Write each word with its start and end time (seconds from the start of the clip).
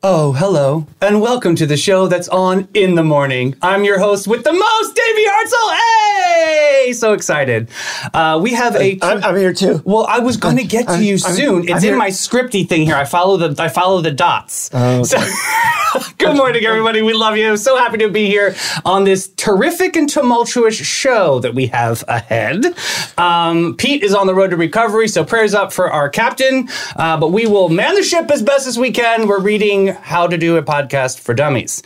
Oh, 0.00 0.32
hello, 0.32 0.86
and 1.00 1.20
welcome 1.20 1.56
to 1.56 1.66
the 1.66 1.76
show 1.76 2.06
that's 2.06 2.28
on 2.28 2.68
in 2.72 2.94
the 2.94 3.02
morning. 3.02 3.56
I'm 3.60 3.82
your 3.82 3.98
host 3.98 4.28
with 4.28 4.44
the 4.44 4.52
most, 4.52 4.94
Davey 4.94 5.24
Hartzell. 5.26 5.74
Hey, 5.74 6.92
so 6.92 7.14
excited. 7.14 7.68
Uh, 8.14 8.38
we 8.40 8.52
have 8.52 8.76
a. 8.76 8.96
I'm, 9.02 9.24
I'm 9.24 9.36
here 9.36 9.52
too. 9.52 9.82
well, 9.84 10.06
I 10.06 10.20
was 10.20 10.36
going 10.36 10.56
to 10.58 10.62
get 10.64 10.86
to 10.86 10.92
I'm- 10.92 11.02
you 11.02 11.18
I'm- 11.24 11.34
soon. 11.34 11.68
It's 11.68 11.82
in 11.82 11.98
my 11.98 12.10
scripty 12.10 12.68
thing 12.68 12.82
here. 12.82 12.94
I 12.94 13.06
follow 13.06 13.36
the 13.38 13.60
I 13.60 13.66
follow 13.68 14.00
the 14.00 14.12
dots. 14.12 14.70
Oh, 14.72 15.02
So, 15.02 15.16
good 16.18 16.36
morning, 16.36 16.64
everybody. 16.64 17.02
We 17.02 17.12
love 17.14 17.36
you. 17.36 17.56
So 17.56 17.76
happy 17.76 17.98
to 17.98 18.08
be 18.08 18.26
here 18.26 18.54
on 18.84 19.04
this 19.04 19.28
terrific 19.28 19.96
and 19.96 20.08
tumultuous 20.08 20.74
show 20.74 21.40
that 21.40 21.54
we 21.54 21.68
have 21.68 22.04
ahead. 22.08 22.74
Um, 23.16 23.76
Pete 23.76 24.02
is 24.02 24.14
on 24.14 24.26
the 24.26 24.34
road 24.34 24.50
to 24.50 24.56
recovery, 24.56 25.08
so 25.08 25.24
prayers 25.24 25.54
up 25.54 25.72
for 25.72 25.90
our 25.90 26.08
captain. 26.08 26.68
Uh, 26.96 27.18
but 27.18 27.28
we 27.32 27.46
will 27.46 27.68
man 27.68 27.94
the 27.94 28.02
ship 28.02 28.30
as 28.30 28.42
best 28.42 28.66
as 28.66 28.78
we 28.78 28.90
can. 28.90 29.26
We're 29.28 29.40
reading 29.40 29.88
How 29.88 30.26
to 30.26 30.36
Do 30.36 30.56
a 30.56 30.62
Podcast 30.62 31.20
for 31.20 31.34
Dummies. 31.34 31.82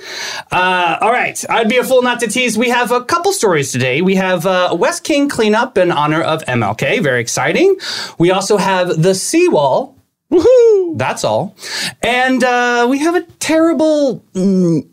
Uh, 0.51 0.99
all 1.01 1.13
right, 1.13 1.43
I'd 1.49 1.69
be 1.69 1.77
a 1.77 1.85
fool 1.85 2.03
not 2.03 2.21
to 2.21 2.29
tease. 2.29 2.57
We 2.59 2.71
have 2.71 2.91
a 2.91 3.05
couple 3.05 3.33
stories 3.33 3.73
today. 3.73 4.03
We 4.03 4.17
have 4.17 4.47
uh, 4.47 4.77
West 4.79 5.05
King 5.05 5.29
cleanup 5.29 5.79
in 5.79 5.93
honor 5.93 6.23
of 6.23 6.43
MLK. 6.45 7.03
Very 7.03 7.21
exciting. 7.21 7.77
We 8.19 8.31
also 8.31 8.57
have 8.57 9.03
the 9.03 9.15
seawall. 9.15 10.02
Woohoo! 10.33 10.97
That's 10.97 11.25
all. 11.25 11.55
And 12.03 12.43
uh, 12.43 12.87
we 12.89 12.99
have 13.01 13.15
a 13.15 13.23
terrible 13.39 14.25
mm, 14.33 14.89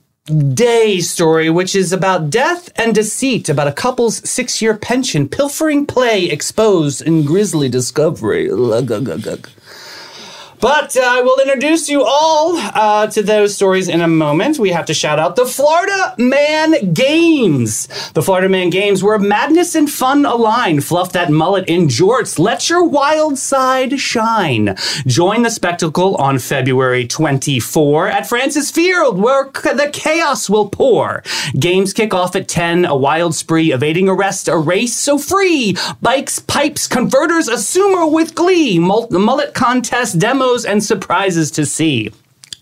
day 0.53 0.99
story, 0.99 1.49
which 1.49 1.75
is 1.75 1.93
about 1.93 2.29
death 2.29 2.69
and 2.75 2.93
deceit, 2.93 3.47
about 3.47 3.67
a 3.67 3.71
couple's 3.71 4.29
six 4.29 4.61
year 4.61 4.75
pension, 4.75 5.29
pilfering 5.29 5.85
play 5.85 6.25
exposed 6.25 7.01
in 7.01 7.23
grisly 7.23 7.69
discovery. 7.69 8.49
But 10.61 10.97
uh, 10.97 11.01
I 11.03 11.21
will 11.21 11.39
introduce 11.39 11.87
you 11.87 12.03
all 12.03 12.57
uh, 12.57 13.07
to 13.07 13.23
those 13.23 13.55
stories 13.55 13.87
in 13.87 14.01
a 14.01 14.07
moment. 14.07 14.59
We 14.59 14.71
have 14.71 14.85
to 14.87 14.93
shout 14.93 15.17
out 15.17 15.35
the 15.37 15.45
Florida 15.45 16.15
Man 16.17 16.93
Games. 16.93 17.87
The 18.13 18.21
Florida 18.21 18.49
Man 18.49 18.69
Games, 18.69 19.01
where 19.01 19.17
madness 19.17 19.73
and 19.73 19.89
fun 19.89 20.25
align. 20.25 20.81
Fluff 20.81 21.13
that 21.13 21.31
mullet 21.31 21.69
in 21.69 21.87
jorts. 21.87 22.37
Let 22.37 22.69
your 22.69 22.83
wild 22.83 23.37
side 23.37 23.99
shine. 23.99 24.75
Join 25.07 25.43
the 25.43 25.49
spectacle 25.49 26.15
on 26.17 26.39
February 26.39 27.07
24 27.07 28.07
at 28.09 28.27
Francis 28.27 28.69
Field, 28.69 29.17
where 29.17 29.49
c- 29.55 29.73
the 29.73 29.89
chaos 29.93 30.49
will 30.49 30.67
pour. 30.69 31.23
Games 31.57 31.93
kick 31.93 32.13
off 32.13 32.35
at 32.35 32.49
10. 32.49 32.83
A 32.83 32.95
wild 32.95 33.33
spree, 33.33 33.71
evading 33.71 34.09
arrest, 34.09 34.49
a 34.49 34.57
race 34.57 34.95
so 34.95 35.17
free. 35.17 35.77
Bikes, 36.01 36.39
pipes, 36.39 36.85
converters, 36.85 37.47
a 37.47 37.57
with 38.09 38.35
glee. 38.35 38.79
Mul- 38.79 39.07
mullet 39.11 39.53
contest, 39.53 40.19
demos, 40.49 40.65
and 40.65 40.83
surprises 40.83 41.51
to 41.51 41.65
see. 41.65 42.11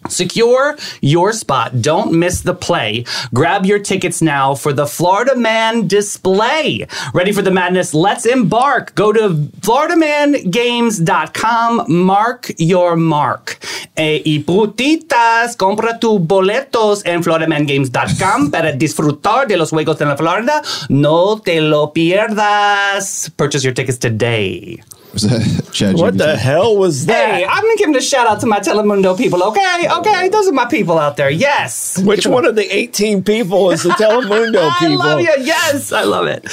Secure 0.09 0.77
your 1.01 1.33
spot. 1.33 1.81
Don't 1.81 2.13
miss 2.13 2.41
the 2.41 2.53
play. 2.53 3.03
Grab 3.33 3.65
your 3.65 3.79
tickets 3.79 4.21
now 4.21 4.53
for 4.55 4.71
the 4.71 4.85
Florida 4.85 5.35
Man 5.35 5.87
display. 5.87 6.87
Ready 7.13 7.33
for 7.33 7.41
the 7.41 7.51
madness? 7.51 7.93
Let's 7.93 8.25
embark. 8.25 8.95
Go 8.95 9.11
to 9.11 9.49
floridamangames.com. 9.59 11.91
Mark 11.91 12.49
your 12.57 12.95
mark. 12.95 13.59
E 13.97 14.21
y 14.23 14.39
putitas, 14.43 15.57
compra 15.57 15.99
tus 15.99 16.21
boletos 16.21 17.05
en 17.05 17.21
floridamangames.com 17.23 18.51
para 18.51 18.71
disfrutar 18.71 19.47
de 19.47 19.57
los 19.57 19.71
juegos 19.71 19.97
de 19.97 20.05
la 20.05 20.15
Florida. 20.15 20.61
No 20.87 21.39
te 21.39 21.59
lo 21.59 21.91
pierdas. 21.91 23.29
Purchase 23.35 23.65
your 23.65 23.73
tickets 23.73 23.97
today. 23.97 24.79
Was 25.13 25.23
that 25.23 25.69
Chad 25.73 25.95
What 25.95 26.17
the 26.17 26.35
hell 26.37 26.77
was 26.77 27.05
that? 27.05 27.35
Hey, 27.35 27.45
I'm 27.45 27.61
gonna 27.63 27.75
give 27.77 27.89
a 27.95 28.01
shout 28.01 28.27
out 28.27 28.39
to 28.41 28.45
my 28.45 28.59
Telemundo 28.59 29.17
people. 29.17 29.41
Okay, 29.43 29.87
okay, 29.89 30.29
those 30.29 30.47
are 30.47 30.51
my 30.53 30.65
people 30.65 30.97
out 30.99 31.17
there. 31.17 31.29
Yes. 31.29 31.97
Which 31.99 32.27
one 32.27 32.45
of 32.45 32.55
the 32.55 32.75
18 32.75 33.23
people 33.23 33.71
is 33.71 33.83
the 33.83 33.89
Telemundo 33.89 34.69
I 34.69 34.79
people? 34.79 35.01
I 35.01 35.05
love 35.13 35.21
you. 35.21 35.33
Yes, 35.39 35.91
I 35.91 36.03
love 36.03 36.27
it. 36.27 36.45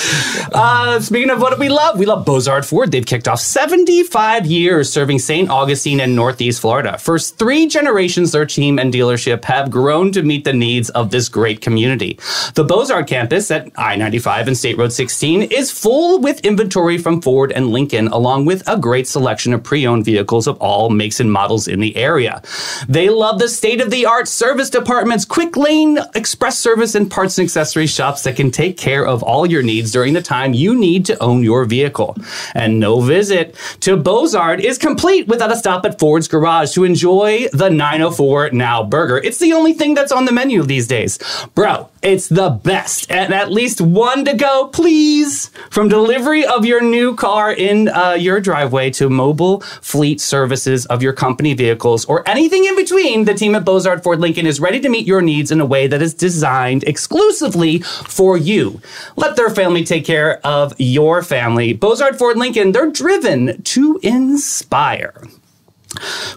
Uh, 0.52 1.00
speaking 1.00 1.30
of 1.30 1.40
what 1.40 1.58
we 1.58 1.68
love, 1.68 1.98
we 1.98 2.06
love 2.06 2.24
Bozard 2.24 2.64
Ford. 2.64 2.90
They've 2.92 3.04
kicked 3.04 3.28
off 3.28 3.40
75 3.40 4.46
years 4.46 4.90
serving 4.90 5.18
St. 5.18 5.50
Augustine 5.50 6.00
and 6.00 6.14
Northeast 6.16 6.60
Florida. 6.60 6.96
For 6.98 7.18
three 7.18 7.66
generations, 7.66 8.32
their 8.32 8.46
team 8.46 8.78
and 8.78 8.92
dealership 8.92 9.44
have 9.44 9.70
grown 9.70 10.12
to 10.12 10.22
meet 10.22 10.44
the 10.44 10.52
needs 10.52 10.90
of 10.90 11.10
this 11.10 11.28
great 11.28 11.60
community. 11.60 12.18
The 12.54 12.64
Bozard 12.64 13.06
campus 13.06 13.50
at 13.50 13.70
I 13.76 13.96
95 13.96 14.48
and 14.48 14.56
State 14.56 14.78
Road 14.78 14.92
16 14.92 15.42
is 15.42 15.70
full 15.70 16.20
with 16.20 16.40
inventory 16.40 16.98
from 16.98 17.20
Ford 17.20 17.52
and 17.52 17.70
Lincoln, 17.70 18.08
along 18.08 18.43
with 18.44 18.62
a 18.68 18.78
great 18.78 19.06
selection 19.06 19.52
of 19.52 19.62
pre 19.62 19.86
owned 19.86 20.04
vehicles 20.04 20.46
of 20.46 20.56
all 20.58 20.90
makes 20.90 21.20
and 21.20 21.32
models 21.32 21.68
in 21.68 21.80
the 21.80 21.96
area. 21.96 22.42
They 22.88 23.08
love 23.08 23.38
the 23.38 23.48
state 23.48 23.80
of 23.80 23.90
the 23.90 24.06
art 24.06 24.28
service 24.28 24.70
departments, 24.70 25.24
quick 25.24 25.56
lane 25.56 25.98
express 26.14 26.58
service, 26.58 26.94
and 26.94 27.10
parts 27.10 27.38
and 27.38 27.46
accessory 27.46 27.86
shops 27.86 28.22
that 28.24 28.36
can 28.36 28.50
take 28.50 28.76
care 28.76 29.06
of 29.06 29.22
all 29.22 29.46
your 29.46 29.62
needs 29.62 29.92
during 29.92 30.14
the 30.14 30.22
time 30.22 30.54
you 30.54 30.74
need 30.74 31.06
to 31.06 31.22
own 31.22 31.42
your 31.42 31.64
vehicle. 31.64 32.16
And 32.54 32.80
no 32.80 33.00
visit 33.00 33.56
to 33.80 33.96
Bozard 33.96 34.60
is 34.60 34.78
complete 34.78 35.28
without 35.28 35.52
a 35.52 35.56
stop 35.56 35.84
at 35.84 35.98
Ford's 35.98 36.28
Garage 36.28 36.72
to 36.74 36.84
enjoy 36.84 37.48
the 37.52 37.70
904 37.70 38.50
Now 38.50 38.82
burger. 38.82 39.18
It's 39.18 39.38
the 39.38 39.52
only 39.52 39.72
thing 39.72 39.94
that's 39.94 40.12
on 40.12 40.24
the 40.24 40.32
menu 40.32 40.62
these 40.62 40.86
days. 40.86 41.18
Bro, 41.54 41.88
it's 42.04 42.28
the 42.28 42.50
best. 42.50 43.10
And 43.10 43.32
at 43.32 43.50
least 43.50 43.80
one 43.80 44.24
to 44.26 44.34
go, 44.34 44.68
please. 44.68 45.50
From 45.70 45.88
delivery 45.88 46.44
of 46.44 46.66
your 46.66 46.82
new 46.82 47.16
car 47.16 47.52
in 47.52 47.88
uh, 47.88 48.12
your 48.12 48.40
driveway 48.40 48.90
to 48.90 49.08
mobile 49.08 49.60
fleet 49.80 50.20
services 50.20 50.84
of 50.86 51.02
your 51.02 51.14
company 51.14 51.54
vehicles 51.54 52.04
or 52.04 52.28
anything 52.28 52.64
in 52.66 52.76
between, 52.76 53.24
the 53.24 53.34
team 53.34 53.54
at 53.54 53.64
Bozard 53.64 54.02
Ford 54.02 54.20
Lincoln 54.20 54.46
is 54.46 54.60
ready 54.60 54.80
to 54.80 54.88
meet 54.88 55.06
your 55.06 55.22
needs 55.22 55.50
in 55.50 55.60
a 55.60 55.66
way 55.66 55.86
that 55.86 56.02
is 56.02 56.12
designed 56.12 56.84
exclusively 56.84 57.78
for 57.80 58.36
you. 58.36 58.80
Let 59.16 59.36
their 59.36 59.50
family 59.50 59.82
take 59.82 60.04
care 60.04 60.46
of 60.46 60.74
your 60.78 61.22
family. 61.22 61.72
Bozard 61.72 62.18
Ford 62.18 62.36
Lincoln, 62.36 62.72
they're 62.72 62.90
driven 62.90 63.62
to 63.62 63.98
inspire. 64.02 65.14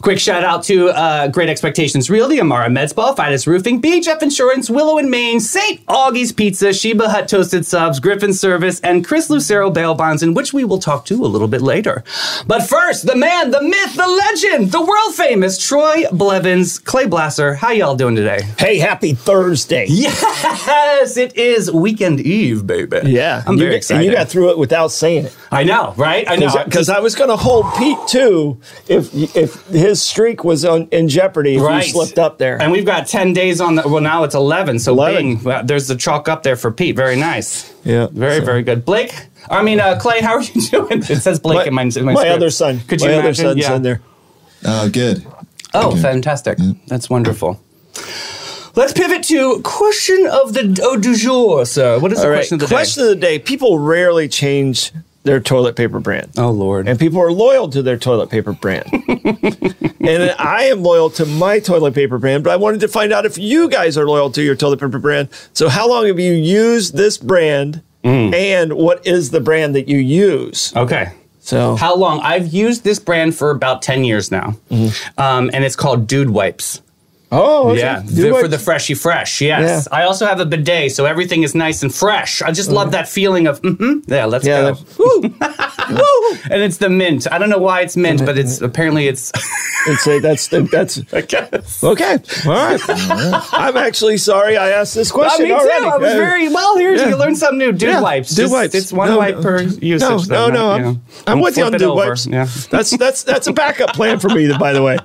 Quick 0.01 0.19
shout 0.19 0.44
out 0.44 0.63
to 0.63 0.90
uh, 0.90 1.28
Great 1.28 1.50
Expectations 1.50 2.09
Realty, 2.09 2.40
Amara 2.40 2.69
Medspa, 2.69 3.16
Fidus 3.16 3.47
Roofing, 3.47 3.81
BHF 3.81 4.22
Insurance, 4.22 4.69
Willow 4.69 4.97
and 4.97 5.09
Maine, 5.09 5.40
St. 5.40 5.85
Augie's 5.88 6.31
Pizza, 6.31 6.73
Cheba 6.73 7.09
Hut 7.09 7.28
Toasted 7.28 7.66
Subs, 7.66 8.00
Griffin 8.00 8.34
Service, 8.34 8.79
and 8.81 9.06
Chris 9.06 9.29
Lucero 9.29 9.69
Bail 9.69 9.95
Bonds, 9.95 10.23
in 10.23 10.34
which 10.34 10.53
we 10.53 10.63
will 10.63 10.79
talk 10.79 11.06
to 11.06 11.23
a 11.23 11.28
little 11.28 11.47
bit 11.47 11.62
later. 11.62 12.03
But 12.45 12.63
first, 12.63 13.06
the 13.06 13.16
man, 13.16 13.51
the 13.51 13.62
myth, 13.62 13.95
the 13.95 14.07
legend, 14.07 14.72
the 14.72 14.81
world 14.81 15.16
famous 15.16 15.57
Troy 15.57 16.03
Blevins, 16.12 16.79
Clay 16.79 17.07
Blasser. 17.07 17.56
How 17.56 17.72
y'all 17.72 17.95
doing 17.95 18.16
today? 18.16 18.41
Hey, 18.57 18.78
happy 18.78 19.13
Thursday. 19.13 19.85
Yes, 19.89 21.18
it 21.18 21.35
is 21.35 21.72
weekend 21.72 22.19
eve, 22.19 22.68
baby. 22.68 23.00
Yeah. 23.06 23.44
I'm 23.45 23.57
very 23.57 23.72
got, 23.72 23.78
excited. 23.78 24.00
And 24.00 24.06
you 24.06 24.18
got 24.18 24.29
through 24.29 24.51
it 24.51 24.57
without 24.57 24.91
saying 24.91 25.25
it. 25.25 25.38
I 25.51 25.63
know, 25.63 25.94
right? 25.97 26.29
I 26.29 26.35
know. 26.35 26.51
Because 26.63 26.89
I 26.89 27.00
was 27.00 27.16
going 27.16 27.29
to 27.29 27.38
hold 27.38 27.66
Pete 27.75 27.97
too 28.07 28.59
if 28.88 29.13
if 29.35 29.47
his 29.69 30.02
streak 30.02 30.44
was 30.44 30.63
on, 30.66 30.88
in 30.91 31.08
jeopardy 31.09 31.56
if 31.56 31.62
Right. 31.62 31.85
you 31.85 31.91
slipped 31.91 32.18
up 32.19 32.38
there. 32.38 32.62
And 32.62 32.72
we've 32.72 32.85
got 32.85 33.08
10 33.08 33.34
days 33.34 33.59
on 33.62 33.75
the, 33.75 33.88
well, 33.88 34.02
now 34.02 34.24
it's 34.24 34.35
11. 34.35 34.80
So 34.80 34.94
11. 34.94 35.38
bing, 35.38 35.66
there's 35.66 35.88
the 35.88 35.96
chalk 35.96 36.28
up 36.30 36.44
there 36.44 36.56
for 36.56 36.72
Pete. 36.72 36.96
Very 36.96 37.16
nice. 37.16 37.74
Yeah, 37.84 38.07
Very, 38.12 38.40
so- 38.40 38.46
very 38.46 38.63
good. 38.63 38.86
Blake, 38.86 39.13
I 39.50 39.63
mean, 39.63 39.80
uh, 39.80 39.97
Clay, 40.00 40.22
how 40.22 40.34
are 40.36 40.41
you 40.41 40.62
doing? 40.69 41.00
It 41.03 41.22
says 41.22 41.40
Blake 41.40 41.57
my, 41.57 41.66
in 41.66 41.74
my, 41.74 41.81
in 42.00 42.06
my, 42.06 42.13
my 42.13 42.30
other 42.30 42.50
son. 42.50 42.81
Could 42.88 43.02
my 43.02 43.07
you 43.07 43.13
other 43.13 43.22
imagine? 43.22 43.46
son's 43.46 43.57
Yeah. 43.59 43.75
in 43.75 43.81
there. 43.84 44.02
Uh, 44.66 44.88
good. 44.90 45.25
Oh, 45.74 45.91
Okay. 45.91 46.02
fantastic. 46.02 46.57
That's 46.88 47.09
wonderful. 47.09 47.59
Let's 48.75 48.94
pivot 48.94 49.24
to 49.24 49.59
question 49.63 50.28
of 50.31 50.53
the 50.53 50.80
oh, 50.84 50.97
du 50.97 51.16
jour, 51.16 51.66
sir. 51.66 51.97
What 52.00 52.12
is 52.12 52.19
the 52.19 52.25
All 52.25 52.30
right. 52.30 52.38
question 52.38 52.56
of 52.56 52.59
the 52.62 52.68
Question 52.68 53.03
day? 53.03 53.09
of 53.09 53.16
the 53.16 53.22
day. 53.22 53.40
People 53.40 53.80
rarely 53.80 54.28
change 54.28 54.91
their 55.28 55.40
toilet 55.40 55.76
paper 55.76 56.00
brand. 56.00 56.32
Oh, 56.38 56.50
Lord. 56.50 56.88
And 56.88 56.98
people 56.98 57.22
are 57.22 57.32
loyal 57.32 57.70
to 57.70 57.84
their 57.84 57.98
toilet 57.98 58.30
paper 58.30 58.54
brand. 58.54 58.88
and 59.10 60.36
I 60.40 60.70
am 60.72 60.82
loyal 60.82 61.10
to 61.12 61.26
my 61.26 61.60
toilet 61.60 61.94
paper 61.94 62.18
brand, 62.18 62.44
but 62.44 62.51
I 62.51 62.56
wanted 62.56 62.80
to 62.80 62.88
find 62.88 63.13
out 63.13 63.25
if 63.25 63.38
you 63.38 63.69
guys 63.69 63.98
are 63.98 64.07
loyal 64.07 64.31
to 64.31 64.42
your 64.42 64.56
toilet 64.56 64.80
paper 64.80 65.00
brand. 65.00 65.30
So, 65.54 65.69
how 65.69 65.88
long 65.88 66.07
have 66.07 66.19
you 66.19 66.34
used 66.34 66.96
this 66.96 67.18
brand? 67.18 67.84
Mm. 68.04 68.34
And 68.34 68.74
what 68.74 69.06
is 69.06 69.31
the 69.31 69.42
brand 69.42 69.75
that 69.75 69.90
you 69.90 69.98
use? 69.98 70.74
okay. 70.75 71.13
So, 71.40 71.78
How 71.78 71.96
long? 71.96 72.19
I've 72.24 72.48
used 72.48 72.84
this 72.84 73.00
brand 73.00 73.34
for 73.34 73.51
about 73.51 73.81
10 73.81 74.04
years 74.04 74.31
now. 74.31 74.57
Mm-hmm. 74.69 75.19
Um, 75.19 75.50
and 75.54 75.63
it's 75.63 75.78
called 75.78 76.06
Dude 76.06 76.30
Wipes. 76.31 76.81
Oh, 77.31 77.69
okay. 77.71 77.79
Yeah, 77.79 78.01
Do 78.06 78.33
the- 78.33 78.39
for 78.39 78.47
the 78.47 78.59
freshy 78.59 78.94
fresh. 78.94 79.41
Yes, 79.41 79.88
Yeah. 79.91 79.97
I 79.97 80.03
also 80.03 80.25
have 80.25 80.39
a 80.39 80.45
bidet, 80.45 80.91
so 80.91 81.06
everything 81.06 81.44
is 81.44 81.53
nice 81.56 81.83
and 81.83 81.94
fresh. 81.94 82.41
I 82.41 82.51
just 82.51 82.69
love 82.71 82.91
that 82.91 83.07
feeling 83.09 83.47
of, 83.47 83.62
mm-hmm, 83.62 84.12
yeah, 84.12 84.25
let's 84.25 84.45
Yeah, 84.45 84.71
go. 84.71 84.77
Woo. 85.89 86.38
and 86.51 86.62
it's 86.63 86.77
the 86.77 86.89
mint. 86.89 87.27
I 87.31 87.38
don't 87.38 87.50
know 87.50 87.59
why 87.59 87.81
it's 87.81 87.95
mint, 87.95 88.25
but 88.25 88.38
it's 88.38 88.62
apparently 88.62 89.07
it's. 89.07 89.31
and 89.88 89.97
say 90.00 90.19
that's 90.19 90.47
that's 90.50 90.97
okay. 91.13 91.47
All 92.45 92.53
right. 92.53 92.81
I'm 93.53 93.77
actually 93.77 94.18
sorry 94.18 94.57
I 94.57 94.71
asked 94.71 94.95
this 94.95 95.12
Uh, 95.12 95.13
question 95.15 95.44
me 95.47 95.51
too. 95.51 95.56
I 95.56 95.97
was 95.97 96.13
very 96.13 96.50
well. 96.50 96.77
Here's 96.77 97.00
Yeah. 97.00 97.09
you 97.09 97.15
learn 97.15 97.35
something 97.38 97.59
new. 97.59 97.71
Dude 97.71 97.89
Yeah, 97.89 98.01
wipes. 98.01 98.29
dude 98.31 98.44
Just- 98.44 98.53
wipes. 98.53 98.75
It's 98.75 98.91
one 98.91 99.07
No, 99.09 99.18
wipe 99.19 99.35
no. 99.38 99.41
per 99.44 99.62
usage. 99.62 100.01
No, 100.01 100.18
though, 100.19 100.47
no, 100.47 100.50
no. 100.50 100.53
not, 100.53 100.75
I'm, 100.75 100.81
know. 100.83 101.01
I'm 101.27 101.39
with 101.39 101.57
you 101.57 101.63
on 101.63 101.75
over. 101.81 101.95
wipes. 102.09 102.27
Yeah. 102.27 102.47
That's 102.69 102.97
that's 102.97 103.24
that's 103.24 103.47
a 103.47 103.53
backup 103.53 103.94
plan 103.94 104.19
for 104.19 104.27
me. 104.29 104.51
By 104.57 104.74
the 104.74 104.83
way, 104.83 104.97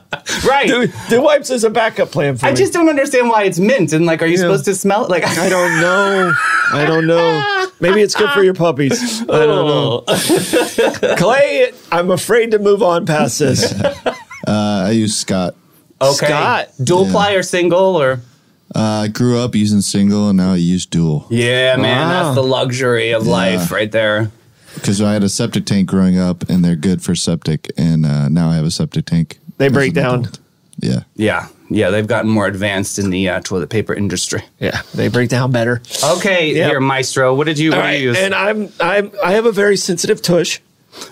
Right. 0.44 0.66
dew, 0.66 0.88
dew 1.08 1.22
wipes 1.22 1.50
is 1.50 1.62
a 1.64 1.70
backup 1.70 2.10
plan 2.12 2.36
for 2.36 2.46
I 2.46 2.50
me. 2.50 2.56
just 2.56 2.72
don't 2.72 2.88
understand 2.88 3.28
why 3.28 3.44
it's 3.44 3.58
mint 3.58 3.92
and 3.92 4.06
like, 4.06 4.22
are 4.22 4.26
you 4.26 4.36
supposed 4.36 4.64
to 4.66 4.74
smell 4.74 5.04
it? 5.04 5.10
Like, 5.10 5.24
I 5.26 5.48
don't 5.48 5.80
know. 5.80 6.32
I 6.72 6.84
don't 6.86 7.06
know. 7.06 7.68
Maybe 7.80 8.00
it's 8.02 8.14
good 8.14 8.30
for 8.30 8.42
your 8.42 8.54
puppies. 8.54 9.22
I 9.22 9.24
don't 9.26 9.66
know. 9.66 10.04
Oh. 10.06 11.14
Clay, 11.18 11.72
I'm 11.90 12.10
afraid 12.10 12.52
to 12.52 12.58
move 12.58 12.82
on 12.82 13.06
past 13.06 13.38
this. 13.38 13.74
Uh, 14.44 14.86
I 14.88 14.90
use 14.90 15.16
Scott. 15.16 15.54
Okay. 16.00 16.26
Scott. 16.26 16.68
Dual 16.82 17.06
ply 17.06 17.34
or 17.34 17.44
single 17.44 17.94
or? 17.96 18.14
Uh, 18.74 19.04
I 19.04 19.08
grew 19.08 19.38
up 19.38 19.54
using 19.54 19.80
single 19.82 20.28
and 20.30 20.36
now 20.36 20.54
I 20.54 20.56
use 20.56 20.84
dual. 20.84 21.28
Yeah, 21.30 21.76
man, 21.76 22.08
Wow. 22.08 22.22
that's 22.24 22.34
the 22.34 22.42
luxury 22.42 23.12
of 23.12 23.24
life 23.24 23.70
right 23.70 23.90
there. 23.92 24.32
Because 24.74 25.00
I 25.00 25.12
had 25.12 25.22
a 25.22 25.28
septic 25.28 25.64
tank 25.64 25.88
growing 25.88 26.18
up 26.18 26.48
and 26.50 26.64
they're 26.64 26.74
good 26.74 27.02
for 27.04 27.14
septic. 27.14 27.70
And 27.78 28.04
uh, 28.04 28.28
now 28.28 28.50
I 28.50 28.56
have 28.56 28.64
a 28.64 28.72
septic 28.72 29.06
tank. 29.06 29.38
They 29.58 29.68
break 29.68 29.94
down. 29.94 30.20
adult. 30.22 30.40
Yeah. 30.80 31.00
Yeah, 31.14 31.46
yeah, 31.74 31.90
they've 31.90 32.06
gotten 32.06 32.30
more 32.30 32.46
advanced 32.46 32.98
in 32.98 33.10
the 33.10 33.28
uh, 33.28 33.40
toilet 33.40 33.70
paper 33.70 33.94
industry. 33.94 34.42
Yeah, 34.58 34.82
they 34.94 35.08
break 35.08 35.28
down 35.30 35.50
better. 35.52 35.82
Okay, 36.04 36.54
Yeah. 36.54 36.68
here, 36.68 36.80
Maestro, 36.80 37.34
what 37.34 37.46
did 37.46 37.58
you, 37.58 37.70
what 37.70 37.78
right, 37.80 37.98
you 38.00 38.08
use? 38.10 38.18
and 38.18 38.34
I'm 38.34 38.68
I'm 38.80 39.10
I 39.24 39.32
have 39.32 39.46
a 39.46 39.52
very 39.52 39.76
sensitive 39.76 40.22
tush, 40.22 40.60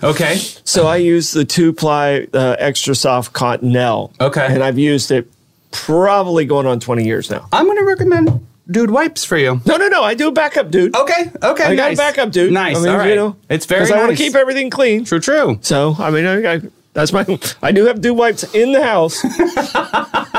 okay, 0.03 0.37
so 0.63 0.87
I 0.87 0.97
use 0.97 1.31
the 1.31 1.45
two 1.45 1.73
ply 1.73 2.27
uh, 2.33 2.55
extra 2.59 2.95
soft 2.95 3.33
cottonelle. 3.33 4.11
Okay. 4.19 4.45
and 4.49 4.63
I've 4.63 4.79
used 4.79 5.11
it 5.11 5.27
probably 5.71 6.45
going 6.45 6.65
on 6.67 6.79
20 6.79 7.05
years 7.05 7.29
now. 7.29 7.47
I'm 7.51 7.65
going 7.65 7.77
to 7.77 7.85
recommend 7.85 8.45
Dude 8.69 8.91
Wipes 8.91 9.23
for 9.25 9.37
you. 9.37 9.61
No, 9.65 9.77
no, 9.77 9.87
no. 9.87 10.03
I 10.03 10.13
do 10.15 10.27
a 10.27 10.31
backup, 10.31 10.69
dude. 10.69 10.95
Okay, 10.95 11.31
okay, 11.43 11.63
I 11.63 11.75
got 11.75 11.89
nice. 11.89 11.97
a 11.97 12.01
backup, 12.01 12.31
dude. 12.31 12.51
Nice, 12.53 12.77
I 12.77 12.79
mean, 12.81 12.89
all 12.89 12.97
right. 12.97 13.09
You 13.09 13.15
know, 13.15 13.35
it's 13.49 13.65
very 13.65 13.81
because 13.81 13.91
I 13.91 13.99
want 14.05 14.17
to 14.17 14.21
keep 14.23 14.35
everything 14.35 14.69
clean. 14.69 15.05
True, 15.05 15.19
true. 15.19 15.59
So 15.61 15.95
I 15.97 16.09
mean, 16.11 16.25
I, 16.25 16.53
I, 16.55 16.61
that's 16.93 17.11
my. 17.13 17.25
I 17.61 17.71
do 17.71 17.85
have 17.85 18.01
dew 18.01 18.13
wipes 18.13 18.43
in 18.53 18.71
the 18.73 18.83
house. 18.83 19.21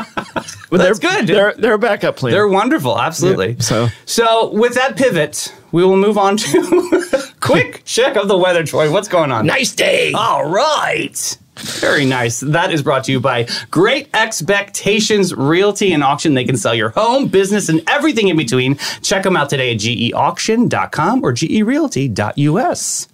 but 0.73 0.79
That's 0.79 0.99
they're, 0.99 1.11
good. 1.21 1.27
They're 1.27 1.53
they're 1.53 1.75
a 1.75 1.79
backup 1.79 2.17
plan. 2.17 2.33
They're 2.33 2.49
wonderful, 2.49 2.99
absolutely. 2.99 3.51
Yeah, 3.53 3.61
so- 3.61 3.89
so 4.07 4.51
with 4.55 4.73
that 4.75 4.97
pivot, 4.97 5.55
we 5.71 5.85
will 5.85 5.99
move 5.99 6.17
on 6.17 6.39
to 6.39 7.33
quick 7.41 7.83
check 7.85 8.17
of 8.17 8.27
the 8.27 8.39
weather, 8.39 8.65
Troy. 8.65 8.91
What's 8.91 9.07
going 9.09 9.31
on? 9.31 9.45
nice 9.45 9.75
day. 9.75 10.13
All 10.15 10.49
right. 10.49 11.37
Very 11.57 12.07
nice. 12.07 12.41
That 12.41 12.73
is 12.73 12.81
brought 12.83 13.05
to 13.05 13.13
you 13.13 13.21
by 13.21 13.47
Great 13.71 14.09
Expectations 14.15 15.35
Realty 15.35 15.93
and 15.93 16.03
Auction. 16.03 16.33
They 16.33 16.45
can 16.45 16.57
sell 16.57 16.75
your 16.75 16.89
home, 16.89 17.29
business, 17.29 17.69
and 17.69 17.83
everything 17.87 18.29
in 18.29 18.39
between. 18.39 18.79
Check 19.03 19.25
them 19.25 19.37
out 19.37 19.51
today 19.51 19.73
at 19.75 19.79
geauction.com 19.79 21.23
or 21.23 21.35
gerealty.us. 21.35 23.09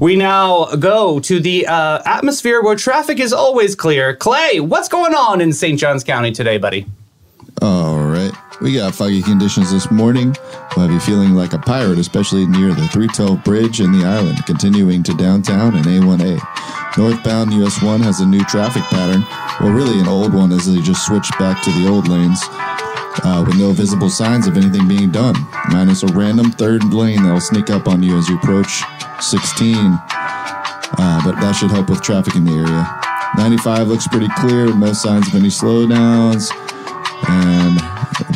We 0.00 0.16
now 0.16 0.66
go 0.76 1.20
to 1.20 1.40
the 1.40 1.66
uh, 1.66 2.02
atmosphere 2.04 2.62
where 2.62 2.76
traffic 2.76 3.18
is 3.18 3.32
always 3.32 3.74
clear. 3.74 4.14
Clay, 4.14 4.60
what's 4.60 4.88
going 4.88 5.14
on 5.14 5.40
in 5.40 5.52
St. 5.52 5.78
Johns 5.78 6.04
County 6.04 6.32
today, 6.32 6.58
buddy? 6.58 6.86
All 7.62 7.98
right. 7.98 8.32
We 8.60 8.74
got 8.74 8.94
foggy 8.94 9.22
conditions 9.22 9.70
this 9.70 9.90
morning. 9.90 10.34
We'll 10.76 10.86
have 10.86 10.90
you 10.90 11.00
feeling 11.00 11.34
like 11.34 11.52
a 11.52 11.58
pirate, 11.58 11.98
especially 11.98 12.46
near 12.46 12.68
the 12.68 12.88
Three 12.88 13.08
312 13.08 13.44
Bridge 13.44 13.80
and 13.80 13.94
the 13.94 14.06
island, 14.06 14.44
continuing 14.46 15.02
to 15.04 15.14
downtown 15.14 15.74
and 15.74 15.84
A1A. 15.84 16.96
Northbound 16.96 17.52
US 17.52 17.82
1 17.82 18.00
has 18.00 18.20
a 18.20 18.26
new 18.26 18.42
traffic 18.44 18.82
pattern. 18.84 19.24
Well, 19.60 19.72
really 19.72 20.00
an 20.00 20.08
old 20.08 20.32
one 20.32 20.52
as 20.52 20.72
they 20.72 20.80
just 20.80 21.06
switched 21.06 21.38
back 21.38 21.62
to 21.64 21.70
the 21.72 21.88
old 21.88 22.08
lanes 22.08 22.42
uh, 23.24 23.44
with 23.46 23.58
no 23.58 23.72
visible 23.72 24.10
signs 24.10 24.46
of 24.46 24.56
anything 24.56 24.86
being 24.88 25.10
done, 25.10 25.34
minus 25.70 26.02
a 26.02 26.06
random 26.08 26.50
third 26.50 26.84
lane 26.92 27.22
that'll 27.22 27.40
sneak 27.40 27.70
up 27.70 27.88
on 27.88 28.02
you 28.02 28.16
as 28.16 28.28
you 28.28 28.36
approach 28.36 28.82
16. 29.20 29.74
Uh, 30.98 31.20
but 31.24 31.34
that 31.40 31.52
should 31.58 31.70
help 31.70 31.90
with 31.90 32.02
traffic 32.02 32.34
in 32.36 32.44
the 32.44 32.52
area. 32.52 33.00
95 33.36 33.88
looks 33.88 34.08
pretty 34.08 34.28
clear, 34.38 34.74
no 34.74 34.92
signs 34.92 35.28
of 35.28 35.34
any 35.34 35.48
slowdowns 35.48 36.50
and 37.28 37.78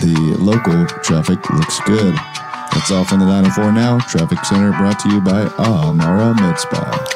the 0.00 0.37
local 0.38 0.87
traffic 1.03 1.49
looks 1.50 1.81
good. 1.81 2.15
That's 2.81 2.93
all 2.93 3.05
from 3.05 3.21
the 3.21 3.27
904 3.27 3.73
Now 3.73 3.99
Traffic 3.99 4.43
Center 4.43 4.71
brought 4.71 4.99
to 5.00 5.11
you 5.11 5.21
by 5.21 5.43
Amara 5.59 6.35
Med 6.35 6.59
Spa. 6.59 7.11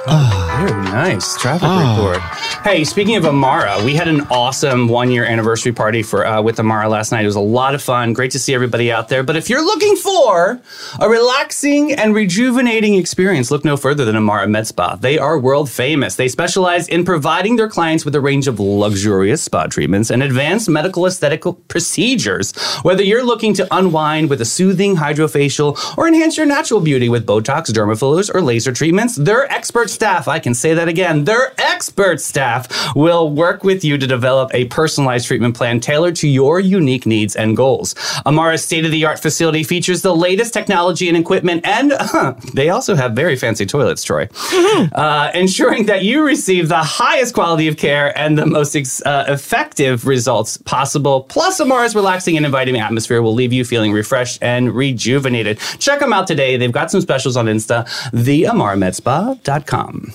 Very 0.60 0.72
nice 0.82 1.38
traffic 1.38 1.66
report. 1.66 2.18
Hey, 2.62 2.84
speaking 2.84 3.16
of 3.16 3.24
Amara, 3.24 3.82
we 3.82 3.94
had 3.94 4.06
an 4.06 4.20
awesome 4.30 4.88
one 4.88 5.10
year 5.10 5.24
anniversary 5.24 5.72
party 5.72 6.02
for 6.02 6.26
uh, 6.26 6.42
with 6.42 6.60
Amara 6.60 6.90
last 6.90 7.12
night. 7.12 7.22
It 7.22 7.26
was 7.26 7.36
a 7.36 7.40
lot 7.40 7.74
of 7.74 7.82
fun. 7.82 8.12
Great 8.12 8.32
to 8.32 8.38
see 8.38 8.54
everybody 8.54 8.92
out 8.92 9.08
there. 9.08 9.22
But 9.22 9.36
if 9.36 9.48
you're 9.48 9.64
looking 9.64 9.96
for 9.96 10.60
a 11.00 11.08
relaxing 11.08 11.92
and 11.92 12.14
rejuvenating 12.14 12.96
experience, 12.96 13.50
look 13.50 13.64
no 13.64 13.78
further 13.78 14.04
than 14.04 14.16
Amara 14.16 14.46
Med 14.46 14.66
Spa. 14.66 14.96
They 14.96 15.16
are 15.16 15.38
world 15.38 15.70
famous. 15.70 16.16
They 16.16 16.28
specialize 16.28 16.88
in 16.88 17.06
providing 17.06 17.56
their 17.56 17.70
clients 17.70 18.04
with 18.04 18.14
a 18.14 18.20
range 18.20 18.48
of 18.48 18.60
luxurious 18.60 19.42
spa 19.42 19.66
treatments 19.66 20.10
and 20.10 20.22
advanced 20.22 20.68
medical 20.68 21.06
aesthetic 21.06 21.42
procedures. 21.68 22.54
Whether 22.82 23.02
you're 23.02 23.24
looking 23.24 23.54
to 23.54 23.66
unwind 23.74 24.28
with 24.28 24.42
a 24.42 24.46
soothing 24.46 24.96
hydrofacial 24.96 25.53
or 25.60 26.08
enhance 26.08 26.36
your 26.36 26.46
natural 26.46 26.80
beauty 26.80 27.08
with 27.08 27.26
Botox, 27.26 27.70
derma 27.70 27.98
fillers, 27.98 28.30
or 28.30 28.42
laser 28.42 28.72
treatments, 28.72 29.16
their 29.16 29.50
expert 29.50 29.90
staff, 29.90 30.28
I 30.28 30.38
can 30.38 30.54
say 30.54 30.74
that 30.74 30.88
again, 30.88 31.24
their 31.24 31.52
expert 31.58 32.20
staff 32.20 32.94
will 32.94 33.30
work 33.30 33.64
with 33.64 33.84
you 33.84 33.98
to 33.98 34.06
develop 34.06 34.50
a 34.54 34.66
personalized 34.66 35.26
treatment 35.26 35.56
plan 35.56 35.80
tailored 35.80 36.16
to 36.16 36.28
your 36.28 36.60
unique 36.60 37.06
needs 37.06 37.36
and 37.36 37.56
goals. 37.56 37.94
Amara's 38.26 38.64
state 38.64 38.84
of 38.84 38.90
the 38.90 39.04
art 39.04 39.18
facility 39.20 39.62
features 39.62 40.02
the 40.02 40.14
latest 40.14 40.52
technology 40.52 41.08
and 41.08 41.16
equipment, 41.16 41.66
and 41.66 41.92
they 42.54 42.70
also 42.70 42.94
have 42.94 43.12
very 43.12 43.36
fancy 43.36 43.66
toilets, 43.66 44.02
Troy, 44.02 44.28
uh, 44.92 45.30
ensuring 45.34 45.86
that 45.86 46.02
you 46.04 46.24
receive 46.24 46.68
the 46.68 46.82
highest 46.82 47.34
quality 47.34 47.68
of 47.68 47.76
care 47.76 48.16
and 48.18 48.38
the 48.38 48.46
most 48.46 48.74
ex- 48.74 49.02
uh, 49.02 49.24
effective 49.28 50.06
results 50.06 50.56
possible. 50.58 51.22
Plus, 51.22 51.60
Amara's 51.60 51.94
relaxing 51.94 52.36
and 52.36 52.46
inviting 52.46 52.78
atmosphere 52.78 53.22
will 53.22 53.34
leave 53.34 53.52
you 53.52 53.64
feeling 53.64 53.92
refreshed 53.92 54.38
and 54.42 54.74
rejuvenated. 54.74 55.33
Check 55.78 56.00
them 56.00 56.12
out 56.12 56.26
today. 56.26 56.56
They've 56.56 56.70
got 56.70 56.90
some 56.90 57.00
specials 57.00 57.36
on 57.36 57.46
Insta, 57.46 57.86
theamaramedspa.com. 58.12 60.12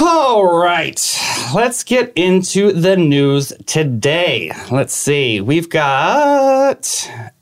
All 0.00 0.62
right, 0.62 1.18
let's 1.52 1.82
get 1.82 2.12
into 2.14 2.70
the 2.72 2.96
news 2.96 3.52
today. 3.66 4.52
Let's 4.70 4.94
see. 4.94 5.40
We've 5.40 5.68
got 5.68 6.82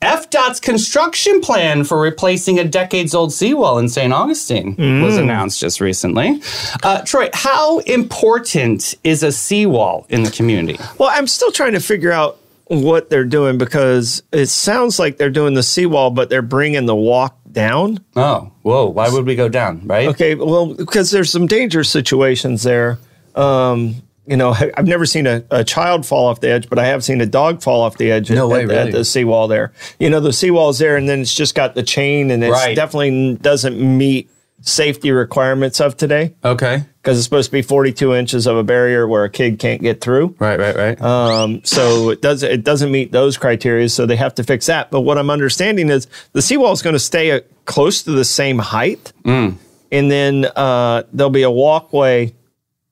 FDOT's 0.01 0.61
construction 0.61 1.43
plan 1.43 1.85
for 1.85 2.01
replacing 2.01 2.59
a 2.59 2.65
decades 2.65 3.15
old 3.15 3.35
seawall 3.35 3.79
in 3.79 3.91
St. 3.91 4.11
Augustine 4.11 4.75
was 5.03 5.19
announced 5.19 5.61
just 5.61 5.83
recently. 5.83 6.41
Uh, 6.83 7.03
Troy, 7.03 7.29
how 7.35 7.81
important 7.81 8.95
is 9.05 9.23
a 9.23 9.33
seawall 9.33 10.07
in 10.09 10.23
the 10.23 10.31
community? 10.31 10.79
Well, 10.97 11.11
I'm 11.13 11.27
still 11.27 11.53
trying 11.53 11.73
to 11.73 11.81
figure 11.81 12.11
out 12.11 12.39
what 12.69 13.11
they're 13.11 13.25
doing 13.25 13.59
because 13.59 14.23
it 14.33 14.47
sounds 14.47 14.99
like 14.99 15.19
they're 15.19 15.31
doing 15.31 15.55
the 15.55 15.63
seawall, 15.63 16.11
but 16.11 16.29
they're 16.31 16.43
bringing 16.43 16.87
the 16.87 16.97
walk 16.97 17.37
down. 17.51 17.99
Oh, 18.17 18.53
whoa, 18.63 18.87
why 18.87 19.09
would 19.09 19.25
we 19.27 19.35
go 19.37 19.49
down, 19.49 19.87
right? 19.87 20.09
Okay, 20.09 20.35
well, 20.35 20.75
because 20.75 21.11
there's 21.11 21.31
some 21.31 21.47
dangerous 21.47 21.89
situations 21.89 22.63
there. 22.65 22.99
Um, 23.35 23.97
you 24.27 24.37
know, 24.37 24.51
I've 24.77 24.87
never 24.89 25.07
seen 25.07 25.27
a, 25.27 25.45
a 25.51 25.63
child 25.65 26.05
fall 26.05 26.27
off 26.27 26.41
the 26.41 26.51
edge, 26.51 26.69
but 26.69 26.79
I 26.79 26.87
have 26.87 27.05
seen 27.05 27.21
a 27.21 27.27
dog 27.27 27.63
fall 27.63 27.83
off 27.83 27.97
the 27.99 28.11
edge 28.11 28.31
No 28.31 28.47
at, 28.47 28.53
way, 28.53 28.63
at- 28.63 28.69
really? 28.69 28.81
at 28.89 28.93
the 28.93 29.05
seawall 29.05 29.47
there. 29.49 29.73
You 30.01 30.11
know, 30.11 30.19
the 30.21 30.33
seawall's 30.33 30.79
there, 30.81 30.97
and 30.97 31.09
then 31.09 31.21
it's 31.21 31.35
just 31.35 31.55
got 31.55 31.75
the 31.77 31.83
chain, 31.85 32.31
and 32.33 32.43
it 32.43 32.51
Right. 32.51 32.75
definitely 32.75 33.37
doesn't 33.41 33.79
meet 33.79 34.29
safety 34.63 35.11
requirements 35.13 35.81
of 35.81 35.97
today 35.97 36.35
Okay. 36.45 36.83
because 37.03 37.19
it's 37.19 37.25
supposed 37.25 37.49
to 37.49 37.53
be 37.53 37.63
42 37.63 38.15
inches 38.15 38.47
of 38.47 38.57
a 38.57 38.65
barrier 38.65 39.07
where 39.07 39.23
a 39.25 39.31
kid 39.31 39.59
can't 39.59 39.81
get 39.83 40.01
through. 40.01 40.35
Right, 40.39 40.59
right, 40.59 40.75
right. 40.75 41.01
Um, 41.01 41.61
so 41.65 42.11
it 42.11 42.23
does 42.23 42.43
it 42.43 42.65
doesn't 42.65 42.91
meet 42.91 43.13
those 43.13 43.37
criteria, 43.37 43.89
so 43.89 44.07
they 44.07 44.17
have 44.17 44.35
to 44.37 44.45
fix 44.45 44.67
that. 44.67 44.91
But 44.91 45.03
what 45.03 45.19
I'm 45.19 45.31
understanding 45.31 45.89
is 45.91 46.07
the 46.33 46.43
seawall 46.43 46.73
is 46.73 46.83
going 46.83 46.95
to 46.95 46.99
stay 47.01 47.31
uh, 47.33 47.41
close 47.67 48.03
to 48.05 48.13
the 48.13 48.25
same 48.25 48.59
height, 48.59 49.13
Mm. 49.25 49.57
and 49.93 50.11
then 50.11 50.47
uh, 50.57 51.03
there'll 51.13 51.31
be 51.31 51.43
a 51.43 51.51
walkway 51.51 52.35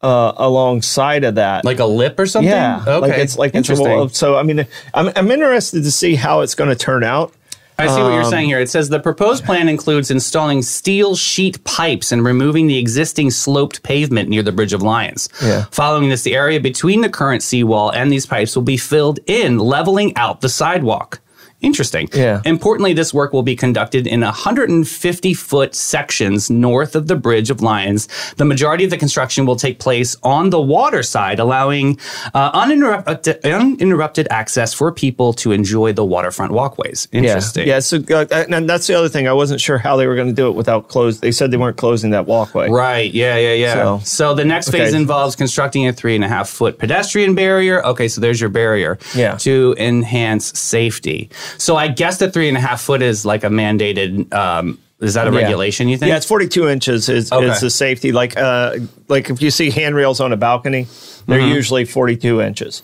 uh, 0.02 0.32
alongside 0.36 1.24
of 1.24 1.36
that. 1.36 1.64
like 1.64 1.78
a 1.78 1.86
lip 1.86 2.18
or 2.20 2.26
something? 2.26 2.50
yeah, 2.50 2.84
Okay. 2.86 2.98
like 3.08 3.18
it's 3.18 3.38
like 3.38 3.48
it's 3.54 3.54
a 3.68 3.72
Interesting. 3.72 3.88
wall. 3.88 4.08
So 4.10 4.36
I 4.36 4.42
mean, 4.42 4.66
I'm 4.92 5.10
I'm 5.16 5.30
interested 5.30 5.82
to 5.82 5.90
see 5.90 6.14
how 6.14 6.42
it's 6.42 6.54
going 6.54 6.68
to 6.70 6.76
turn 6.76 7.02
out. 7.04 7.32
I 7.76 7.86
see 7.88 8.00
what 8.02 8.12
you're 8.12 8.22
Um, 8.22 8.30
saying 8.30 8.46
here. 8.48 8.60
It 8.60 8.70
says 8.70 8.88
the 8.88 9.00
proposed 9.00 9.44
plan 9.44 9.68
includes 9.68 10.10
installing 10.10 10.62
steel 10.62 11.16
sheet 11.16 11.62
pipes 11.64 12.12
and 12.12 12.24
removing 12.24 12.68
the 12.68 12.78
existing 12.78 13.30
sloped 13.32 13.82
pavement 13.82 14.28
near 14.28 14.42
the 14.44 14.52
Bridge 14.52 14.72
of 14.72 14.80
Lions. 14.82 15.28
Yeah. 15.42 15.64
Following 15.72 16.08
this, 16.08 16.22
the 16.22 16.36
area 16.36 16.60
between 16.60 17.00
the 17.00 17.08
current 17.08 17.42
seawall 17.42 17.90
and 17.90 18.12
these 18.12 18.26
pipes 18.26 18.54
will 18.54 18.62
be 18.62 18.76
filled 18.76 19.18
in, 19.26 19.58
leveling 19.58 20.16
out 20.16 20.40
the 20.40 20.48
sidewalk. 20.48 21.20
Interesting. 21.64 22.08
Yeah. 22.12 22.40
Importantly, 22.44 22.92
this 22.92 23.12
work 23.14 23.32
will 23.32 23.42
be 23.42 23.56
conducted 23.56 24.06
in 24.06 24.20
150 24.20 25.34
foot 25.34 25.74
sections 25.74 26.50
north 26.50 26.94
of 26.94 27.06
the 27.06 27.16
Bridge 27.16 27.50
of 27.50 27.60
Lions. 27.62 28.08
The 28.36 28.44
majority 28.44 28.84
of 28.84 28.90
the 28.90 28.96
construction 28.98 29.46
will 29.46 29.56
take 29.56 29.78
place 29.78 30.16
on 30.22 30.50
the 30.50 30.60
water 30.60 31.02
side, 31.02 31.38
allowing 31.38 31.98
uh, 32.34 32.50
uninterrupted, 32.54 33.44
uninterrupted 33.44 34.28
access 34.30 34.72
for 34.74 34.92
people 34.92 35.32
to 35.34 35.52
enjoy 35.52 35.92
the 35.92 36.04
waterfront 36.04 36.52
walkways. 36.52 37.08
Interesting. 37.12 37.66
Yeah, 37.68 37.80
so 37.80 37.98
uh, 38.10 38.26
and 38.48 38.68
that's 38.68 38.86
the 38.86 38.94
other 38.94 39.08
thing. 39.08 39.28
I 39.28 39.32
wasn't 39.32 39.60
sure 39.60 39.78
how 39.78 39.96
they 39.96 40.06
were 40.06 40.14
going 40.14 40.28
to 40.28 40.34
do 40.34 40.48
it 40.48 40.52
without 40.52 40.88
close. 40.88 41.20
They 41.20 41.32
said 41.32 41.50
they 41.50 41.56
weren't 41.56 41.76
closing 41.76 42.10
that 42.10 42.26
walkway. 42.26 42.68
Right. 42.70 43.12
Yeah. 43.12 43.36
Yeah. 43.36 43.54
Yeah. 43.54 43.74
So, 43.74 44.00
So- 44.04 44.34
the 44.34 44.44
next 44.44 44.70
phase 44.70 44.88
Okay. 44.88 44.96
involves 44.96 45.36
constructing 45.36 45.86
a 45.86 45.92
three 45.92 46.14
and 46.14 46.24
a 46.24 46.28
half 46.28 46.48
foot 46.48 46.78
pedestrian 46.78 47.34
barrier. 47.34 47.84
Okay. 47.86 48.08
So 48.08 48.20
there's 48.20 48.40
your 48.40 48.50
barrier. 48.50 48.98
Yeah. 49.14 49.36
To 49.38 49.74
enhance 49.78 50.58
safety. 50.58 51.30
So 51.58 51.76
I 51.76 51.88
guess 51.88 52.18
the 52.18 52.30
three 52.30 52.48
and 52.48 52.56
a 52.56 52.60
half 52.60 52.80
foot 52.80 53.02
is 53.02 53.24
like 53.24 53.44
a 53.44 53.48
mandated. 53.48 54.32
Um, 54.32 54.78
is 55.00 55.14
that 55.14 55.26
a 55.28 55.30
Yeah. 55.32 55.38
regulation? 55.40 55.88
You 55.88 55.98
think? 55.98 56.08
Yeah, 56.10 56.16
it's 56.16 56.26
42 56.26 56.68
inches 56.68 57.08
is, 57.08 57.30
Okay. 57.32 57.46
is 57.50 57.60
the 57.60 57.70
safety. 57.70 58.12
Like 58.12 58.36
uh, 58.36 58.76
like 59.08 59.28
if 59.30 59.42
you 59.42 59.50
see 59.50 59.70
handrails 59.70 60.20
on 60.20 60.32
a 60.32 60.36
balcony, 60.36 60.86
they're 61.26 61.40
Mm-hmm. 61.40 61.48
usually 61.54 61.84
42 61.84 62.40
inches. 62.40 62.82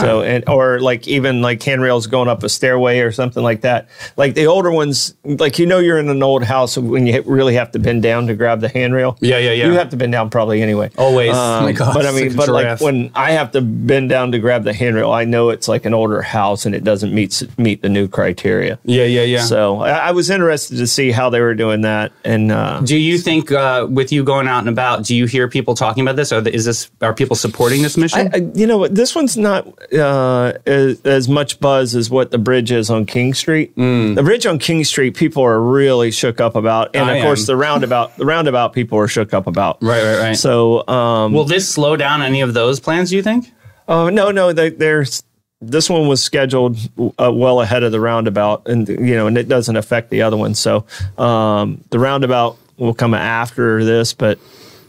So 0.00 0.22
and 0.22 0.48
or 0.48 0.80
like 0.80 1.06
even 1.08 1.42
like 1.42 1.62
handrails 1.62 2.06
going 2.06 2.28
up 2.28 2.42
a 2.42 2.48
stairway 2.48 3.00
or 3.00 3.12
something 3.12 3.42
like 3.42 3.62
that. 3.62 3.88
Like 4.16 4.34
the 4.34 4.46
older 4.46 4.70
ones, 4.70 5.14
like 5.24 5.58
you 5.58 5.66
know 5.66 5.78
you're 5.78 5.98
in 5.98 6.08
an 6.08 6.22
old 6.22 6.44
house 6.44 6.76
when 6.76 7.06
you 7.06 7.22
really 7.22 7.54
have 7.54 7.72
to 7.72 7.78
bend 7.78 8.02
down 8.02 8.26
to 8.26 8.34
grab 8.34 8.60
the 8.60 8.68
handrail. 8.68 9.16
Yeah, 9.20 9.38
yeah, 9.38 9.52
yeah. 9.52 9.66
You 9.66 9.72
have 9.74 9.90
to 9.90 9.96
bend 9.96 10.12
down 10.12 10.30
probably 10.30 10.62
anyway. 10.62 10.90
Always. 10.98 11.34
Um, 11.34 11.54
Oh 11.54 11.66
my 11.66 11.72
gosh, 11.72 11.94
but 11.94 12.04
I 12.06 12.10
mean, 12.12 12.24
like 12.24 12.32
a 12.32 12.36
but 12.36 12.48
like 12.48 12.80
when 12.80 13.10
I 13.14 13.32
have 13.32 13.52
to 13.52 13.60
bend 13.60 14.08
down 14.10 14.32
to 14.32 14.38
grab 14.38 14.64
the 14.64 14.72
handrail, 14.72 15.12
I 15.12 15.24
know 15.24 15.50
it's 15.50 15.68
like 15.68 15.84
an 15.84 15.94
older 15.94 16.20
house 16.22 16.66
and 16.66 16.74
it 16.74 16.82
doesn't 16.84 17.14
meet 17.14 17.42
meet 17.58 17.80
the 17.82 17.88
new 17.88 18.08
criteria. 18.08 18.78
Yeah. 18.84 19.04
Yeah. 19.04 19.22
Yeah. 19.22 19.42
So 19.42 19.80
I, 19.80 20.08
I 20.08 20.10
was 20.10 20.30
interested 20.30 20.76
to 20.78 20.86
see 20.86 21.10
how 21.12 21.30
they 21.30 21.40
were 21.40 21.54
doing 21.54 21.82
that, 21.82 22.12
and 22.24 22.50
uh, 22.50 22.80
do 22.80 22.96
you 22.96 23.18
think, 23.18 23.52
uh, 23.52 23.86
with 23.88 24.12
you 24.12 24.24
going 24.24 24.48
out 24.48 24.60
and 24.60 24.68
about, 24.68 25.04
do 25.04 25.14
you 25.14 25.26
hear 25.26 25.48
people 25.48 25.74
talking 25.74 26.02
about 26.02 26.16
this? 26.16 26.32
Or 26.32 26.46
is 26.46 26.64
this 26.64 26.90
are 27.00 27.14
people 27.14 27.36
supporting 27.36 27.82
this 27.82 27.96
mission? 27.96 28.30
I, 28.32 28.38
I, 28.38 28.50
you 28.54 28.66
know 28.66 28.78
what? 28.78 28.94
This 28.94 29.14
one's 29.14 29.36
not 29.36 29.66
uh, 29.92 30.52
as, 30.66 31.00
as 31.02 31.28
much 31.28 31.60
buzz 31.60 31.94
as 31.94 32.10
what 32.10 32.30
the 32.30 32.38
bridge 32.38 32.70
is 32.72 32.90
on 32.90 33.06
King 33.06 33.34
Street. 33.34 33.74
The 33.76 34.20
bridge 34.22 34.46
on 34.46 34.58
King 34.58 34.84
Street, 34.84 35.16
people 35.16 35.42
are 35.42 35.60
really 35.60 36.10
shook 36.10 36.40
up 36.40 36.54
about, 36.56 36.94
and 36.94 37.06
Mm. 37.08 37.12
I 37.12 37.16
of 37.16 37.22
course 37.24 37.40
am. 37.40 37.46
the 37.46 37.56
roundabout, 37.56 38.16
the 38.16 38.24
roundabout 38.26 38.72
people 38.72 38.98
are 38.98 39.08
shook 39.08 39.34
up 39.34 39.46
about. 39.46 39.78
right. 39.82 40.02
Right. 40.02 40.18
Right. 40.18 40.36
So, 40.36 40.86
um, 40.88 41.32
Will 41.32 41.44
this 41.44 41.68
slow 41.68 41.96
down 41.96 42.22
any 42.22 42.40
of 42.40 42.54
those 42.54 42.80
plans? 42.80 43.10
Do 43.10 43.16
you 43.16 43.22
think? 43.22 43.50
oh 43.88 44.08
no, 44.08 44.30
no, 44.30 44.52
they, 44.52 44.70
there's 44.70 45.22
this 45.60 45.88
one 45.90 46.08
was 46.08 46.22
scheduled 46.22 46.76
uh, 47.18 47.30
well 47.32 47.60
ahead 47.60 47.82
of 47.82 47.92
the 47.92 48.00
roundabout, 48.00 48.66
and 48.68 48.88
you 48.88 49.14
know, 49.14 49.26
and 49.26 49.36
it 49.38 49.48
doesn't 49.48 49.76
affect 49.76 50.10
the 50.10 50.22
other 50.22 50.36
one. 50.36 50.54
So, 50.54 50.84
um, 51.18 51.82
the 51.90 51.98
roundabout 51.98 52.56
will 52.76 52.94
come 52.94 53.14
after 53.14 53.84
this, 53.84 54.12
but 54.14 54.38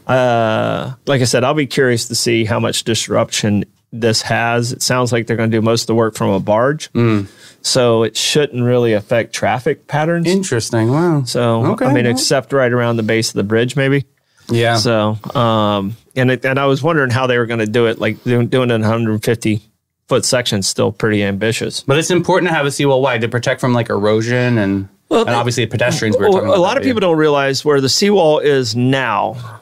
uh, 0.06 0.94
like 1.06 1.20
I 1.20 1.24
said, 1.24 1.44
I'll 1.44 1.54
be 1.54 1.66
curious 1.66 2.08
to 2.08 2.14
see 2.14 2.44
how 2.44 2.60
much 2.60 2.84
disruption 2.84 3.64
this 3.92 4.22
has. 4.22 4.72
It 4.72 4.82
sounds 4.82 5.12
like 5.12 5.26
they're 5.26 5.36
going 5.36 5.50
to 5.50 5.56
do 5.56 5.62
most 5.62 5.82
of 5.82 5.86
the 5.88 5.94
work 5.94 6.14
from 6.14 6.30
a 6.30 6.40
barge, 6.40 6.90
so 7.62 8.02
it 8.02 8.16
shouldn't 8.16 8.62
really 8.62 8.92
affect 8.92 9.32
traffic 9.34 9.86
patterns. 9.86 10.26
Interesting. 10.26 10.90
Wow. 10.90 11.24
so, 11.24 11.64
Okay, 11.72 11.86
I 11.86 11.92
mean, 11.92 12.04
well. 12.04 12.12
except 12.12 12.52
right 12.52 12.72
around 12.72 12.96
the 12.96 13.02
base 13.02 13.28
of 13.30 13.34
the 13.34 13.42
bridge, 13.44 13.74
maybe. 13.76 14.04
yeah. 14.48 14.76
So, 14.76 15.18
um, 15.34 15.96
and 16.14 16.30
it, 16.30 16.44
and 16.44 16.58
I 16.58 16.66
was 16.66 16.82
wondering 16.82 17.10
how 17.10 17.26
they 17.26 17.38
were 17.38 17.46
going 17.46 17.60
to 17.60 17.66
do 17.66 17.86
it. 17.86 17.98
Like 17.98 18.22
doing, 18.24 18.46
doing 18.48 18.70
it 18.70 18.74
in 18.74 18.80
150 18.82 19.60
foot 20.08 20.24
sections, 20.24 20.68
still 20.68 20.92
pretty 20.92 21.22
ambitious. 21.24 21.80
But 21.80 21.98
it's 21.98 22.10
important 22.10 22.48
to 22.50 22.54
have 22.54 22.64
a 22.66 22.70
seawall 22.70 23.02
wide 23.02 23.22
to 23.22 23.28
protect 23.28 23.60
from 23.60 23.72
like 23.74 23.90
erosion 23.90 24.58
and 24.58 24.88
and 25.10 25.28
obviously 25.30 25.66
pedestrians. 25.66 26.16
We 26.16 26.24
were 26.24 26.30
Well, 26.30 26.54
a 26.56 26.58
lot 26.58 26.76
of 26.76 26.82
people 26.82 27.00
don't 27.00 27.16
realize 27.18 27.64
where 27.64 27.80
the 27.80 27.88
seawall 27.88 28.38
is 28.40 28.74
now 28.76 29.60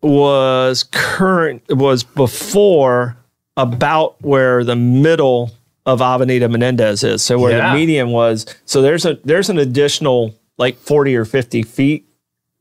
was 0.00 0.82
current 0.84 1.62
was 1.68 2.02
before 2.04 3.16
about 3.56 4.20
where 4.22 4.64
the 4.64 4.76
middle 4.76 5.50
of 5.84 6.00
Avenida 6.00 6.48
Menendez 6.48 7.02
is. 7.04 7.22
So 7.22 7.38
where 7.38 7.56
Yeah. 7.58 7.72
the 7.72 7.78
median 7.78 8.10
was. 8.10 8.46
So 8.64 8.82
there's 8.82 9.04
a 9.04 9.18
there's 9.24 9.50
an 9.50 9.58
additional 9.58 10.34
like 10.58 10.76
40 10.78 11.16
or 11.16 11.24
50 11.24 11.62
feet 11.62 12.06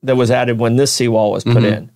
that 0.04 0.16
was 0.16 0.32
added 0.32 0.58
when 0.60 0.76
this 0.78 0.92
seawall 0.92 1.32
was 1.32 1.44
put 1.44 1.58
Mm-hmm. 1.58 1.88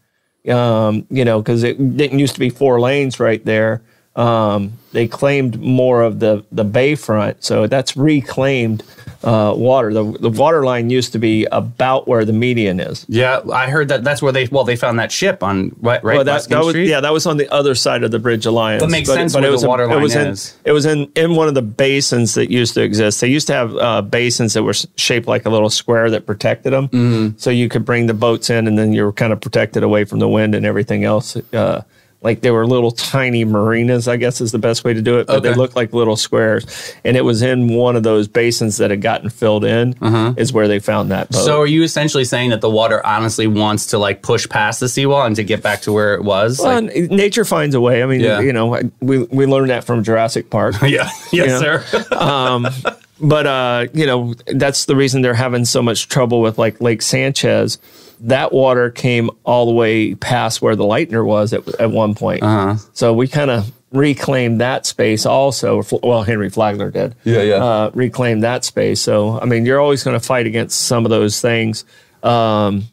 in. 0.48 0.54
Um, 0.54 1.08
you 1.10 1.26
know, 1.26 1.42
because 1.42 1.64
it 1.64 1.98
didn't 1.98 2.20
used 2.20 2.36
to 2.36 2.40
be 2.40 2.52
four 2.52 2.80
lanes 2.80 3.20
right 3.20 3.44
there. 3.46 3.82
Um, 4.16 4.74
they 4.94 5.08
claimed 5.08 5.60
more 5.60 6.02
of 6.04 6.20
the 6.20 6.44
the 6.52 6.64
bayfront, 6.64 7.36
so 7.40 7.68
that's 7.68 7.98
reclaimed 7.98 8.82
uh, 9.26 9.54
water. 9.58 9.94
The 9.94 10.04
the 10.20 10.30
water 10.30 10.64
line 10.64 10.90
used 10.90 11.12
to 11.14 11.20
be 11.20 11.46
about 11.52 12.08
where 12.08 12.24
the 12.24 12.32
median 12.32 12.80
is. 12.80 13.06
Yeah, 13.10 13.42
I 13.52 13.70
heard 13.70 13.90
that. 13.90 14.06
That's 14.06 14.22
where 14.22 14.32
they 14.32 14.46
well 14.46 14.64
they 14.64 14.78
found 14.78 15.00
that 15.00 15.12
ship 15.12 15.44
on 15.44 15.76
right 15.82 16.02
right 16.02 16.16
Well, 16.16 16.24
that, 16.24 16.48
that 16.48 16.64
was 16.64 16.76
yeah, 16.76 17.02
that 17.02 17.12
was 17.12 17.26
on 17.26 17.36
the 17.36 17.52
other 17.52 17.76
side 17.76 18.04
of 18.04 18.12
the 18.12 18.20
Bridge 18.20 18.46
of 18.46 18.54
Lions. 18.54 18.82
That 18.82 18.90
makes 18.90 19.10
sense 19.10 19.34
where 19.34 19.44
it 19.44 19.48
the 19.48 19.52
was 19.52 19.64
in- 19.64 19.68
water 19.70 19.84
it 19.84 19.88
line 19.88 20.02
was 20.02 20.16
in, 20.16 20.28
is. 20.28 20.58
It 20.64 20.72
was 20.72 20.86
in 20.86 21.12
in 21.16 21.36
one 21.36 21.50
of 21.50 21.54
the 21.54 21.62
basins 21.62 22.36
that 22.36 22.50
used 22.50 22.74
to 22.76 22.82
exist. 22.84 23.20
They 23.20 23.28
used 23.28 23.48
to 23.48 23.54
have 23.54 23.76
uh, 23.76 24.02
basins 24.02 24.54
that 24.54 24.64
were 24.64 24.76
shaped 24.96 25.28
like 25.28 25.46
a 25.46 25.50
little 25.50 25.70
square 25.70 26.10
that 26.12 26.26
protected 26.26 26.72
them, 26.72 26.88
Mm-hmm. 26.88 27.38
so 27.38 27.50
you 27.50 27.68
could 27.68 27.84
bring 27.84 28.06
the 28.06 28.14
boats 28.14 28.50
in, 28.50 28.66
and 28.66 28.78
then 28.78 28.94
you 28.94 29.04
were 29.04 29.12
kind 29.14 29.34
of 29.34 29.42
protected 29.42 29.84
away 29.84 30.06
from 30.06 30.20
the 30.20 30.30
wind 30.30 30.56
and 30.56 30.66
everything 30.66 31.04
else. 31.04 31.36
Uh, 31.52 31.82
like 32.26 32.42
they 32.42 32.52
were 32.52 32.68
little 32.68 32.92
tiny 32.92 33.46
marinas, 33.46 34.10
I 34.10 34.18
guess 34.18 34.42
is 34.42 34.52
the 34.52 34.60
best 34.60 34.84
way 34.84 34.94
to 34.94 35.02
do 35.02 35.20
it. 35.20 35.28
But 35.28 35.44
they 35.44 35.54
looked 35.54 35.78
like 35.78 35.94
little 35.94 36.18
squares, 36.18 36.94
and 37.06 37.16
it 37.16 37.22
was 37.22 37.42
in 37.42 37.74
one 37.74 37.96
of 37.96 38.04
those 38.04 38.28
basins 38.28 38.76
that 38.78 38.90
had 38.90 39.02
gotten 39.02 39.30
filled 39.30 39.64
in. 39.64 39.96
Is 40.38 40.52
where 40.52 40.68
they 40.68 40.80
found 40.80 41.12
that 41.12 41.30
boat. 41.30 41.38
Uh-huh. 41.38 41.46
So 41.46 41.62
are 41.62 41.66
you 41.68 41.84
essentially 41.84 42.26
saying 42.26 42.50
that 42.50 42.60
the 42.60 42.70
water 42.70 43.06
honestly 43.06 43.48
wants 43.48 43.86
to 43.88 43.98
like 43.98 44.22
push 44.22 44.50
past 44.50 44.82
the 44.82 44.90
seawall 44.90 45.24
and 45.26 45.36
to 45.38 45.44
get 45.44 45.62
back 45.64 45.82
to 45.84 45.94
where 45.94 46.16
it 46.16 46.24
was? 46.24 46.60
Well, 46.60 46.82
Like- 46.84 47.12
nature 47.12 47.46
finds 47.46 47.76
a 47.76 47.80
way. 47.80 48.04
I 48.04 48.06
mean, 48.08 48.20
Yeah. 48.20 48.42
you 48.42 48.52
know, 48.52 48.82
we 49.00 49.20
we 49.26 49.46
learned 49.46 49.70
that 49.70 49.84
from 49.86 50.04
Jurassic 50.04 50.50
Park. 50.50 50.76
yeah, 50.82 51.10
yes, 51.32 51.32
Yeah. 51.32 51.60
sir. 51.60 51.84
but 53.22 53.48
uh, 53.48 53.86
you 53.94 54.06
know, 54.06 54.34
that's 54.48 54.86
the 54.86 54.96
reason 54.96 55.22
they're 55.22 55.34
having 55.34 55.64
so 55.66 55.82
much 55.82 56.10
trouble 56.10 56.42
with 56.42 56.58
like 56.58 56.82
Lake 56.82 57.02
Sanchez. 57.02 57.78
That 58.22 58.52
water 58.52 58.90
came 58.90 59.30
all 59.44 59.66
the 59.66 59.74
way 59.74 60.16
past 60.16 60.62
where 60.62 60.76
the 60.76 60.84
Lightner 60.84 61.26
was 61.26 61.54
at, 61.54 61.68
at 61.80 61.92
one 61.92 62.16
point. 62.16 62.44
Uh-huh. 62.44 62.76
So 62.94 63.14
we 63.14 63.28
kind 63.28 63.52
of 63.52 63.72
reclaimed 63.92 64.62
that 64.62 64.86
space 64.86 65.26
also. 65.26 65.84
Well, 66.04 66.24
Henry 66.24 66.50
Flagler 66.50 66.92
did. 66.92 67.16
Yeah, 67.24 67.42
yeah. 67.42 67.56
Uh, 67.56 67.92
reclaimed 67.94 68.44
that 68.44 68.66
space. 68.66 69.02
So 69.02 69.40
I 69.40 69.46
mean, 69.46 69.66
you're 69.66 69.80
always 69.80 70.04
going 70.04 70.20
to 70.20 70.26
fight 70.26 70.48
against 70.48 70.82
some 70.82 71.06
of 71.06 71.10
those 71.10 71.42
things. 71.42 71.86
Um, 72.24 72.86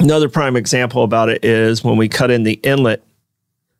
another 0.00 0.28
prime 0.28 0.56
example 0.56 1.02
about 1.04 1.28
it 1.28 1.44
is 1.44 1.82
when 1.84 1.96
we 1.96 2.08
cut 2.08 2.30
in 2.30 2.42
the 2.42 2.54
inlet 2.54 3.02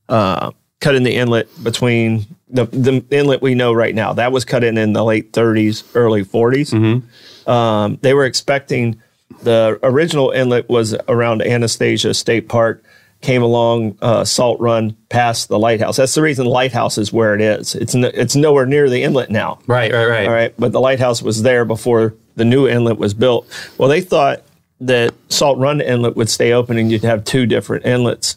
uh, 0.09 0.53
cut 0.81 0.95
in 0.95 1.03
the 1.03 1.17
inlet 1.17 1.49
between 1.63 2.27
the, 2.49 2.67
the 2.67 3.05
inlet 3.11 3.43
we 3.43 3.55
know 3.55 3.73
right 3.73 3.95
now. 3.95 4.13
That 4.13 4.33
was 4.33 4.45
cut 4.45 4.63
in 4.63 4.79
in 4.79 4.93
the 4.93 5.05
late 5.05 5.33
30s, 5.33 5.85
early 5.95 6.25
40s. 6.25 7.03
Um, 7.49 7.99
they 8.03 8.15
were 8.15 8.25
expecting 8.25 9.01
the 9.43 9.79
original 9.83 10.31
inlet 10.31 10.69
was 10.69 10.95
around 11.09 11.43
Anastasia 11.43 12.15
State 12.15 12.49
Park, 12.49 12.85
came 13.21 13.43
along 13.43 13.99
uh, 14.03 14.25
Salt 14.25 14.61
Run 14.61 14.97
past 15.09 15.49
the 15.49 15.59
lighthouse. 15.59 15.97
That's 15.97 16.15
the 16.15 16.23
reason 16.23 16.45
the 16.45 16.51
lighthouse 16.51 16.99
is 16.99 17.13
where 17.13 17.35
it 17.35 17.41
is. 17.41 17.75
It's 17.75 17.95
no, 17.95 18.11
it's 18.13 18.37
nowhere 18.37 18.67
near 18.67 18.89
the 18.89 19.03
inlet 19.03 19.31
now. 19.31 19.59
right, 19.67 19.93
right, 19.93 20.07
right. 20.07 20.27
All 20.27 20.33
right, 20.33 20.55
but 20.59 20.73
the 20.73 20.81
lighthouse 20.81 21.23
was 21.23 21.43
there 21.43 21.65
before 21.65 22.15
the 22.37 22.45
new 22.45 22.69
inlet 22.69 22.99
was 22.99 23.15
built. 23.15 23.47
Well, 23.79 23.89
they 23.89 24.01
thought 24.01 24.43
that 24.81 25.15
Salt 25.29 25.59
Run 25.59 25.81
Inlet 25.81 26.17
would 26.17 26.29
stay 26.29 26.53
open 26.53 26.77
and 26.77 26.91
you'd 26.91 27.03
have 27.03 27.25
two 27.25 27.47
different 27.47 27.87
inlets. 27.87 28.37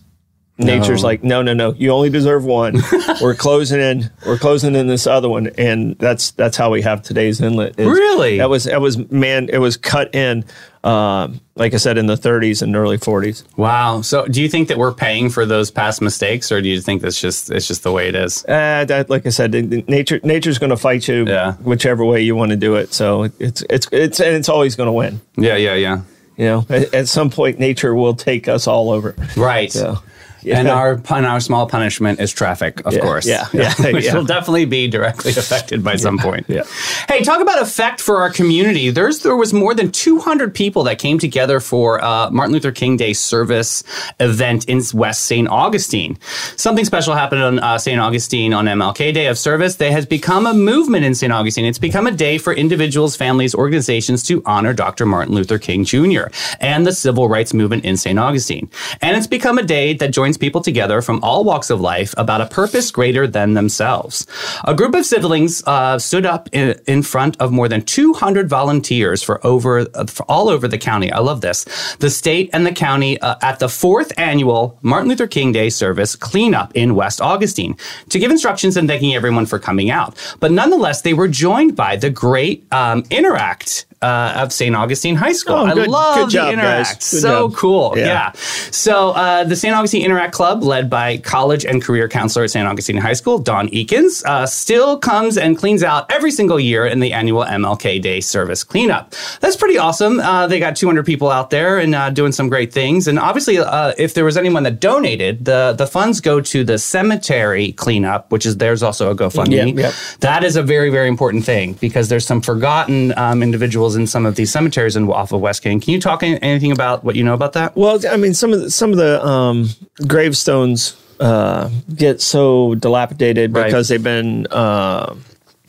Nature's 0.59 1.03
like, 1.03 1.23
no, 1.23 1.41
no, 1.41 1.53
no. 1.53 1.73
You 1.73 1.91
only 1.91 2.09
deserve 2.09 2.43
one. 2.43 2.75
we're 3.21 3.33
closing 3.35 3.79
in. 3.79 4.11
We're 4.25 4.37
closing 4.37 4.75
in 4.75 4.87
this 4.87 5.07
other 5.07 5.29
one, 5.29 5.47
and 5.57 5.97
that's 5.97 6.31
that's 6.31 6.57
how 6.57 6.69
we 6.69 6.81
have 6.81 7.01
today's 7.01 7.39
inlet. 7.41 7.79
is- 7.79 7.87
Really? 7.87 8.37
That 8.39 8.49
was 8.49 8.65
that 8.65 8.81
was 8.81 8.97
man. 9.09 9.47
It 9.49 9.59
was 9.59 9.77
cut 9.77 10.13
in, 10.13 10.43
um, 10.83 11.39
like 11.55 11.73
I 11.73 11.77
said, 11.77 11.97
in 11.97 12.07
the 12.07 12.15
30s 12.15 12.61
and 12.61 12.75
early 12.75 12.97
40s. 12.97 13.43
Wow. 13.57 14.01
So 14.01 14.25
do 14.27 14.41
you 14.41 14.49
think 14.49 14.67
that 14.67 14.77
we're 14.77 14.93
paying 14.93 15.29
for 15.29 15.45
those 15.45 15.71
past 15.71 16.01
mistakes, 16.01 16.51
or 16.51 16.61
do 16.61 16.67
you 16.67 16.81
think 16.81 17.01
that's 17.01 17.19
just 17.19 17.49
it's 17.49 17.67
just 17.67 17.83
the 17.83 17.91
way 17.93 18.09
it 18.09 18.15
is? 18.15 18.43
Uh, 18.43 18.83
that, 18.85 19.09
like 19.09 19.25
I 19.25 19.29
said, 19.29 19.53
nature 19.87 20.19
nature's 20.23 20.57
going 20.59 20.71
to 20.71 20.77
fight 20.77 21.07
you 21.07 21.25
Yeah. 21.25 21.53
whichever 21.53 22.03
way 22.03 22.21
you 22.21 22.35
want 22.35 22.51
to 22.51 22.57
do 22.57 22.75
it. 22.75 22.93
So 22.93 23.29
it's 23.39 23.63
it's 23.69 23.87
it's 23.93 24.19
and 24.19 24.35
it's 24.35 24.49
always 24.49 24.75
going 24.75 24.87
to 24.87 24.93
win. 24.93 25.21
Yeah, 25.37 25.55
yeah, 25.55 25.75
yeah. 25.75 26.01
You 26.37 26.45
know, 26.45 26.65
at, 26.69 26.93
at 26.93 27.07
some 27.07 27.29
point, 27.29 27.59
nature 27.59 27.93
will 27.95 28.13
take 28.13 28.47
us 28.47 28.67
all 28.67 28.91
over. 28.91 29.15
Right. 29.35 29.71
So 29.71 29.99
And 30.45 30.67
our 30.67 31.01
and 31.09 31.25
our 31.25 31.39
small 31.39 31.67
punishment 31.67 32.19
is 32.19 32.31
traffic, 32.31 32.85
of 32.85 32.93
Yeah, 32.93 32.99
course. 33.01 33.27
yeah, 33.27 33.47
yeah, 33.53 33.73
Which 33.91 34.05
yeah. 34.05 34.15
will 34.15 34.23
definitely 34.25 34.65
be 34.65 34.87
directly 34.87 35.31
affected 35.31 35.83
by 35.83 35.95
some 35.97 36.17
point. 36.17 36.45
yeah. 36.47 36.63
Hey, 37.07 37.23
talk 37.23 37.41
about 37.41 37.61
effect 37.61 37.99
for 38.01 38.17
our 38.21 38.29
community. 38.29 38.89
There's 38.89 39.19
there 39.23 39.35
was 39.35 39.53
more 39.53 39.73
than 39.73 39.91
200 39.91 40.53
people 40.53 40.83
that 40.83 40.99
came 40.99 41.19
together 41.19 41.59
for 41.59 42.03
uh, 42.03 42.29
Martin 42.31 42.53
Luther 42.53 42.71
King 42.71 42.97
Day 42.97 43.13
service 43.13 43.83
event 44.19 44.65
in 44.65 44.81
West 44.93 45.25
St. 45.25 45.47
Augustine. 45.47 46.17
Something 46.55 46.85
special 46.85 47.15
happened 47.15 47.41
on 47.43 47.59
uh, 47.59 47.77
St. 47.77 47.99
Augustine 47.99 48.53
on 48.53 48.65
MLK 48.65 49.13
Day 49.13 49.27
of 49.27 49.37
service. 49.37 49.75
They 49.75 49.91
has 49.91 50.05
become 50.05 50.45
a 50.45 50.53
movement 50.53 51.05
in 51.05 51.15
St. 51.15 51.31
Augustine. 51.33 51.65
It's 51.65 51.79
become 51.79 52.07
a 52.07 52.11
day 52.11 52.37
for 52.37 52.53
individuals, 52.53 53.15
families, 53.15 53.53
organizations 53.55 54.23
to 54.23 54.41
honor 54.45 54.73
Dr. 54.73 55.05
Martin 55.05 55.33
Luther 55.35 55.57
King 55.57 55.83
Jr. 55.83 56.23
and 56.59 56.85
the 56.85 56.93
civil 56.93 57.27
rights 57.27 57.53
movement 57.53 57.85
in 57.85 57.97
St. 57.97 58.17
Augustine. 58.19 58.69
And 59.01 59.17
it's 59.17 59.27
become 59.27 59.57
a 59.57 59.63
day 59.63 59.93
that 59.93 60.11
joins 60.11 60.28
people 60.37 60.61
together 60.61 61.01
from 61.01 61.23
all 61.23 61.43
walks 61.43 61.69
of 61.69 61.81
life 61.81 62.13
about 62.17 62.41
a 62.41 62.45
purpose 62.45 62.91
greater 62.91 63.27
than 63.27 63.53
themselves. 63.53 64.25
A 64.63 64.73
group 64.73 64.95
of 64.95 65.05
siblings 65.05 65.63
uh, 65.65 65.99
stood 65.99 66.25
up 66.25 66.49
in, 66.51 66.79
in 66.87 67.03
front 67.03 67.39
of 67.39 67.51
more 67.51 67.67
than 67.67 67.81
200 67.81 68.49
volunteers 68.49 69.23
for 69.23 69.45
over 69.45 69.85
for 70.07 70.23
all 70.23 70.49
over 70.49 70.67
the 70.67 70.77
county. 70.77 71.11
I 71.11 71.19
love 71.19 71.41
this. 71.41 71.65
The 71.97 72.09
state 72.09 72.49
and 72.53 72.65
the 72.65 72.71
county 72.71 73.19
uh, 73.21 73.35
at 73.41 73.59
the 73.59 73.69
fourth 73.69 74.11
annual 74.17 74.77
Martin 74.81 75.09
Luther 75.09 75.27
King 75.27 75.51
Day 75.51 75.69
service 75.69 76.15
cleanup 76.15 76.75
in 76.75 76.95
West 76.95 77.21
Augustine 77.21 77.77
to 78.09 78.19
give 78.19 78.31
instructions 78.31 78.77
and 78.77 78.87
thanking 78.87 79.15
everyone 79.15 79.45
for 79.45 79.59
coming 79.59 79.89
out. 79.89 80.15
But 80.39 80.51
nonetheless, 80.51 81.01
they 81.01 81.13
were 81.13 81.27
joined 81.27 81.75
by 81.75 81.95
the 81.95 82.09
great 82.09 82.71
um, 82.73 83.03
Interact 83.09 83.85
uh, 84.01 84.33
of 84.37 84.53
St. 84.53 84.75
Augustine 84.75 85.15
High 85.15 85.33
School. 85.33 85.55
Oh, 85.55 85.65
I 85.65 85.73
good- 85.73 85.87
love 85.87 86.31
good 86.31 86.39
the 86.39 86.51
Interact. 86.53 87.03
so 87.03 87.49
job. 87.49 87.55
cool. 87.57 87.93
Yeah. 87.97 88.05
yeah. 88.05 88.31
So 88.71 89.09
uh, 89.11 89.43
the 89.43 89.55
St. 89.55 89.75
Augustine 89.75 90.03
Interact 90.05 90.33
Club, 90.33 90.63
led 90.63 90.89
by 90.89 91.17
college 91.17 91.65
and 91.65 91.81
career 91.81 92.07
counselor 92.07 92.45
at 92.45 92.51
St. 92.51 92.67
Augustine 92.67 92.97
High 92.97 93.13
School, 93.13 93.39
Don 93.39 93.67
Eakins, 93.69 94.23
uh, 94.25 94.45
still 94.45 94.97
comes 94.97 95.37
and 95.37 95.57
cleans 95.57 95.83
out 95.83 96.11
every 96.11 96.31
single 96.31 96.59
year 96.59 96.85
in 96.85 96.99
the 96.99 97.13
annual 97.13 97.43
MLK 97.43 98.01
Day 98.01 98.21
service 98.21 98.63
cleanup. 98.63 99.13
That's 99.41 99.55
pretty 99.55 99.77
awesome. 99.77 100.19
Uh, 100.19 100.47
they 100.47 100.59
got 100.59 100.75
200 100.75 101.05
people 101.05 101.29
out 101.29 101.49
there 101.49 101.77
and 101.79 101.93
uh, 101.95 102.09
doing 102.09 102.31
some 102.31 102.49
great 102.49 102.71
things. 102.73 103.07
And 103.07 103.19
obviously, 103.19 103.57
uh, 103.57 103.93
if 103.97 104.13
there 104.13 104.25
was 104.25 104.37
anyone 104.37 104.63
that 104.63 104.79
donated, 104.79 105.45
the 105.45 105.73
the 105.77 105.87
funds 105.87 106.21
go 106.21 106.39
to 106.41 106.63
the 106.63 106.77
cemetery 106.77 107.71
cleanup, 107.73 108.31
which 108.31 108.45
is 108.45 108.57
there's 108.57 108.83
also 108.83 109.11
a 109.11 109.15
GoFundMe. 109.15 109.75
Yep, 109.75 109.75
yep. 109.77 109.93
That 110.19 110.43
is 110.43 110.55
a 110.55 110.63
very 110.63 110.89
very 110.89 111.07
important 111.07 111.43
thing 111.45 111.73
because 111.73 112.09
there's 112.09 112.25
some 112.25 112.41
forgotten 112.41 113.17
um, 113.17 113.41
individuals 113.43 113.88
in 113.95 114.07
some 114.07 114.25
of 114.25 114.35
these 114.35 114.51
cemeteries 114.51 114.95
in, 114.95 115.09
off 115.09 115.31
of 115.31 115.41
West 115.41 115.61
King. 115.63 115.79
Can 115.79 115.93
you 115.93 116.01
talk 116.01 116.23
anything 116.23 116.71
about 116.71 117.03
what 117.03 117.15
you 117.15 117.23
know 117.23 117.33
about 117.33 117.53
that? 117.53 117.75
Well, 117.75 117.99
I 118.09 118.17
mean, 118.17 118.33
some 118.33 118.53
of 118.53 118.61
the, 118.61 118.71
some 118.71 118.91
of 118.91 118.97
the 118.97 119.25
um, 119.25 119.69
gravestones 120.07 120.95
uh, 121.19 121.69
get 121.95 122.21
so 122.21 122.75
dilapidated 122.75 123.53
Right. 123.53 123.65
because 123.65 123.87
they've 123.89 124.01
been, 124.03 124.47
uh, 124.51 125.15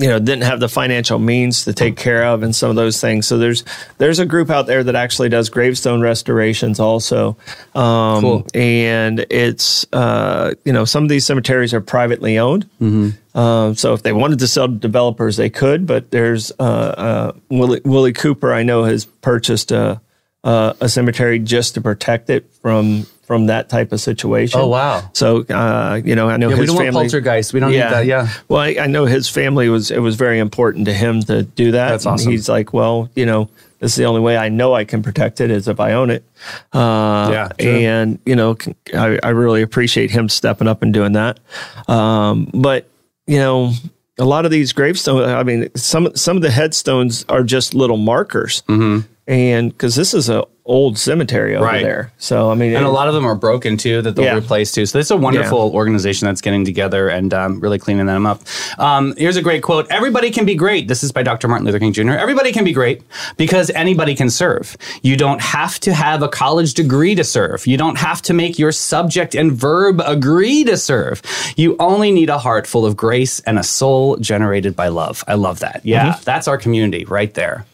you 0.00 0.08
know, 0.08 0.18
didn't 0.18 0.44
have 0.44 0.60
the 0.60 0.68
financial 0.68 1.18
means 1.18 1.64
to 1.66 1.74
take 1.74 1.96
care 1.96 2.24
of, 2.24 2.42
and 2.42 2.56
some 2.56 2.70
of 2.70 2.76
those 2.76 3.00
things. 3.00 3.26
So 3.26 3.36
there's 3.36 3.64
there's 3.98 4.18
a 4.18 4.24
group 4.24 4.48
out 4.48 4.66
there 4.66 4.82
that 4.82 4.94
actually 4.96 5.28
does 5.28 5.50
gravestone 5.50 6.00
restorations 6.00 6.80
also, 6.80 7.36
um, 7.74 8.20
Cool. 8.22 8.46
and 8.54 9.26
it's 9.28 9.84
uh, 9.92 10.54
you 10.64 10.72
know 10.72 10.86
some 10.86 11.02
of 11.02 11.10
these 11.10 11.26
cemeteries 11.26 11.74
are 11.74 11.82
privately 11.82 12.38
owned. 12.38 12.66
Um, 13.34 13.74
so 13.76 13.92
if 13.92 14.02
they 14.02 14.12
wanted 14.12 14.38
to 14.40 14.48
sell 14.48 14.66
to 14.68 14.74
developers, 14.74 15.36
they 15.36 15.50
could. 15.50 15.86
But 15.86 16.10
there's 16.10 16.50
uh, 16.58 16.62
uh, 16.62 17.32
Willie, 17.50 17.80
Willie 17.84 18.12
Cooper. 18.14 18.52
I 18.54 18.62
know 18.62 18.84
has 18.84 19.04
purchased 19.04 19.70
a 19.70 20.00
uh, 20.42 20.72
a 20.80 20.88
cemetery 20.88 21.38
just 21.38 21.74
to 21.74 21.82
protect 21.82 22.30
it 22.30 22.50
from 22.62 23.06
from 23.30 23.46
that 23.46 23.68
type 23.68 23.92
of 23.92 24.00
situation. 24.00 24.58
Oh, 24.58 24.66
wow. 24.66 25.08
So 25.12 25.42
uh, 25.42 26.00
you 26.04 26.16
know, 26.16 26.28
I 26.28 26.36
know 26.36 26.48
Yeah, 26.48 26.56
his 26.56 26.62
we 26.62 26.66
don't 26.66 26.74
want 26.74 26.86
family. 26.88 27.02
poltergeist. 27.04 27.52
We 27.52 27.60
don't 27.60 27.70
need 27.70 27.78
that, 27.78 28.04
yeah. 28.04 28.26
Well, 28.48 28.60
I, 28.60 28.74
I 28.80 28.86
know 28.88 29.04
his 29.04 29.28
family 29.28 29.68
was. 29.68 29.92
It 29.92 30.00
was 30.00 30.16
very 30.16 30.40
important 30.40 30.86
to 30.86 30.92
him 30.92 31.20
to 31.22 31.44
do 31.44 31.70
that. 31.70 31.90
That's 31.90 32.06
awesome. 32.06 32.32
He's 32.32 32.48
like, 32.48 32.72
well, 32.72 33.08
you 33.14 33.24
know, 33.26 33.48
this 33.78 33.92
is 33.92 33.96
the 33.98 34.06
only 34.06 34.20
way 34.20 34.36
I 34.36 34.48
know 34.48 34.74
I 34.74 34.84
can 34.84 35.00
protect 35.04 35.40
it 35.40 35.48
is 35.52 35.68
if 35.68 35.78
I 35.78 35.92
own 35.92 36.10
it. 36.10 36.24
Uh, 36.72 37.28
Yeah, 37.30 37.48
true. 37.56 37.70
and 37.70 38.18
you 38.26 38.34
know, 38.34 38.56
I 38.92 39.28
really 39.28 39.62
appreciate 39.62 40.10
him 40.10 40.28
stepping 40.28 40.66
up 40.66 40.82
and 40.82 40.92
doing 40.92 41.12
that. 41.12 41.38
Um, 41.86 42.50
but 42.52 42.88
you 43.28 43.38
know, 43.38 43.72
a 44.18 44.24
lot 44.24 44.44
of 44.44 44.50
these 44.50 44.72
gravestones. 44.72 45.24
I 45.28 45.44
mean, 45.44 45.70
some 45.76 46.16
some 46.16 46.36
of 46.36 46.42
the 46.42 46.50
headstones 46.50 47.24
are 47.28 47.44
just 47.44 47.74
little 47.74 47.96
markers, 47.96 48.62
mm-hmm. 48.68 49.06
And 49.30 49.70
because 49.70 49.94
this 49.94 50.12
is 50.12 50.28
a 50.28 50.44
old 50.66 50.98
cemetery 50.98 51.56
over 51.56 51.64
Right. 51.64 51.82
there, 51.82 52.12
so 52.18 52.50
I 52.50 52.54
mean, 52.54 52.74
And 52.74 52.84
it- 52.84 52.88
a 52.88 52.90
lot 52.90 53.08
of 53.08 53.14
them 53.14 53.24
are 53.24 53.34
broken 53.34 53.76
too 53.76 54.02
that 54.02 54.14
they'll 54.14 54.24
Yeah. 54.24 54.36
replace 54.36 54.70
too. 54.70 54.86
So 54.86 54.98
it's 55.00 55.10
a 55.10 55.16
wonderful 55.16 55.70
organization 55.74 56.26
that's 56.26 56.40
getting 56.40 56.64
together 56.64 57.08
and 57.08 57.32
um, 57.34 57.58
really 57.60 57.78
cleaning 57.78 58.06
them 58.06 58.24
up. 58.26 58.42
Um, 58.78 59.14
here's 59.16 59.36
a 59.36 59.42
great 59.42 59.62
quote 59.62 59.86
Everybody 59.90 60.30
can 60.30 60.44
be 60.44 60.54
great. 60.54 60.86
This 60.86 61.02
is 61.02 61.10
by 61.12 61.22
Dr. 61.24 61.48
Martin 61.48 61.66
Luther 61.66 61.78
King 61.80 61.92
Jr. 61.92 62.12
Everybody 62.12 62.52
can 62.52 62.64
be 62.64 62.72
great 62.72 63.02
because 63.36 63.70
anybody 63.74 64.14
can 64.14 64.30
serve. 64.30 64.76
You 65.02 65.16
don't 65.16 65.40
have 65.40 65.80
to 65.80 65.92
have 65.92 66.22
a 66.22 66.28
college 66.28 66.74
degree 66.74 67.14
to 67.16 67.24
serve. 67.24 67.66
You 67.66 67.76
don't 67.76 67.98
have 67.98 68.20
to 68.22 68.32
make 68.34 68.58
your 68.58 68.70
subject 68.72 69.34
and 69.34 69.52
verb 69.52 70.00
agree 70.06 70.62
to 70.64 70.76
serve. 70.76 71.22
You 71.56 71.74
only 71.80 72.12
need 72.12 72.28
a 72.30 72.38
heart 72.38 72.66
full 72.68 72.84
of 72.86 72.96
grace 72.96 73.40
and 73.46 73.58
a 73.58 73.62
soul 73.64 74.16
generated 74.18 74.76
by 74.76 74.88
love. 74.88 75.24
I 75.26 75.34
love 75.34 75.60
that. 75.60 75.80
Yeah, 75.84 76.16
that's 76.24 76.46
our 76.46 76.58
community 76.58 77.04
right 77.08 77.32
there. 77.34 77.64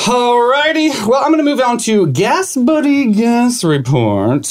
Alrighty. 0.00 1.06
Well, 1.06 1.22
I'm 1.22 1.30
to 1.36 1.42
move 1.42 1.60
on 1.60 1.76
to 1.78 2.06
Gas 2.06 2.56
Buddy 2.56 3.12
Gas 3.12 3.62
Report. 3.62 4.48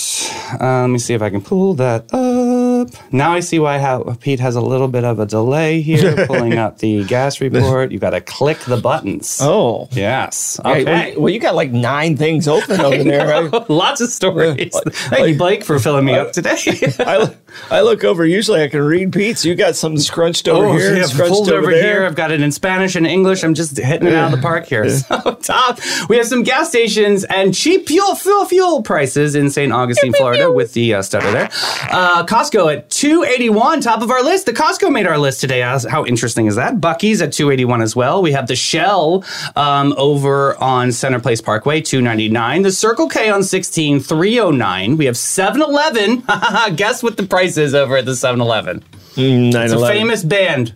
Uh, 0.61 0.81
let 0.81 0.87
me 0.87 0.99
see 0.99 1.15
if 1.15 1.23
I 1.23 1.31
can 1.31 1.41
pull 1.41 1.73
that 1.73 2.05
up. 2.13 2.68
Now 3.11 3.33
I 3.33 3.39
see 3.39 3.59
why 3.59 3.77
how 3.79 4.15
Pete 4.19 4.39
has 4.39 4.55
a 4.55 4.61
little 4.61 4.87
bit 4.87 5.03
of 5.03 5.19
a 5.19 5.25
delay 5.25 5.81
here 5.81 6.25
pulling 6.27 6.57
up 6.57 6.79
the 6.79 7.03
gas 7.05 7.41
report. 7.41 7.91
You 7.91 7.99
got 7.99 8.11
to 8.11 8.21
click 8.21 8.59
the 8.59 8.77
buttons. 8.77 9.39
oh. 9.41 9.87
Yes. 9.91 10.59
Hey, 10.63 10.81
Okay. 10.81 11.11
well, 11.13 11.21
well, 11.23 11.33
you 11.33 11.39
got 11.39 11.55
like 11.55 11.71
nine 11.71 12.15
things 12.17 12.47
open 12.47 12.79
over 12.81 13.03
there. 13.03 13.27
right? 13.49 13.69
Lots 13.69 14.01
of 14.01 14.09
stories. 14.09 14.73
Thank 14.89 15.27
you, 15.29 15.37
Blake, 15.37 15.63
for 15.63 15.79
filling 15.79 16.05
me 16.05 16.13
up 16.15 16.31
today. 16.31 16.57
I, 16.99 17.17
look- 17.17 17.35
I 17.71 17.81
look 17.81 18.03
over. 18.03 18.25
Usually, 18.25 18.61
I 18.63 18.67
can 18.67 18.81
read 18.81 19.11
Pete's. 19.11 19.43
You 19.43 19.55
got 19.55 19.75
something 19.75 19.99
scrunched 19.99 20.47
over 20.47 20.67
Oh, 20.67 20.77
here, 20.77 20.95
yeah, 20.95 21.05
scrunched 21.05 21.31
pulled 21.33 21.49
over, 21.51 21.59
over 21.67 21.71
here. 21.71 22.05
I've 22.05 22.15
got 22.15 22.31
it 22.31 22.41
in 22.41 22.51
Spanish 22.51 22.95
and 22.95 23.07
English. 23.07 23.43
I'm 23.43 23.53
just 23.55 23.77
hitting 23.77 24.07
it 24.07 24.13
out 24.13 24.31
of 24.33 24.39
the 24.39 24.41
park 24.43 24.67
here. 24.67 24.87
So 24.89 25.19
top, 25.41 25.79
we 26.09 26.17
have 26.17 26.27
some 26.27 26.43
gas 26.43 26.69
stations 26.69 27.23
and 27.25 27.53
cheap 27.55 27.87
fuel 27.87 28.15
fuel 28.15 28.45
fuel 28.45 28.83
prices 28.83 29.33
in 29.35 29.49
St. 29.49 29.73
Augustine, 29.73 30.13
Florida, 30.13 30.51
with 30.51 30.73
the 30.73 30.93
uh, 30.93 31.01
stutter 31.01 31.31
there. 31.31 31.49
Uh, 31.89 32.23
Costco 32.25 32.68
at 32.69 32.89
281, 32.89 33.81
top 33.81 34.01
of 34.01 34.09
our 34.11 34.23
list. 34.23 34.45
The 34.45 34.53
Costco 34.53 34.91
made 34.91 35.05
our 35.07 35.17
list 35.17 35.41
today. 35.41 35.61
How 35.61 36.05
interesting 36.05 36.45
is 36.47 36.55
that? 36.55 36.75
Buc-ee's 36.75 37.21
at 37.21 37.33
281 37.33 37.81
as 37.81 37.95
well. 37.95 38.21
We 38.21 38.31
have 38.31 38.47
the 38.47 38.55
Shell 38.55 39.23
um, 39.55 39.93
over 39.97 40.55
on 40.61 40.91
Center 40.91 41.19
Place 41.19 41.41
Parkway, 41.41 41.81
299. 41.81 42.61
The 42.61 42.71
Circle 42.71 43.09
K 43.09 43.29
on 43.29 43.43
16, 43.43 43.99
309. 43.99 44.97
We 44.97 45.05
have 45.05 45.15
7-Eleven. 45.15 46.23
Guess 46.75 47.03
what 47.03 47.17
the 47.17 47.25
price 47.25 47.57
is 47.57 47.73
over 47.75 47.97
at 47.97 48.05
the 48.05 48.11
7-Eleven? 48.13 48.83
Mm, 49.15 49.53
It's 49.63 49.73
a 49.73 49.87
famous 49.87 50.23
band. 50.23 50.75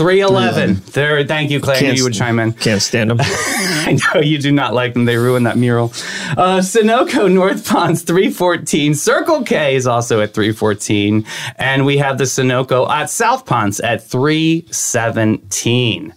311. 0.00 0.80
There, 0.92 1.22
thank 1.26 1.50
you, 1.50 1.60
Clay. 1.60 1.78
Can't 1.78 1.98
you 1.98 2.04
would 2.04 2.14
chime 2.14 2.38
in. 2.38 2.54
Can't 2.54 2.80
stand 2.80 3.10
them. 3.10 3.18
I 3.20 3.98
know 4.14 4.22
you 4.22 4.38
do 4.38 4.50
not 4.50 4.72
like 4.72 4.94
them. 4.94 5.04
They 5.04 5.18
ruined 5.18 5.44
that 5.44 5.58
mural. 5.58 5.92
Uh, 6.38 6.60
Sunoco 6.60 7.30
North 7.30 7.68
Ponce 7.68 8.00
314. 8.00 8.94
Circle 8.94 9.44
K 9.44 9.76
is 9.76 9.86
also 9.86 10.22
at 10.22 10.32
314. 10.32 11.26
And 11.56 11.84
we 11.84 11.98
have 11.98 12.16
the 12.16 12.24
Sunoco 12.24 12.88
at 12.88 13.10
South 13.10 13.44
Ponce 13.44 13.78
at 13.80 14.02
317. 14.02 16.14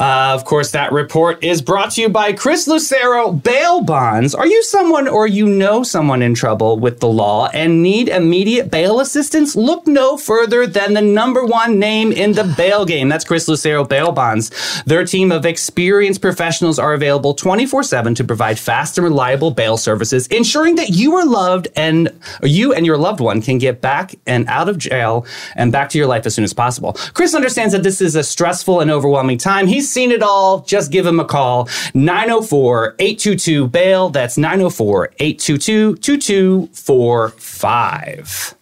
Uh, 0.00 0.32
of 0.32 0.46
course, 0.46 0.70
that 0.70 0.92
report 0.92 1.44
is 1.44 1.60
brought 1.60 1.90
to 1.90 2.00
you 2.00 2.08
by 2.08 2.32
Chris 2.32 2.66
Lucero 2.66 3.32
Bail 3.32 3.82
Bonds. 3.82 4.34
Are 4.34 4.46
you 4.46 4.62
someone 4.62 5.06
or 5.06 5.26
you 5.26 5.44
know 5.44 5.82
someone 5.82 6.22
in 6.22 6.34
trouble 6.34 6.78
with 6.78 7.00
the 7.00 7.08
law 7.08 7.48
and 7.48 7.82
need 7.82 8.08
immediate 8.08 8.70
bail 8.70 9.00
assistance? 9.00 9.54
Look 9.54 9.86
no 9.86 10.16
further 10.16 10.66
than 10.66 10.94
the 10.94 11.02
number 11.02 11.44
one 11.44 11.78
name 11.78 12.12
in 12.12 12.32
the 12.32 12.44
bail 12.56 12.86
game. 12.86 13.10
That's 13.10 13.26
Chris 13.26 13.46
Lucero 13.46 13.84
Bail 13.84 14.10
Bonds. 14.10 14.50
Their 14.84 15.04
team 15.04 15.30
of 15.30 15.44
experienced 15.44 16.22
professionals 16.22 16.78
are 16.78 16.94
available 16.94 17.34
24 17.34 17.82
7 17.82 18.14
to 18.14 18.24
provide 18.24 18.58
fast 18.58 18.96
and 18.96 19.04
reliable 19.04 19.50
bail 19.50 19.76
services, 19.76 20.26
ensuring 20.28 20.76
that 20.76 20.88
you 20.88 21.14
are 21.16 21.26
loved 21.26 21.68
and 21.76 22.08
you 22.42 22.72
and 22.72 22.86
your 22.86 22.96
loved 22.96 23.20
one 23.20 23.42
can 23.42 23.58
get 23.58 23.82
back 23.82 24.14
and 24.26 24.48
out 24.48 24.70
of 24.70 24.78
jail 24.78 25.26
and 25.56 25.72
back 25.72 25.90
to 25.90 25.98
your 25.98 26.06
life 26.06 26.24
as 26.24 26.34
soon 26.34 26.44
as 26.44 26.54
possible. 26.54 26.94
Chris 27.12 27.34
understands 27.34 27.74
that 27.74 27.82
this 27.82 28.00
is 28.00 28.16
a 28.16 28.24
stressful 28.24 28.80
and 28.80 28.90
overwhelming 28.90 29.36
time. 29.36 29.66
He's 29.66 29.89
seen 29.90 30.12
it 30.12 30.22
all. 30.22 30.60
Just 30.60 30.92
give 30.92 31.06
him 31.06 31.18
a 31.20 31.24
call 31.24 31.68
904 31.94 32.96
822 32.98 33.68
bail. 33.68 34.10
That's 34.10 34.36
904 34.38 35.12
822 35.18 35.96
2245. 35.96 38.54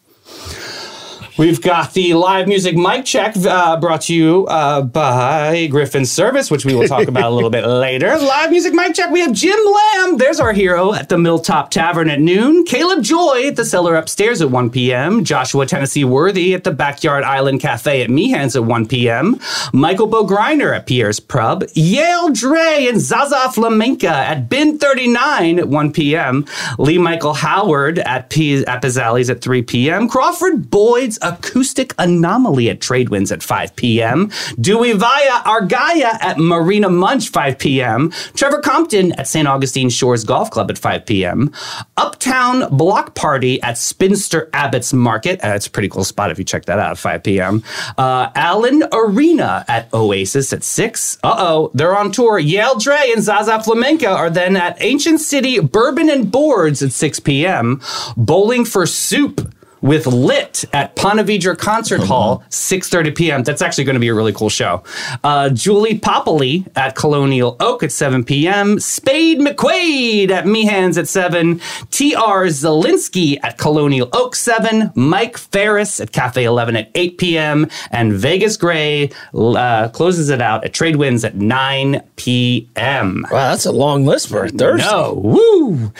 We've 1.38 1.62
got 1.62 1.94
the 1.94 2.14
live 2.14 2.48
music 2.48 2.74
mic 2.76 3.04
check 3.04 3.36
uh, 3.36 3.76
brought 3.78 4.00
to 4.02 4.14
you 4.14 4.44
uh, 4.48 4.82
by 4.82 5.68
Griffin 5.68 6.04
Service, 6.04 6.50
which 6.50 6.64
we 6.64 6.74
will 6.74 6.88
talk 6.88 7.06
about 7.06 7.30
a 7.30 7.34
little 7.34 7.48
bit 7.48 7.64
later. 7.66 8.18
Live 8.18 8.50
music 8.50 8.74
mic 8.74 8.96
check. 8.96 9.12
We 9.12 9.20
have 9.20 9.32
Jim 9.32 9.56
Lamb. 9.64 10.16
There's 10.18 10.40
our 10.40 10.52
hero 10.52 10.92
at 10.94 11.08
the 11.08 11.14
Milltop 11.14 11.70
Tavern 11.70 12.10
at 12.10 12.18
noon. 12.20 12.64
Caleb 12.64 13.04
Joy 13.04 13.46
at 13.46 13.54
the 13.54 13.64
cellar 13.64 13.94
upstairs 13.94 14.42
at 14.42 14.50
1 14.50 14.70
p.m. 14.70 15.22
Joshua 15.22 15.64
Tennessee 15.64 16.02
Worthy 16.02 16.54
at 16.54 16.64
the 16.64 16.72
Backyard 16.72 17.22
Island 17.22 17.60
Cafe 17.60 18.02
at 18.02 18.10
Meehan's 18.10 18.56
at 18.56 18.64
1 18.64 18.88
p.m. 18.88 19.38
Michael 19.72 20.08
Bogriner 20.08 20.74
at 20.76 20.88
Pierre's 20.88 21.20
Pub. 21.20 21.62
Yale 21.74 22.30
Dre 22.30 22.86
and 22.88 23.00
Zaza 23.00 23.52
Flamenca 23.52 24.08
at 24.08 24.48
Bin 24.48 24.76
39 24.76 25.60
at 25.60 25.68
1 25.68 25.92
p.m. 25.92 26.44
Lee 26.80 26.98
Michael 26.98 27.34
Howard 27.34 28.00
at, 28.00 28.28
P- 28.28 28.66
at 28.66 28.82
Pizzalley's 28.82 29.30
at 29.30 29.40
3 29.40 29.62
p.m. 29.62 30.08
Crawford 30.08 30.68
Boyd's 30.68 31.16
Acoustic 31.28 31.94
Anomaly 31.98 32.70
at 32.70 32.80
Tradewinds 32.80 33.30
at 33.32 33.42
5 33.42 33.76
p.m. 33.76 34.30
Dewey 34.60 34.92
Via 34.92 35.42
Argaya 35.44 36.18
at 36.22 36.38
Marina 36.38 36.88
Munch 36.88 37.28
5 37.28 37.58
p.m. 37.58 38.10
Trevor 38.34 38.60
Compton 38.60 39.12
at 39.12 39.28
St. 39.28 39.46
Augustine 39.46 39.90
Shores 39.90 40.24
Golf 40.24 40.50
Club 40.50 40.70
at 40.70 40.78
5 40.78 41.06
p.m. 41.06 41.52
Uptown 41.96 42.74
Block 42.76 43.14
Party 43.14 43.60
at 43.62 43.76
Spinster 43.76 44.48
Abbott's 44.52 44.92
Market. 44.92 45.42
Uh, 45.44 45.48
it's 45.48 45.66
a 45.66 45.70
pretty 45.70 45.88
cool 45.88 46.04
spot 46.04 46.30
if 46.30 46.38
you 46.38 46.44
check 46.44 46.64
that 46.64 46.78
out 46.78 46.92
at 46.92 46.98
5 46.98 47.22
p.m. 47.22 47.62
Uh, 47.96 48.30
Allen 48.34 48.82
Arena 48.92 49.64
at 49.68 49.92
Oasis 49.92 50.52
at 50.52 50.64
6. 50.64 51.18
Uh 51.22 51.34
oh, 51.38 51.70
they're 51.74 51.96
on 51.96 52.10
tour. 52.12 52.38
Yale 52.38 52.78
Dre 52.78 53.12
and 53.14 53.22
Zaza 53.22 53.62
Flamenca 53.62 54.08
are 54.08 54.30
then 54.30 54.56
at 54.56 54.76
Ancient 54.80 55.20
City 55.20 55.60
Bourbon 55.60 56.08
and 56.08 56.30
Boards 56.30 56.82
at 56.82 56.92
6 56.92 57.20
p.m. 57.20 57.80
Bowling 58.16 58.64
for 58.64 58.86
Soup 58.86 59.52
with 59.80 60.06
Lit 60.06 60.64
at 60.72 60.96
Ponte 60.96 61.20
Vedra 61.26 61.56
Concert 61.56 62.02
Hall, 62.02 62.42
6.30 62.50 63.16
p.m. 63.16 63.42
That's 63.42 63.62
actually 63.62 63.84
going 63.84 63.94
to 63.94 64.00
be 64.00 64.08
a 64.08 64.14
really 64.14 64.32
cool 64.32 64.48
show. 64.50 64.82
Uh, 65.22 65.50
Julie 65.50 65.98
Popoli 65.98 66.66
at 66.76 66.96
Colonial 66.96 67.56
Oak 67.60 67.82
at 67.82 67.92
7 67.92 68.24
p.m. 68.24 68.80
Spade 68.80 69.38
McQuaid 69.38 70.30
at 70.30 70.46
Meehan's 70.46 70.98
at 70.98 71.08
7. 71.08 71.60
T.R. 71.90 72.46
Zelinsky 72.46 73.38
at 73.42 73.58
Colonial 73.58 74.08
Oak 74.12 74.34
7. 74.34 74.92
Mike 74.94 75.36
Ferris 75.36 76.00
at 76.00 76.12
Cafe 76.12 76.44
11 76.44 76.76
at 76.76 76.90
8 76.94 77.18
p.m. 77.18 77.66
And 77.90 78.12
Vegas 78.12 78.56
Gray 78.56 79.10
uh, 79.34 79.88
closes 79.90 80.28
it 80.28 80.40
out 80.40 80.64
at 80.64 80.72
Tradewinds 80.72 81.24
at 81.24 81.36
9 81.36 82.02
p.m. 82.16 83.26
Wow, 83.30 83.50
that's 83.50 83.66
a 83.66 83.72
long 83.72 84.04
list 84.04 84.28
for 84.28 84.44
a 84.44 84.48
Thursday. 84.48 84.86
No, 84.86 85.14
woo! 85.14 85.92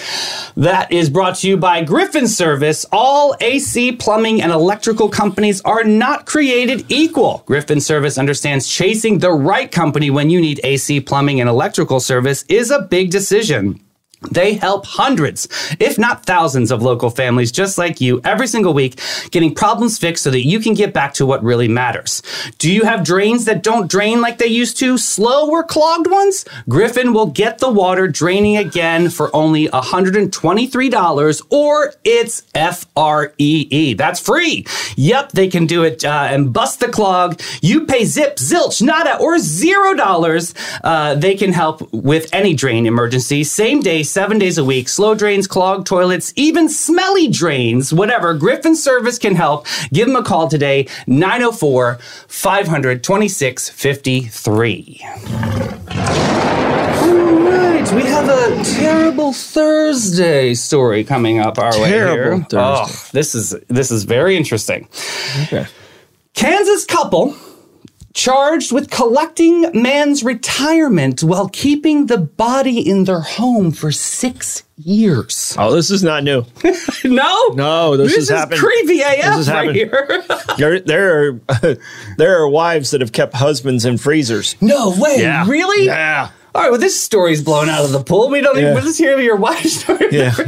That 0.56 0.90
is 0.90 1.10
brought 1.10 1.36
to 1.36 1.48
you 1.48 1.56
by 1.56 1.82
Griffin 1.84 2.26
Service. 2.26 2.84
All 2.90 3.36
AC 3.40 3.67
plumbing 3.98 4.40
and 4.40 4.50
electrical 4.50 5.08
companies 5.08 5.60
are 5.62 5.84
not 5.84 6.26
created 6.26 6.84
equal. 6.88 7.42
Griffin 7.46 7.80
Service 7.80 8.16
understands 8.16 8.66
chasing 8.68 9.18
the 9.18 9.32
right 9.32 9.70
company 9.70 10.10
when 10.10 10.30
you 10.30 10.40
need 10.40 10.60
AC 10.64 11.00
plumbing 11.00 11.40
and 11.40 11.48
electrical 11.48 12.00
service 12.00 12.44
is 12.48 12.70
a 12.70 12.82
big 12.82 13.10
decision. 13.10 13.80
They 14.32 14.54
help 14.54 14.84
hundreds, 14.84 15.48
if 15.78 15.98
not 15.98 16.26
thousands, 16.26 16.70
of 16.70 16.82
local 16.82 17.08
families 17.08 17.52
just 17.52 17.78
like 17.78 18.00
you 18.00 18.20
every 18.24 18.48
single 18.48 18.74
week 18.74 19.00
getting 19.30 19.54
problems 19.54 19.96
fixed 19.98 20.24
so 20.24 20.30
that 20.30 20.44
you 20.44 20.58
can 20.58 20.74
get 20.74 20.92
back 20.92 21.14
to 21.14 21.24
what 21.26 21.42
really 21.42 21.68
matters. 21.68 22.20
Do 22.58 22.72
you 22.72 22.82
have 22.82 23.04
drains 23.04 23.44
that 23.44 23.62
don't 23.62 23.88
drain 23.90 24.20
like 24.20 24.38
they 24.38 24.46
used 24.46 24.76
to? 24.78 24.98
Slow 24.98 25.48
or 25.48 25.62
clogged 25.62 26.10
ones? 26.10 26.44
Griffin 26.68 27.12
will 27.12 27.26
get 27.26 27.58
the 27.58 27.70
water 27.70 28.08
draining 28.08 28.56
again 28.56 29.08
for 29.08 29.34
only 29.34 29.68
$123 29.68 31.42
or 31.50 31.94
it's 32.04 32.42
F 32.54 32.86
R 32.96 33.32
E 33.38 33.68
E. 33.70 33.94
That's 33.94 34.18
free. 34.18 34.66
Yep, 34.96 35.32
they 35.32 35.48
can 35.48 35.66
do 35.66 35.84
it 35.84 36.04
uh, 36.04 36.28
and 36.30 36.52
bust 36.52 36.80
the 36.80 36.88
clog. 36.88 37.40
You 37.62 37.86
pay 37.86 38.04
zip, 38.04 38.36
zilch, 38.36 38.82
nada, 38.82 39.16
or 39.18 39.38
zero 39.38 39.94
dollars. 39.94 40.54
Uh, 40.82 41.14
they 41.14 41.34
can 41.36 41.52
help 41.52 41.92
with 41.92 42.28
any 42.32 42.54
drain 42.54 42.84
emergency, 42.86 43.44
same 43.44 43.80
day 43.80 44.02
seven 44.08 44.38
days 44.38 44.58
a 44.58 44.64
week. 44.64 44.88
Slow 44.88 45.14
drains, 45.14 45.46
clogged 45.46 45.86
toilets, 45.86 46.32
even 46.36 46.68
smelly 46.68 47.28
drains, 47.28 47.92
whatever. 47.92 48.34
Griffin 48.34 48.74
Service 48.76 49.18
can 49.18 49.34
help. 49.34 49.66
Give 49.92 50.06
them 50.06 50.16
a 50.16 50.22
call 50.22 50.48
today, 50.48 50.88
904 51.06 51.98
500 52.28 53.04
2653. 53.04 55.00
All 57.00 57.08
right, 57.50 57.92
we 57.92 58.02
have 58.02 58.28
a 58.28 58.64
terrible 58.64 59.32
Thursday 59.32 60.54
story 60.54 61.04
coming 61.04 61.38
up 61.40 61.58
our 61.58 61.72
way 61.80 61.90
Terrible 61.90 62.38
here. 62.38 62.46
Thursday. 62.50 62.58
Oh, 62.58 62.86
this 63.12 63.34
is 63.34 63.54
this 63.68 63.90
is 63.90 64.04
very 64.04 64.36
interesting. 64.36 64.88
Okay. 65.44 65.66
Kansas 66.34 66.84
couple 66.84 67.34
charged 68.18 68.72
with 68.72 68.90
collecting 68.90 69.70
man's 69.80 70.24
retirement 70.24 71.22
while 71.22 71.48
keeping 71.50 72.06
the 72.06 72.18
body 72.18 72.80
in 72.80 73.04
their 73.04 73.20
home 73.20 73.70
for 73.70 73.92
six 73.92 74.64
years. 74.76 75.54
Oh, 75.56 75.72
this 75.72 75.88
is 75.90 76.02
not 76.02 76.24
new. 76.24 76.44
No, 77.04 77.48
No, 77.54 77.96
this, 77.96 78.08
this 78.08 78.16
has 78.16 78.24
is 78.24 78.30
happened. 78.30 78.60
creepy 78.60 79.00
AF 79.02 79.16
has 79.22 79.48
right 79.50 79.72
here. 79.74 80.24
There, 80.58 80.80
there 80.80 81.06
are 81.28 81.76
there 82.18 82.42
are 82.42 82.48
wives 82.48 82.90
that 82.90 83.00
have 83.00 83.12
kept 83.12 83.34
husbands 83.34 83.84
in 83.84 83.96
freezers. 83.98 84.56
no 84.60 84.90
way, 84.98 85.22
really? 85.46 85.86
Yeah. 85.86 86.30
All 86.58 86.64
right, 86.64 86.72
well, 86.72 86.80
this 86.80 87.00
story's 87.00 87.40
blown 87.40 87.68
out 87.68 87.84
of 87.84 87.92
the 87.92 88.02
pool. 88.02 88.30
We 88.30 88.40
don't 88.40 88.58
even, 88.58 88.74
Yeah. 88.74 88.80
let's 88.82 88.98
hear 88.98 89.16
your 89.20 89.36
wife's 89.36 89.74
story. 89.80 90.08
Yeah. 90.10 90.34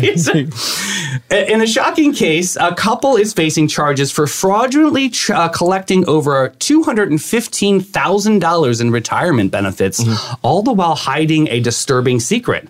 In 1.30 1.60
a 1.60 1.66
shocking 1.68 2.12
case, 2.12 2.56
a 2.56 2.74
couple 2.74 3.14
is 3.14 3.32
facing 3.32 3.68
charges 3.68 4.10
for 4.10 4.26
fraudulently 4.26 5.08
tr- 5.10 5.34
uh, 5.34 5.48
collecting 5.50 6.04
over 6.08 6.48
$215,000 6.58 8.80
in 8.80 8.90
retirement 8.90 9.52
benefits, 9.52 10.02
Mm-hmm. 10.02 10.34
all 10.42 10.64
the 10.64 10.72
while 10.72 10.96
hiding 10.96 11.46
a 11.48 11.60
disturbing 11.60 12.18
secret. 12.18 12.68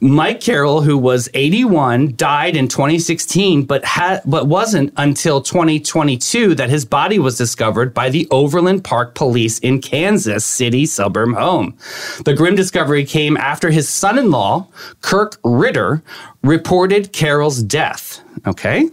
Mike 0.00 0.40
Carroll, 0.40 0.80
who 0.82 0.98
was 0.98 1.28
81, 1.32 2.14
died 2.16 2.56
in 2.56 2.66
2016, 2.66 3.62
but 3.66 3.84
had 3.84 4.20
but 4.26 4.48
wasn't 4.48 4.92
until 4.96 5.40
2022 5.40 6.56
that 6.56 6.70
his 6.70 6.84
body 6.84 7.20
was 7.20 7.38
discovered 7.38 7.94
by 7.94 8.10
the 8.10 8.26
Overland 8.32 8.82
Park 8.82 9.14
Police 9.14 9.60
in 9.60 9.80
Kansas 9.80 10.44
City 10.44 10.86
suburb 10.86 11.36
home. 11.36 11.76
The 12.24 12.34
grim 12.34 12.56
discovery 12.56 12.79
came 13.04 13.36
after 13.36 13.70
his 13.70 13.88
son-in-law, 13.88 14.66
Kirk 15.00 15.38
Ritter, 15.44 16.02
reported 16.42 17.12
Carroll's 17.12 17.62
death. 17.62 18.20
Okay. 18.46 18.88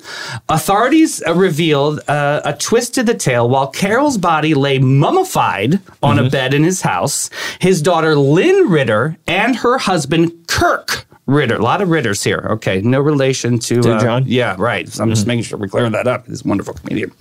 Authorities 0.50 1.24
uh, 1.26 1.34
revealed 1.34 2.02
uh, 2.10 2.42
a 2.44 2.54
twist 2.54 2.96
to 2.96 3.04
the 3.04 3.14
tale 3.14 3.48
while 3.50 3.68
Carroll's 3.68 4.18
body 4.18 4.54
lay 4.54 4.80
mummified 4.80 5.80
on 6.04 6.20
a 6.20 6.30
bed 6.30 6.54
in 6.54 6.64
his 6.64 6.82
house. 6.82 7.30
His 7.60 7.82
daughter, 7.82 8.16
Lynn 8.16 8.70
Ritter, 8.70 9.18
and 9.26 9.56
her 9.58 9.78
husband, 9.78 10.48
Kirk 10.48 11.08
Ritter. 11.28 11.56
A 11.56 11.62
lot 11.62 11.82
of 11.82 11.90
Ritters 11.90 12.24
here. 12.24 12.48
Okay. 12.52 12.82
No 12.82 13.00
relation 13.02 13.60
to, 13.60 13.82
To 13.82 13.96
uh, 13.96 14.02
John? 14.02 14.24
Yeah, 14.26 14.56
right. 14.58 14.88
So 14.88 15.04
I'm 15.04 15.10
just 15.10 15.28
making 15.28 15.44
sure 15.44 15.60
we're 15.60 15.68
clearing 15.68 15.92
that 15.92 16.08
up. 16.08 16.26
He's 16.26 16.44
a 16.44 16.48
wonderful 16.48 16.74
comedian. 16.74 17.12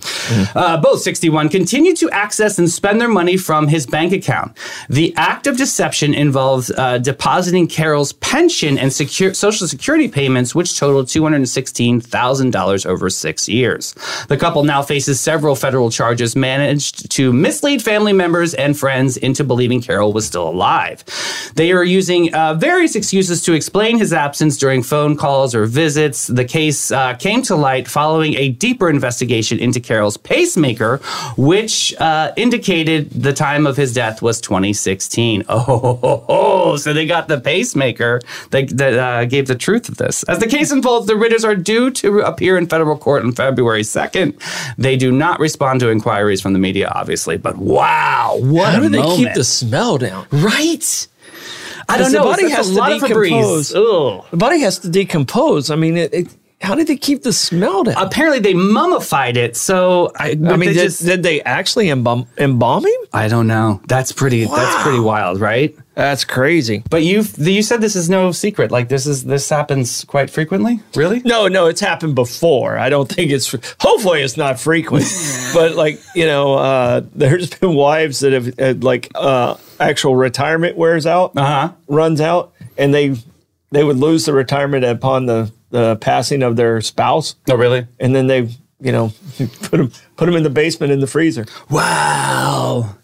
Uh, 0.55 0.81
both 0.81 1.03
61 1.03 1.49
continue 1.49 1.95
to 1.97 2.09
access 2.11 2.59
and 2.59 2.71
spend 2.71 3.01
their 3.01 3.09
money 3.09 3.37
from 3.37 3.69
his 3.69 3.85
bank 3.87 4.13
account. 4.13 4.57
The 4.89 5.15
act 5.17 5.47
of 5.47 5.57
deception 5.57 6.15
involves 6.15 6.71
uh, 6.71 6.99
depositing 6.99 7.67
Carroll's 7.67 8.13
pension 8.15 8.79
and 8.79 8.93
secure, 8.93 9.35
social 9.35 9.67
security 9.67 10.09
payments, 10.09 10.55
which 10.55 10.79
totaled 10.79 11.07
$216,000 11.07 12.87
over 12.87 13.11
six 13.11 13.49
years. 13.49 13.95
The 14.29 14.37
couple 14.37 14.63
now 14.65 14.83
faces 14.83 15.21
several 15.21 15.57
federal 15.57 15.91
charges 15.91 16.37
managed 16.37 17.11
to 17.13 17.33
mislead 17.33 17.83
family 17.83 18.13
members 18.13 18.55
and 18.55 18.79
friends 18.79 19.17
into 19.17 19.43
believing 19.43 19.81
Carroll 19.83 20.13
was 20.13 20.27
still 20.27 20.49
alive. 20.49 21.05
They 21.57 21.73
are 21.73 21.85
using 21.85 22.33
uh, 22.35 22.55
various 22.55 22.95
excuses 22.95 23.43
to 23.43 23.53
explain 23.53 23.96
his 23.99 24.13
absence 24.13 24.57
during 24.57 24.83
phone 24.83 25.17
calls 25.17 25.55
or 25.55 25.67
visits. 25.67 26.27
The 26.27 26.45
case 26.45 26.91
uh, 26.91 27.15
came 27.15 27.43
to 27.43 27.57
light 27.57 27.89
following 27.89 28.35
a 28.35 28.51
deeper 28.51 28.89
investigation 28.91 29.59
into 29.59 29.81
Carroll's 29.81 30.17
pacemaker, 30.17 30.99
which 31.37 31.95
uh, 31.99 32.33
indicated 32.37 33.11
the 33.11 33.33
time 33.33 33.67
of 33.67 33.77
his 33.77 33.93
death 33.93 34.23
was 34.23 34.41
2016. 34.41 35.45
Oh, 35.57 35.59
ho, 35.61 35.95
ho, 35.95 36.25
ho. 36.27 36.77
so 36.77 36.93
they 36.93 37.07
got 37.07 37.29
the 37.29 37.41
pacemaker 37.41 38.21
that, 38.51 38.69
that 38.77 38.95
uh, 38.95 39.25
gave 39.25 39.47
the 39.47 39.55
truth 39.55 39.89
of 39.89 39.97
this. 39.97 40.23
As 40.25 40.39
the 40.39 40.47
case 40.47 40.71
unfolds, 40.71 41.07
the 41.07 41.17
Ritters 41.17 41.45
are 41.45 41.55
due 41.57 41.91
to 41.93 42.21
appear 42.21 42.59
in 42.59 42.67
federal 42.67 42.99
court 42.99 43.25
on 43.25 43.33
February 43.33 43.83
2nd. 43.83 44.35
They 44.77 44.97
do 44.97 45.11
not 45.13 45.41
respond 45.41 45.81
to 45.81 45.91
inquiries 45.91 46.41
from 46.41 46.53
the 46.53 46.59
media, 46.59 46.89
obviously, 46.95 47.37
but 47.39 47.57
wow, 47.57 48.37
what 48.41 48.75
How 48.75 48.81
do 48.81 48.89
they 48.89 48.99
moment. 48.99 49.17
keep 49.17 49.35
the 49.35 49.45
smell 49.45 49.97
down? 49.99 50.27
right? 50.31 51.09
I 51.89 51.99
don't 51.99 52.13
the 52.13 52.19
know. 52.19 52.25
body 52.25 52.51
has 52.51 52.69
a 52.71 52.75
to 52.75 52.79
lot 52.79 52.93
of 52.93 53.03
Febreze. 53.03 53.29
decompose. 53.31 53.75
Ugh. 53.75 54.25
The 54.31 54.37
body 54.37 54.61
has 54.61 54.79
to 54.81 54.89
decompose. 54.89 55.71
I 55.71 55.77
mean, 55.77 55.97
it, 55.97 56.13
it, 56.15 56.37
how 56.61 56.75
did 56.75 56.87
they 56.87 56.97
keep 56.97 57.23
the 57.23 57.33
smell 57.33 57.85
down? 57.85 57.95
Apparently, 57.97 58.41
they 58.41 58.55
mummified 58.55 59.37
it. 59.37 59.57
So 59.57 60.13
I, 60.17 60.31
I 60.31 60.35
mean, 60.35 60.61
they 60.61 60.67
did, 60.73 60.83
just, 60.83 61.05
did 61.05 61.23
they 61.23 61.43
actually 61.43 61.91
embalm, 61.91 62.27
embalm 62.39 62.85
him? 62.87 63.01
I 63.13 63.29
don't 63.29 63.47
know. 63.47 63.81
That's 63.87 64.13
pretty. 64.13 64.45
That's 64.47 64.83
pretty 64.83 65.01
wild, 65.01 65.41
right? 65.41 65.77
That's 65.97 66.27
crazy. 66.27 66.83
But 66.91 67.05
you 67.05 67.25
you 67.39 67.63
said 67.63 67.81
this 67.81 67.97
is 67.97 68.11
no 68.11 68.31
secret. 68.31 68.71
Like 68.71 68.89
this 68.91 69.07
is 69.07 69.25
this 69.25 69.49
happens 69.49 70.05
quite 70.05 70.29
frequently. 70.29 70.81
Really? 70.95 71.23
No, 71.25 71.49
no, 71.49 71.67
it's 71.67 71.81
happened 71.81 72.15
before. 72.15 72.77
I 72.79 72.91
don't 72.91 73.09
think 73.11 73.31
it's. 73.33 73.51
Hopefully, 73.81 74.21
it's 74.21 74.37
not 74.37 74.61
frequent. 74.61 75.07
but 75.55 75.75
like 75.75 75.99
you 76.15 76.27
know, 76.27 76.55
uh, 76.55 77.01
there's 77.15 77.49
been 77.55 77.75
wives 77.75 78.21
that 78.21 78.35
have 78.35 78.59
had 78.59 78.85
like 78.85 79.11
uh, 79.15 79.57
actual 79.81 80.15
retirement 80.17 80.77
wears 80.77 81.07
out, 81.07 81.33
Uh 81.35 81.45
huh. 81.69 81.73
runs 81.89 82.21
out, 82.21 82.53
and 82.77 82.93
they 82.93 83.17
they 83.73 83.83
would 83.83 83.97
lose 83.97 84.27
the 84.27 84.35
retirement 84.35 84.85
upon 84.85 85.25
the 85.25 85.51
the 85.71 85.97
passing 85.97 86.43
of 86.43 86.57
their 86.57 86.83
spouse, 86.83 87.37
Oh, 87.51 87.57
really? 87.57 87.87
and 87.99 88.15
then 88.15 88.27
they 88.27 88.51
you 88.81 88.93
know 88.93 89.13
put 89.39 89.71
them 89.79 89.91
put 90.19 90.27
them 90.27 90.37
in 90.37 90.43
the 90.43 90.51
basement 90.51 90.93
in 90.93 91.01
the 91.01 91.07
freezer. 91.07 91.47
Wow. 91.71 92.97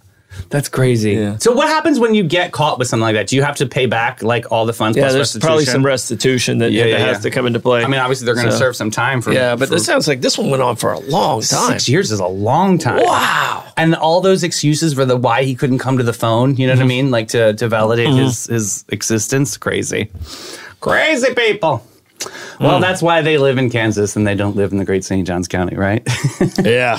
That's 0.51 0.69
crazy. 0.69 1.13
Yeah. 1.13 1.39
So 1.39 1.53
what 1.53 1.69
happens 1.69 1.99
when 1.99 2.15
you 2.15 2.23
get 2.25 2.53
caught 2.53 2.79
with 2.79 2.89
something 2.89 3.03
like 3.03 3.15
that? 3.15 3.27
Do 3.29 3.37
you 3.37 3.43
have 3.43 3.57
to 3.57 3.67
pay 3.67 3.87
back 3.87 4.23
like 4.23 4.51
all 4.53 4.67
the 4.67 4.73
funds? 4.73 4.97
Yeah, 4.97 5.05
plus 5.11 5.33
there's 5.33 5.39
probably 5.45 5.65
some 5.65 5.85
restitution 5.85 6.59
that, 6.59 6.73
Yeah, 6.73 6.85
that 6.85 6.91
yeah, 6.91 6.99
has 6.99 7.21
to 7.23 7.31
come 7.31 7.47
into 7.47 7.61
play. 7.61 7.83
I 7.85 7.87
mean, 7.89 8.01
obviously 8.01 8.27
they're 8.27 8.35
going 8.35 8.47
to 8.47 8.53
So- 8.53 8.59
serve 8.59 8.77
some 8.77 8.91
time 8.91 9.23
for. 9.23 9.33
yeah, 9.33 9.57
but 9.57 9.69
for 9.69 9.75
this 9.75 9.87
sounds 9.87 10.07
like 10.09 10.21
this 10.21 10.37
one 10.39 10.51
went 10.51 10.63
on 10.63 10.77
for 10.77 10.93
a 10.93 10.99
long 11.01 11.41
time. 11.43 11.73
six 11.73 11.89
years 11.89 12.11
is 12.13 12.21
a 12.21 12.27
long 12.27 12.79
time. 12.79 13.03
Wow. 13.05 13.65
And 13.77 13.95
all 13.95 14.21
those 14.21 14.43
excuses 14.43 14.95
for 14.95 15.05
the 15.05 15.17
why 15.17 15.45
he 15.45 15.55
couldn't 15.55 15.79
come 15.79 15.97
to 15.99 16.05
the 16.05 16.13
phone. 16.13 16.57
You 16.57 16.67
know 16.67 16.73
Mm-hmm. 16.75 16.81
what 16.81 16.85
I 16.85 16.89
mean? 16.89 17.11
Like 17.11 17.29
to 17.29 17.55
to 17.55 17.69
validate 17.69 18.09
his 18.11 18.47
his 18.47 18.85
existence. 18.91 19.57
Crazy, 19.57 20.11
crazy 20.81 21.35
people. 21.35 21.83
Well, 22.63 22.79
Mm. 22.79 22.81
that's 22.81 23.03
why 23.03 23.21
they 23.23 23.39
live 23.39 23.59
in 23.59 23.71
Kansas 23.71 24.17
and 24.17 24.27
they 24.27 24.35
don't 24.35 24.57
live 24.57 24.73
in 24.73 24.79
the 24.79 24.85
great 24.85 25.05
St. 25.05 25.27
Johns 25.27 25.49
County, 25.49 25.77
right? 25.77 26.07
Yeah. 26.65 26.99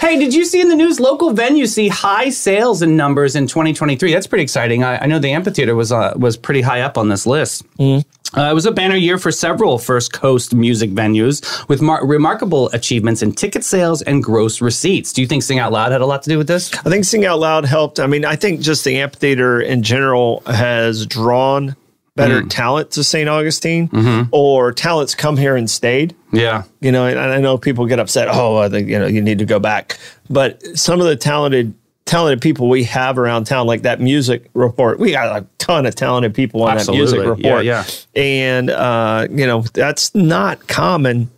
Hey, 0.00 0.18
did 0.18 0.34
you 0.34 0.44
see 0.44 0.60
in 0.60 0.68
the 0.70 0.74
news 0.74 0.98
local 0.98 1.32
venues 1.32 1.68
see 1.68 1.88
high 1.88 2.30
sales 2.30 2.82
and 2.82 2.96
numbers 2.96 3.36
in 3.36 3.46
2023? 3.46 4.12
That's 4.12 4.26
pretty 4.26 4.42
exciting. 4.42 4.82
I, 4.82 5.02
I 5.04 5.06
know 5.06 5.18
the 5.18 5.30
amphitheater 5.32 5.74
was 5.76 5.92
uh, 5.92 6.14
was 6.16 6.36
pretty 6.36 6.62
high 6.62 6.80
up 6.80 6.96
on 6.98 7.08
this 7.10 7.26
list. 7.26 7.64
Uh, 7.78 8.02
it 8.50 8.54
was 8.54 8.66
a 8.66 8.72
banner 8.72 8.96
year 8.96 9.18
for 9.18 9.30
several 9.30 9.78
First 9.78 10.12
Coast 10.12 10.54
music 10.54 10.90
venues 10.90 11.66
with 11.68 11.80
mar- 11.80 12.04
remarkable 12.06 12.68
achievements 12.70 13.22
in 13.22 13.32
ticket 13.32 13.62
sales 13.64 14.02
and 14.02 14.22
gross 14.22 14.60
receipts. 14.60 15.12
Do 15.12 15.20
you 15.22 15.28
think 15.28 15.42
Sing 15.42 15.58
Out 15.58 15.72
Loud 15.72 15.92
had 15.92 16.00
a 16.00 16.06
lot 16.06 16.22
to 16.24 16.30
do 16.30 16.38
with 16.38 16.48
this? 16.48 16.72
I 16.84 16.90
think 16.90 17.04
Sing 17.04 17.24
Out 17.24 17.38
Loud 17.38 17.64
helped. 17.64 18.00
I 18.00 18.06
mean, 18.06 18.24
I 18.24 18.36
think 18.36 18.60
just 18.60 18.84
the 18.84 18.98
amphitheater 19.00 19.60
in 19.60 19.82
general 19.82 20.42
has 20.46 21.06
drawn 21.06 21.76
better 22.18 22.42
talent 22.42 22.90
to 22.92 23.02
St. 23.04 23.28
Augustine, 23.28 24.28
or 24.32 24.72
talents 24.72 25.14
come 25.14 25.36
here 25.36 25.56
and 25.56 25.70
stayed. 25.70 26.14
Yeah. 26.32 26.64
You 26.80 26.92
know, 26.92 27.06
and 27.06 27.18
I 27.18 27.38
know 27.38 27.56
people 27.56 27.86
get 27.86 27.98
upset. 27.98 28.28
Oh, 28.30 28.58
I 28.58 28.68
think 28.68 28.88
you 28.88 28.98
know 28.98 29.06
you 29.06 29.22
need 29.22 29.38
to 29.38 29.46
go 29.46 29.58
back. 29.58 29.98
But 30.28 30.62
some 30.76 31.00
of 31.00 31.06
the 31.06 31.16
talented 31.16 31.74
talented 32.04 32.40
people 32.40 32.68
we 32.68 32.84
have 32.84 33.18
around 33.18 33.44
town, 33.44 33.66
like 33.66 33.82
that 33.82 34.00
music 34.00 34.48
report, 34.54 34.98
we 34.98 35.12
got 35.12 35.42
a 35.42 35.46
ton 35.58 35.86
of 35.86 35.94
talented 35.94 36.34
people 36.34 36.62
on 36.62 36.76
that 36.76 36.88
music 36.88 37.18
Absolutely. 37.20 37.44
Yeah, 37.44 37.50
report. 37.50 37.64
yeah. 37.64 37.84
And 38.14 38.70
uh, 38.70 39.28
you 39.30 39.46
know, 39.46 39.62
that's 39.62 40.14
not 40.14 40.66
common. 40.68 41.30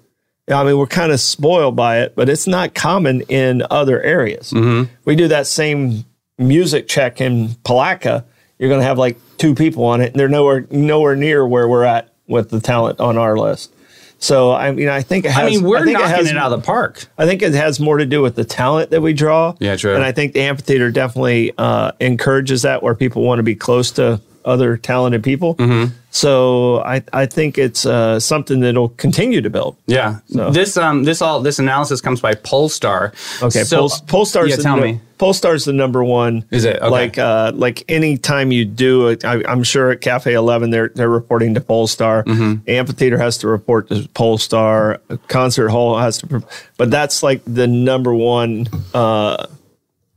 I 0.49 0.64
mean, 0.64 0.79
we're 0.79 0.87
kind 0.87 1.12
of 1.12 1.21
spoiled 1.21 1.77
by 1.77 2.01
it, 2.01 2.16
but 2.16 2.29
it's 2.29 2.47
not 2.49 2.75
common 2.75 3.21
in 3.23 3.62
other 3.71 4.03
areas. 4.03 4.51
Mm-hmm. 4.51 4.93
We 5.05 5.14
do 5.14 5.29
that 5.29 5.47
same 5.47 6.05
music 6.38 6.88
check 6.88 7.21
in 7.21 7.55
Palatka. 7.64 8.25
You're 8.61 8.68
going 8.68 8.81
to 8.81 8.87
have 8.87 8.99
like 8.99 9.18
two 9.38 9.55
people 9.57 9.85
on 9.87 10.01
it, 10.03 10.12
and 10.12 10.20
they're 10.20 10.29
nowhere 10.29 10.66
nowhere 10.70 11.16
near 11.16 11.44
where 11.46 11.66
we're 11.66 11.83
at 11.85 12.12
with 12.29 12.51
the 12.51 12.61
talent 12.61 13.01
on 13.01 13.16
our 13.18 13.37
list. 13.37 13.73
So 14.18 14.53
I 14.53 14.70
mean, 14.70 14.88
I 14.90 15.01
think 15.01 15.25
it 15.25 15.31
has. 15.33 15.42
I 15.46 15.51
mean, 15.51 15.62
we're 15.64 15.83
think 15.83 15.94
knocking 15.99 16.14
has, 16.14 16.31
it 16.31 16.37
out 16.37 16.53
of 16.53 16.61
the 16.61 16.66
park. 16.66 17.07
I 17.16 17.25
think 17.25 17.40
it 17.40 17.55
has 17.55 17.81
more 17.81 17.96
to 17.96 18.05
do 18.05 18.20
with 18.20 18.37
the 18.37 18.44
talent 18.44 18.90
that 18.90 19.01
we 19.01 19.14
draw. 19.14 19.55
Yeah, 19.61 19.77
true. 19.77 19.94
And 19.94 20.05
I 20.05 20.12
think 20.12 20.35
the 20.35 20.42
amphitheater 20.42 20.90
definitely 20.90 21.53
uh, 21.57 21.92
encourages 22.01 22.61
that, 22.62 22.83
where 22.83 22.94
people 22.94 23.23
want 23.23 23.38
to 23.38 23.42
be 23.42 23.55
close 23.55 23.90
to 23.92 24.20
other 24.44 24.77
talented 24.77 25.23
people. 25.25 25.55
Mm-hmm. 25.57 25.94
So 26.11 26.81
I, 26.83 27.03
I 27.12 27.27
think 27.27 27.57
it's 27.57 27.87
uh, 27.87 28.18
something 28.20 28.61
that'll 28.61 28.88
continue 28.90 29.40
to 29.42 29.51
build. 29.51 29.77
Yeah. 29.87 30.18
So- 30.29 30.51
This 30.51 30.77
um 30.77 31.05
this 31.05 31.23
all 31.23 31.40
this 31.40 31.59
analysis 31.59 32.01
comes 32.01 32.20
by 32.20 32.35
Pollstar. 32.35 33.12
Okay, 33.42 33.64
So, 33.64 33.88
Pol- 33.88 34.25
Pollstar's 34.25 34.51
Yeah, 34.51 34.57
tell 34.57 34.77
nu- 34.77 34.83
me. 34.83 35.01
Pollstar's 35.21 35.67
the 35.67 35.75
number 35.75 36.03
one. 36.03 36.47
Is 36.51 36.65
it? 36.65 36.77
Okay. 36.77 36.89
like 36.89 37.19
uh, 37.19 37.53
like 37.55 37.85
any 37.91 38.17
time 38.17 38.53
you 38.53 38.65
do 38.65 39.09
it? 39.09 39.23
I, 39.23 39.43
I'm 39.47 39.63
sure 39.63 39.91
at 39.91 40.01
Cafe 40.01 40.33
Eleven 40.33 40.71
they're 40.71 40.89
they're 40.89 41.11
reporting 41.11 41.53
to 41.55 41.61
Pollstar. 41.61 42.25
Mm-hmm. 42.25 42.71
Amphitheater 42.71 43.19
has 43.19 43.37
to 43.39 43.49
report 43.49 43.89
to 43.89 43.97
Pollstar. 44.15 44.99
Concert 45.29 45.69
hall 45.69 45.99
has 45.99 46.19
to, 46.19 46.43
but 46.79 46.91
that's 46.91 47.23
like 47.23 47.43
the 47.45 47.67
number 47.67 48.15
one 48.15 48.67
uh, 48.95 49.47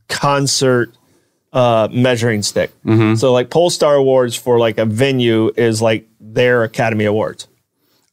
concert 0.08 0.90
uh, 1.52 1.88
measuring 1.92 2.42
stick. 2.42 2.70
Mm-hmm. 2.84 3.16
So 3.16 3.30
like 3.30 3.50
Pollstar 3.50 3.98
Awards 3.98 4.36
for 4.36 4.58
like 4.58 4.78
a 4.78 4.86
venue 4.86 5.52
is 5.54 5.82
like 5.82 6.08
their 6.18 6.64
Academy 6.64 7.04
Awards. 7.04 7.46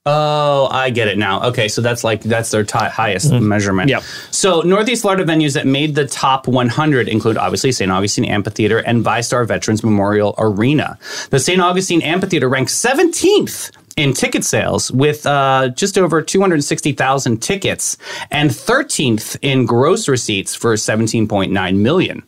Oh, 0.03 0.67
I 0.71 0.89
get 0.89 1.07
it 1.07 1.19
now. 1.19 1.49
Okay, 1.49 1.67
so 1.67 1.79
that's 1.81 2.03
like 2.03 2.23
that's 2.23 2.49
their 2.49 2.63
ti 2.63 2.79
highest 2.79 3.31
mm-hmm. 3.31 3.47
measurement. 3.47 3.89
Yep. 3.89 4.01
So 4.31 4.61
Northeast 4.61 5.03
Florida 5.03 5.23
venues 5.23 5.53
that 5.53 5.67
made 5.67 5.93
the 5.93 6.07
top 6.07 6.47
100 6.47 7.07
include 7.07 7.37
obviously 7.37 7.71
St. 7.71 7.91
Augustine 7.91 8.25
Amphitheater 8.25 8.79
and 8.79 9.05
VyStar 9.05 9.47
Veterans 9.47 9.83
Memorial 9.83 10.33
Arena. 10.39 10.97
The 11.29 11.39
St. 11.39 11.61
Augustine 11.61 12.01
Amphitheater 12.01 12.49
ranks 12.49 12.73
17th 12.73 13.71
in 13.97 14.13
ticket 14.13 14.43
sales 14.43 14.91
with 14.91 15.25
uh, 15.25 15.69
just 15.69 15.97
over 15.97 16.21
260,000 16.21 17.41
tickets 17.41 17.97
and 18.29 18.49
13th 18.49 19.37
in 19.41 19.65
gross 19.65 20.07
receipts 20.07 20.55
for 20.55 20.73
17.9 20.75 21.77
million. 21.77 22.23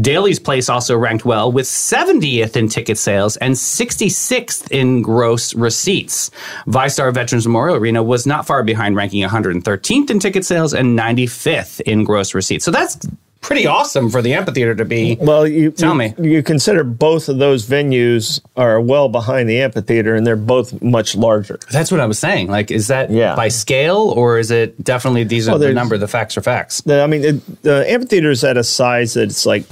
Daly's 0.00 0.38
Place 0.38 0.68
also 0.68 0.96
ranked 0.96 1.24
well 1.24 1.50
with 1.50 1.66
70th 1.66 2.56
in 2.56 2.68
ticket 2.68 2.98
sales 2.98 3.36
and 3.38 3.54
66th 3.54 4.70
in 4.70 5.02
gross 5.02 5.54
receipts. 5.54 6.30
VyStar 6.66 7.12
Veterans 7.12 7.46
Memorial 7.46 7.76
Arena 7.76 8.02
was 8.02 8.26
not 8.26 8.46
far 8.46 8.62
behind, 8.62 8.96
ranking 8.96 9.22
113th 9.22 10.10
in 10.10 10.18
ticket 10.18 10.44
sales 10.44 10.74
and 10.74 10.98
95th 10.98 11.80
in 11.82 12.04
gross 12.04 12.34
receipts. 12.34 12.64
So 12.64 12.70
that's 12.70 12.98
pretty 13.42 13.66
awesome 13.66 14.08
for 14.08 14.22
the 14.22 14.32
amphitheater 14.34 14.74
to 14.74 14.84
be. 14.84 15.16
Well, 15.20 15.46
you 15.46 15.70
Tell 15.72 15.92
you, 15.92 15.98
me. 15.98 16.14
You 16.18 16.42
consider 16.42 16.84
both 16.84 17.28
of 17.28 17.38
those 17.38 17.66
venues 17.66 18.40
are 18.56 18.80
well 18.80 19.08
behind 19.08 19.48
the 19.48 19.60
amphitheater, 19.60 20.14
and 20.14 20.26
they're 20.26 20.36
both 20.36 20.80
much 20.80 21.14
larger. 21.14 21.58
That's 21.70 21.90
what 21.90 22.00
I 22.00 22.06
was 22.06 22.18
saying. 22.18 22.48
Like, 22.48 22.70
is 22.70 22.88
that 22.88 23.10
Yeah. 23.10 23.34
by 23.34 23.48
scale 23.48 24.12
or 24.16 24.38
is 24.38 24.50
it 24.50 24.82
definitely 24.82 25.24
these 25.24 25.48
are 25.48 25.58
the 25.58 25.72
number? 25.72 25.98
The 25.98 26.08
facts 26.08 26.36
are 26.38 26.42
facts. 26.42 26.80
The, 26.82 27.02
I 27.02 27.06
mean, 27.06 27.24
it, 27.24 27.62
the 27.62 27.84
amphitheater 27.90 28.30
is 28.30 28.42
at 28.44 28.56
a 28.56 28.64
size 28.64 29.14
that's 29.14 29.44
like 29.44 29.64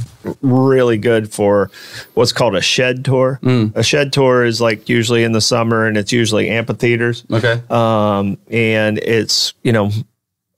really 0.42 0.98
good 0.98 1.32
for 1.32 1.70
what's 2.14 2.32
called 2.32 2.54
a 2.54 2.60
shed 2.60 3.04
tour. 3.04 3.38
Mm. 3.42 3.74
A 3.74 3.82
shed 3.82 4.12
tour 4.12 4.44
is 4.44 4.60
like 4.60 4.88
usually 4.88 5.22
in 5.24 5.32
the 5.32 5.40
summer, 5.40 5.86
and 5.86 5.96
it's 5.96 6.12
usually 6.12 6.50
amphitheaters. 6.50 7.24
Okay. 7.30 7.62
um, 7.70 8.36
and 8.50 8.98
it's 8.98 9.54
you 9.62 9.72
know 9.72 9.90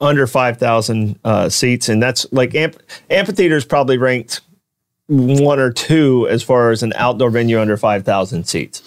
under 0.02 0.26
five 0.26 0.58
thousand 0.58 1.18
uh, 1.24 1.48
seats, 1.48 1.88
and 1.88 2.02
that's 2.02 2.30
like 2.32 2.54
amp- 2.54 2.82
amphitheaters 3.08 3.64
probably 3.64 3.96
ranked 3.96 4.40
one 5.06 5.58
or 5.58 5.72
two 5.72 6.28
as 6.28 6.42
far 6.42 6.70
as 6.70 6.82
an 6.82 6.92
outdoor 6.96 7.30
venue 7.30 7.60
under 7.60 7.76
five 7.76 8.04
thousand 8.04 8.46
seats. 8.46 8.82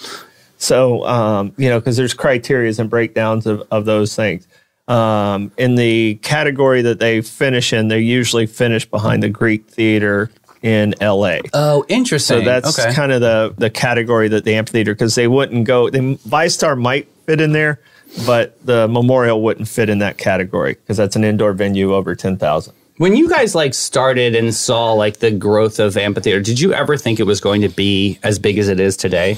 So 0.58 1.06
um, 1.06 1.54
you 1.58 1.69
know 1.69 1.80
because 1.80 1.97
there's 1.97 2.13
criterias 2.13 2.78
and 2.78 2.89
breakdowns 2.89 3.47
of, 3.47 3.65
of 3.71 3.86
those 3.86 4.15
things. 4.15 4.47
Um, 4.88 5.51
in 5.58 5.75
the 5.75 6.15
category 6.21 6.84
that 6.84 6.99
they 6.99 7.21
finish 7.21 7.73
in, 7.73 7.88
they 7.88 8.01
usually 8.01 8.45
finish 8.45 8.86
behind 8.86 9.23
the 9.23 9.30
Greek 9.30 9.65
Theater 9.67 10.30
in 10.62 10.93
L.A. 11.01 11.41
Oh, 11.54 11.86
interesting. 11.88 12.39
So 12.39 12.45
that's 12.45 12.78
okay. 12.78 12.93
kind 12.93 13.12
of 13.12 13.21
the 13.21 13.54
the 13.58 13.69
category 13.69 14.28
that 14.28 14.43
the 14.43 14.56
amphitheater 14.56 14.93
because 14.93 15.15
they 15.15 15.28
wouldn't 15.28 15.65
go. 15.65 15.89
The 15.89 16.17
ViStar 16.28 16.80
might 16.80 17.08
fit 17.25 17.41
in 17.41 17.51
there, 17.51 17.80
but 18.25 18.63
the 18.65 18.88
Memorial 18.88 19.41
wouldn't 19.41 19.67
fit 19.67 19.89
in 19.89 19.99
that 19.99 20.17
category 20.17 20.73
because 20.75 20.97
that's 20.97 21.15
an 21.15 21.23
indoor 21.23 21.54
venue 21.54 21.93
over 21.93 22.15
ten 22.15 22.38
thousand. 22.38 22.73
When 22.97 23.17
you 23.17 23.28
guys 23.28 23.54
like 23.54 23.73
started 23.73 24.36
and 24.36 24.56
saw 24.56 24.93
like 24.93 25.17
the 25.17 25.30
growth 25.30 25.80
of 25.80 25.97
amphitheater, 25.97 26.39
did 26.39 26.62
you 26.62 26.73
ever 26.73 26.95
think 26.95 27.19
it 27.19 27.23
was 27.23 27.41
going 27.41 27.62
to 27.62 27.67
be 27.69 28.19
as 28.23 28.39
big 28.39 28.58
as 28.58 28.69
it 28.69 28.80
is 28.80 28.95
today? 28.95 29.38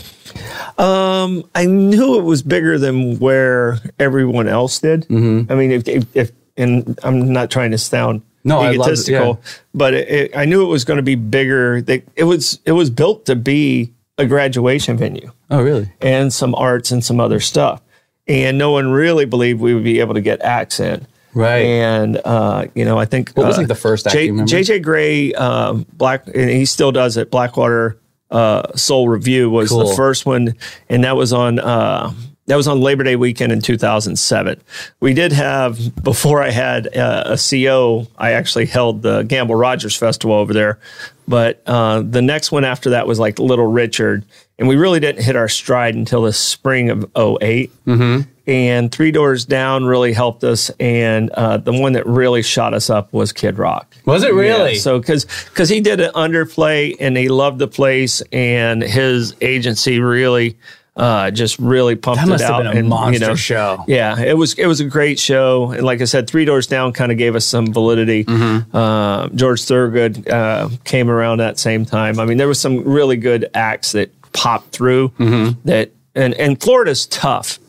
Um, 0.78 1.44
I 1.56 1.66
knew 1.66 2.20
it 2.20 2.24
was 2.24 2.44
bigger 2.44 2.78
than 2.78 3.18
where 3.18 3.80
everyone 3.98 4.48
else 4.48 4.78
did. 4.80 5.08
Mm-hmm. 5.08 5.52
I 5.52 5.56
mean, 5.56 5.72
if, 5.72 5.88
if, 5.88 6.16
if 6.16 6.32
and 6.56 7.00
I'm 7.04 7.34
not 7.34 7.50
trying 7.50 7.72
to 7.72 7.80
sound 7.80 8.22
No, 8.44 8.60
I 8.60 8.66
love 8.66 8.72
it, 8.72 8.76
egotistical, 8.76 9.42
yeah. 9.44 9.52
but 9.74 9.94
it, 9.96 10.10
it, 10.10 10.38
I 10.38 10.46
knew 10.46 10.62
it 10.62 10.70
was 10.70 10.86
going 10.86 10.98
to 10.98 11.04
be 11.04 11.16
bigger. 11.16 11.82
They, 11.82 12.04
it 12.16 12.26
was 12.26 12.60
it 12.66 12.74
was 12.74 12.92
built 12.92 13.26
to 13.26 13.36
be 13.36 13.92
a 14.20 14.28
graduation 14.28 14.98
venue. 14.98 15.32
Oh, 15.50 15.64
really? 15.64 15.92
and 16.02 16.32
some 16.32 16.54
arts 16.54 16.92
and 16.92 17.04
some 17.04 17.20
other 17.20 17.40
stuff. 17.40 17.82
And 18.28 18.58
no 18.58 18.72
one 18.72 18.90
really 18.90 19.26
believed 19.26 19.62
we 19.62 19.74
would 19.74 19.84
be 19.84 20.00
able 20.00 20.16
to 20.16 20.22
get 20.22 20.42
acts 20.42 20.80
in. 20.80 21.08
Right. 21.34 21.64
And, 21.66 22.20
uh, 22.26 22.68
you 22.74 22.84
know, 22.84 22.98
I 22.98 23.06
think. 23.06 23.32
What 23.32 23.46
was, 23.48 23.58
uh, 23.58 23.62
like, 23.62 23.68
the 23.68 23.76
first 23.76 24.08
act, 24.08 24.16
J-? 24.16 24.30
JJ 24.30 24.82
Grey, 24.82 25.34
um, 25.34 25.86
Black, 25.94 26.28
and 26.28 26.50
he 26.50 26.66
still 26.66 26.92
does 26.92 27.16
it, 27.16 27.30
Blackwater 27.32 27.98
uh, 28.32 28.76
Soul 28.76 29.08
Review 29.08 29.50
was 29.50 29.70
Cool. 29.70 29.88
the 29.88 29.96
first 29.96 30.26
one. 30.26 30.56
And 30.90 31.04
that 31.04 31.16
was 31.16 31.32
on 31.32 31.60
uh, 31.60 32.12
that 32.48 32.56
was 32.56 32.68
on 32.68 32.82
Labor 32.82 33.04
Day 33.04 33.16
weekend 33.16 33.52
in 33.52 33.62
2007. 33.62 34.62
We 35.00 35.14
did 35.14 35.32
have 35.34 36.04
before 36.04 36.42
I 36.42 36.50
had 36.50 36.96
uh, 36.96 37.24
a 37.26 37.38
CO. 37.38 38.08
I 38.18 38.32
actually 38.32 38.66
held 38.66 39.02
the 39.02 39.24
Gamble 39.24 39.56
Rogers 39.56 39.96
Festival 39.96 40.36
over 40.36 40.54
there, 40.54 40.80
but 41.28 41.62
uh, 41.66 42.02
the 42.02 42.22
next 42.22 42.52
one 42.52 42.64
after 42.64 42.92
that 42.92 43.06
was 43.06 43.20
like 43.20 43.38
Little 43.38 43.68
Richard, 43.68 44.24
and 44.60 44.68
we 44.68 44.76
really 44.76 45.00
didn't 45.00 45.24
hit 45.24 45.36
our 45.36 45.50
stride 45.50 45.96
until 45.96 46.24
the 46.24 46.34
spring 46.34 46.90
of 46.90 47.04
8 47.16 47.72
mm-hmm. 47.86 48.30
And 48.48 48.94
Three 48.94 49.12
Doors 49.12 49.44
Down 49.44 49.84
really 49.84 50.14
helped 50.14 50.46
us, 50.46 50.70
and 50.80 51.30
uh, 51.32 51.58
the 51.58 51.74
one 51.74 51.92
that 51.94 52.08
really 52.08 52.42
shot 52.42 52.74
us 52.74 52.90
up 52.90 53.12
was 53.12 53.34
Kid 53.34 53.58
Rock. 53.58 53.94
Was 54.06 54.24
it 54.24 54.34
really? 54.34 54.76
Yeah, 54.76 54.80
so 54.80 55.00
because 55.00 55.26
because 55.50 55.68
he 55.68 55.82
did 55.82 56.00
an 56.00 56.12
underplay 56.14 56.96
and 56.98 57.18
he 57.18 57.28
loved 57.28 57.60
the 57.60 57.68
place, 57.68 58.22
and 58.32 58.82
his 58.82 59.36
agency 59.42 60.00
really 60.00 60.58
uh, 60.98 61.30
just 61.30 61.60
really 61.60 61.96
pumped 61.96 62.22
That 62.22 62.28
must 62.28 62.44
it 62.44 62.48
have 62.48 62.56
out. 62.56 62.64
been 62.64 62.68
a 62.68 62.80
and, 62.80 62.90
monster 62.90 63.24
you 63.24 63.30
know, 63.30 63.36
show. 63.36 63.86
Yeah, 63.88 64.20
it 64.20 64.36
was 64.36 64.56
it 64.56 64.66
was 64.66 64.80
a 64.80 64.86
great 64.86 65.20
show, 65.20 65.72
and 65.72 65.86
like 65.86 66.02
I 66.02 66.06
said, 66.06 66.28
Three 66.28 66.44
Doors 66.44 66.68
Down 66.68 66.92
kind 66.92 67.12
of 67.12 67.18
gave 67.18 67.36
us 67.36 67.46
some 67.46 67.72
validity. 67.72 68.26
Mm-hmm. 68.26 68.76
Uh, 68.76 69.30
George 69.30 69.64
Thorogood 69.64 70.28
uh, 70.28 70.70
came 70.86 71.10
around 71.10 71.38
that 71.38 71.60
same 71.60 71.86
time. 71.86 72.20
I 72.20 72.26
mean, 72.26 72.38
there 72.38 72.48
was 72.48 72.60
some 72.60 72.84
really 72.84 73.16
good 73.16 73.48
acts 73.54 73.92
that 73.92 74.17
popped 74.38 74.72
through. 74.72 75.10
Mm-hmm. 75.10 75.60
That 75.68 75.92
and 76.16 76.34
and 76.36 76.62
Florida's 76.62 77.08
tough. 77.08 77.60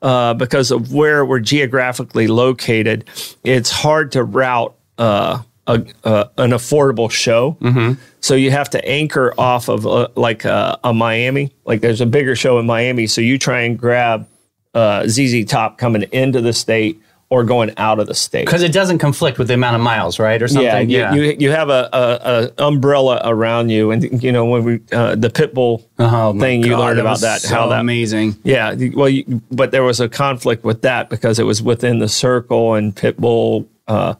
Uh, 0.00 0.32
because 0.32 0.70
of 0.70 0.92
where 0.92 1.24
we're 1.24 1.40
geographically 1.40 2.28
located, 2.28 3.04
it's 3.42 3.68
hard 3.68 4.12
to 4.12 4.22
route 4.22 4.72
uh, 4.96 5.42
a, 5.66 5.84
a, 6.04 6.30
an 6.38 6.50
affordable 6.50 7.10
show. 7.10 7.56
Mm-hmm. 7.60 8.00
So 8.20 8.36
you 8.36 8.52
have 8.52 8.70
to 8.70 8.84
anchor 8.88 9.34
off 9.36 9.68
of 9.68 9.88
uh, 9.88 10.06
like 10.14 10.44
a, 10.44 10.78
a 10.84 10.94
Miami. 10.94 11.52
Like 11.64 11.80
there's 11.80 12.00
a 12.00 12.06
bigger 12.06 12.36
show 12.36 12.60
in 12.60 12.66
Miami, 12.66 13.08
so 13.08 13.20
you 13.20 13.38
try 13.38 13.62
and 13.62 13.76
grab 13.76 14.28
uh, 14.72 15.08
ZZ 15.08 15.44
Top 15.46 15.78
coming 15.78 16.02
into 16.12 16.40
the 16.40 16.52
state 16.52 17.02
or 17.30 17.44
going 17.44 17.70
out 17.76 17.98
of 17.98 18.06
the 18.06 18.14
state. 18.14 18.46
Because 18.46 18.62
it 18.62 18.72
doesn't 18.72 18.98
conflict 19.00 19.38
with 19.38 19.48
the 19.48 19.54
amount 19.54 19.76
of 19.76 19.82
miles, 19.82 20.18
right? 20.18 20.40
Or 20.40 20.46
Yeah, 20.46 20.70
something. 20.72 20.88
you, 20.90 21.06
you 21.12 21.36
you 21.38 21.50
have 21.50 21.68
a, 21.68 21.88
a, 21.92 22.52
a 22.60 22.64
umbrella 22.66 23.20
around 23.24 23.68
you, 23.68 23.90
and 23.90 24.22
you 24.22 24.32
know 24.32 24.46
when 24.46 24.64
we 24.64 24.80
uh, 24.92 25.14
the 25.14 25.28
pit 25.28 25.52
bull 25.52 25.86
Oh, 25.98 26.38
thing 26.40 26.62
you 26.62 26.70
God, 26.70 26.80
learned 26.80 27.00
about 27.00 27.20
that 27.20 27.42
so 27.42 27.54
how 27.54 27.68
that 27.68 27.80
amazing. 27.80 28.36
yeah, 28.44 28.74
well, 28.94 29.08
you, 29.10 29.42
but 29.50 29.72
there 29.72 29.82
was 29.82 30.00
a 30.00 30.08
conflict 30.08 30.64
with 30.64 30.82
that 30.82 31.10
because 31.10 31.38
it 31.38 31.44
was 31.44 31.62
within 31.62 31.98
the 31.98 32.08
circle, 32.08 32.74
and 32.74 32.94
Pitbull 32.96 33.66
uh, 33.86 34.14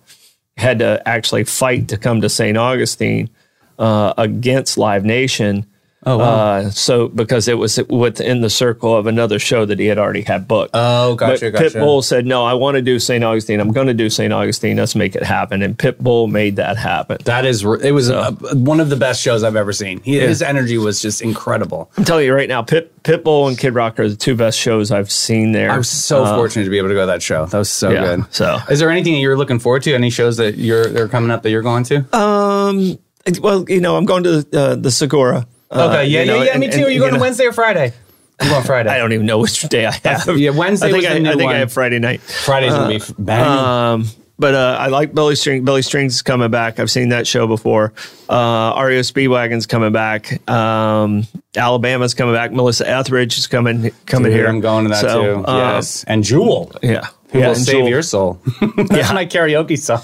had 0.58 0.80
to 0.80 1.00
actually 1.08 1.44
fight 1.44 1.88
to 1.88 1.96
come 1.96 2.20
to 2.20 2.28
St. 2.28 2.58
Augustine 2.58 3.30
uh, 3.78 4.12
against 4.18 4.76
Live 4.76 5.04
Nation. 5.04 5.64
Oh, 6.06 6.18
wow. 6.18 6.24
Uh, 6.24 6.70
so 6.70 7.08
because 7.08 7.48
it 7.48 7.58
was 7.58 7.76
within 7.88 8.40
the 8.40 8.48
circle 8.50 8.96
of 8.96 9.08
another 9.08 9.40
show 9.40 9.64
that 9.64 9.80
he 9.80 9.86
had 9.86 9.98
already 9.98 10.22
had 10.22 10.46
booked. 10.46 10.70
Oh, 10.72 11.16
gotcha, 11.16 11.50
but 11.50 11.58
gotcha. 11.60 11.78
Pitbull 11.78 12.04
said, 12.04 12.24
"No, 12.24 12.44
I 12.44 12.54
want 12.54 12.76
to 12.76 12.82
do 12.82 13.00
St. 13.00 13.24
Augustine. 13.24 13.58
I'm 13.58 13.72
going 13.72 13.88
to 13.88 13.94
do 13.94 14.08
St. 14.08 14.32
Augustine. 14.32 14.76
Let's 14.76 14.94
make 14.94 15.16
it 15.16 15.24
happen." 15.24 15.60
And 15.60 15.76
Pitbull 15.76 16.30
made 16.30 16.54
that 16.56 16.76
happen. 16.76 17.18
That 17.24 17.44
is, 17.44 17.64
it 17.64 17.90
was 17.90 18.10
uh 18.10 18.30
one 18.52 18.78
of 18.78 18.90
the 18.90 18.96
best 18.96 19.20
shows 19.20 19.42
I've 19.42 19.56
ever 19.56 19.72
seen. 19.72 20.00
He, 20.02 20.20
His 20.20 20.40
energy 20.40 20.78
was 20.78 21.02
just 21.02 21.20
incredible. 21.20 21.90
I'm 21.96 22.04
telling 22.04 22.26
you 22.26 22.32
right 22.32 22.48
now, 22.48 22.62
Pit, 22.62 22.92
Pitbull 23.02 23.48
and 23.48 23.58
Kid 23.58 23.74
Rock 23.74 23.98
are 23.98 24.08
the 24.08 24.16
two 24.16 24.36
best 24.36 24.56
shows 24.56 24.92
I've 24.92 25.10
seen 25.10 25.50
there. 25.50 25.70
I 25.72 25.78
was 25.78 25.88
so 25.90 26.24
fortunate 26.24 26.62
to 26.64 26.70
be 26.70 26.78
able 26.78 26.88
to 26.90 26.94
go 26.94 27.00
to 27.02 27.06
that 27.06 27.22
show. 27.22 27.46
That 27.46 27.58
was 27.58 27.70
so 27.70 27.88
Uh, 27.88 27.92
yeah, 27.92 28.16
good. 28.16 28.24
so- 28.32 28.58
is 28.70 28.78
there 28.78 28.90
anything 28.90 29.14
that 29.14 29.20
you're 29.20 29.36
looking 29.36 29.58
forward 29.58 29.82
to? 29.82 29.94
Any 29.94 30.10
shows 30.10 30.36
that 30.36 30.58
you're 30.58 30.86
that 30.86 31.02
are 31.02 31.08
coming 31.08 31.32
up 31.32 31.42
that 31.42 31.50
you're 31.50 31.62
going 31.62 31.82
to? 31.84 32.16
Um, 32.16 32.98
well, 33.40 33.64
you 33.68 33.80
know, 33.80 33.96
I'm 33.96 34.04
going 34.04 34.22
to 34.22 34.46
uh, 34.54 34.76
the 34.76 34.92
Segura. 34.92 35.46
Uh, 35.70 35.88
okay, 35.88 36.06
yeah, 36.06 36.20
you 36.20 36.26
know, 36.26 36.36
yeah, 36.36 36.42
yeah. 36.44 36.50
and- 36.52 36.60
me 36.60 36.68
too. 36.68 36.76
and, 36.78 36.84
Are 36.86 36.90
you 36.90 36.98
going 37.00 37.12
know, 37.12 37.18
to 37.18 37.22
Wednesday 37.22 37.44
or 37.46 37.52
Friday? 37.52 37.92
I'm 38.40 38.48
going 38.50 38.64
Friday. 38.64 38.90
I 38.94 38.98
don't 38.98 39.12
even 39.12 39.26
know 39.26 39.38
which 39.38 39.60
day 39.62 39.86
I 39.86 39.92
have. 40.04 40.38
Yeah, 40.38 40.50
Wednesday 40.50 40.88
I 40.88 40.92
think, 40.92 41.04
I, 41.04 41.30
I, 41.32 41.34
think. 41.36 41.50
I 41.50 41.58
have 41.58 41.72
Friday 41.72 41.98
night. 41.98 42.20
Friday's 42.20 42.72
gonna 42.72 42.88
be 42.88 42.96
f- 42.96 43.12
banging. 43.18 43.46
Um, 43.46 44.04
but 44.38 44.54
uh, 44.54 44.76
I 44.78 44.86
like 44.86 45.12
Billy 45.12 45.34
String. 45.34 45.64
Billy 45.64 45.82
Strings 45.82 46.14
is 46.14 46.22
coming 46.22 46.48
back. 46.50 46.78
I've 46.78 46.90
seen 46.92 47.08
that 47.08 47.26
show 47.26 47.48
before. 47.48 47.92
Uh, 48.28 48.80
REO 48.80 49.00
Speedwagon's 49.00 49.66
coming 49.66 49.92
back. 49.92 50.48
Um, 50.48 51.26
Alabama's 51.56 52.14
coming 52.14 52.34
back. 52.34 52.52
Melissa 52.52 52.88
Etheridge 52.88 53.36
is 53.36 53.48
coming 53.48 53.90
coming 54.06 54.30
Dude, 54.30 54.38
here. 54.38 54.46
I'm 54.46 54.60
going 54.60 54.84
to 54.84 54.90
that 54.90 55.00
So, 55.00 55.42
too. 55.42 55.44
uh, 55.44 55.56
yes, 55.74 56.04
and 56.04 56.22
Jewel. 56.22 56.70
Yeah. 56.82 57.08
Who 57.32 57.40
yeah, 57.40 57.48
will 57.48 57.54
save 57.56 57.74
Jewel. 57.74 57.88
your 57.88 58.02
soul? 58.02 58.40
That's 58.60 59.12
my 59.12 59.26
karaoke 59.26 59.76
song. 59.76 60.00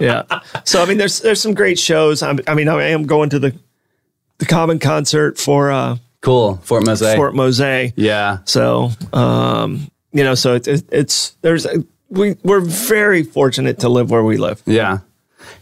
yeah. 0.00 0.22
So 0.64 0.82
I 0.82 0.86
mean, 0.86 0.96
there's 0.96 1.20
there's 1.20 1.40
some 1.40 1.52
great 1.54 1.78
shows. 1.78 2.22
I'm, 2.22 2.40
I 2.48 2.54
mean, 2.54 2.68
I 2.68 2.82
am 2.88 3.04
going 3.06 3.28
to 3.30 3.38
the 3.38 3.54
the 4.38 4.46
Common 4.46 4.78
concert 4.78 5.38
for 5.38 5.70
uh, 5.70 5.96
cool. 6.20 6.56
Fort 6.64 6.84
Mosaic. 6.86 7.16
Fort 7.16 7.34
Mose. 7.34 7.92
yeah. 7.96 8.38
So 8.44 8.90
um, 9.12 9.90
you 10.12 10.24
know, 10.24 10.34
so 10.34 10.54
it's 10.54 10.68
it's 10.68 11.30
there's 11.42 11.66
we 12.08 12.36
we're 12.42 12.60
very 12.60 13.22
fortunate 13.22 13.80
to 13.80 13.88
live 13.88 14.10
where 14.10 14.24
we 14.24 14.36
live. 14.36 14.62
Yeah. 14.66 14.98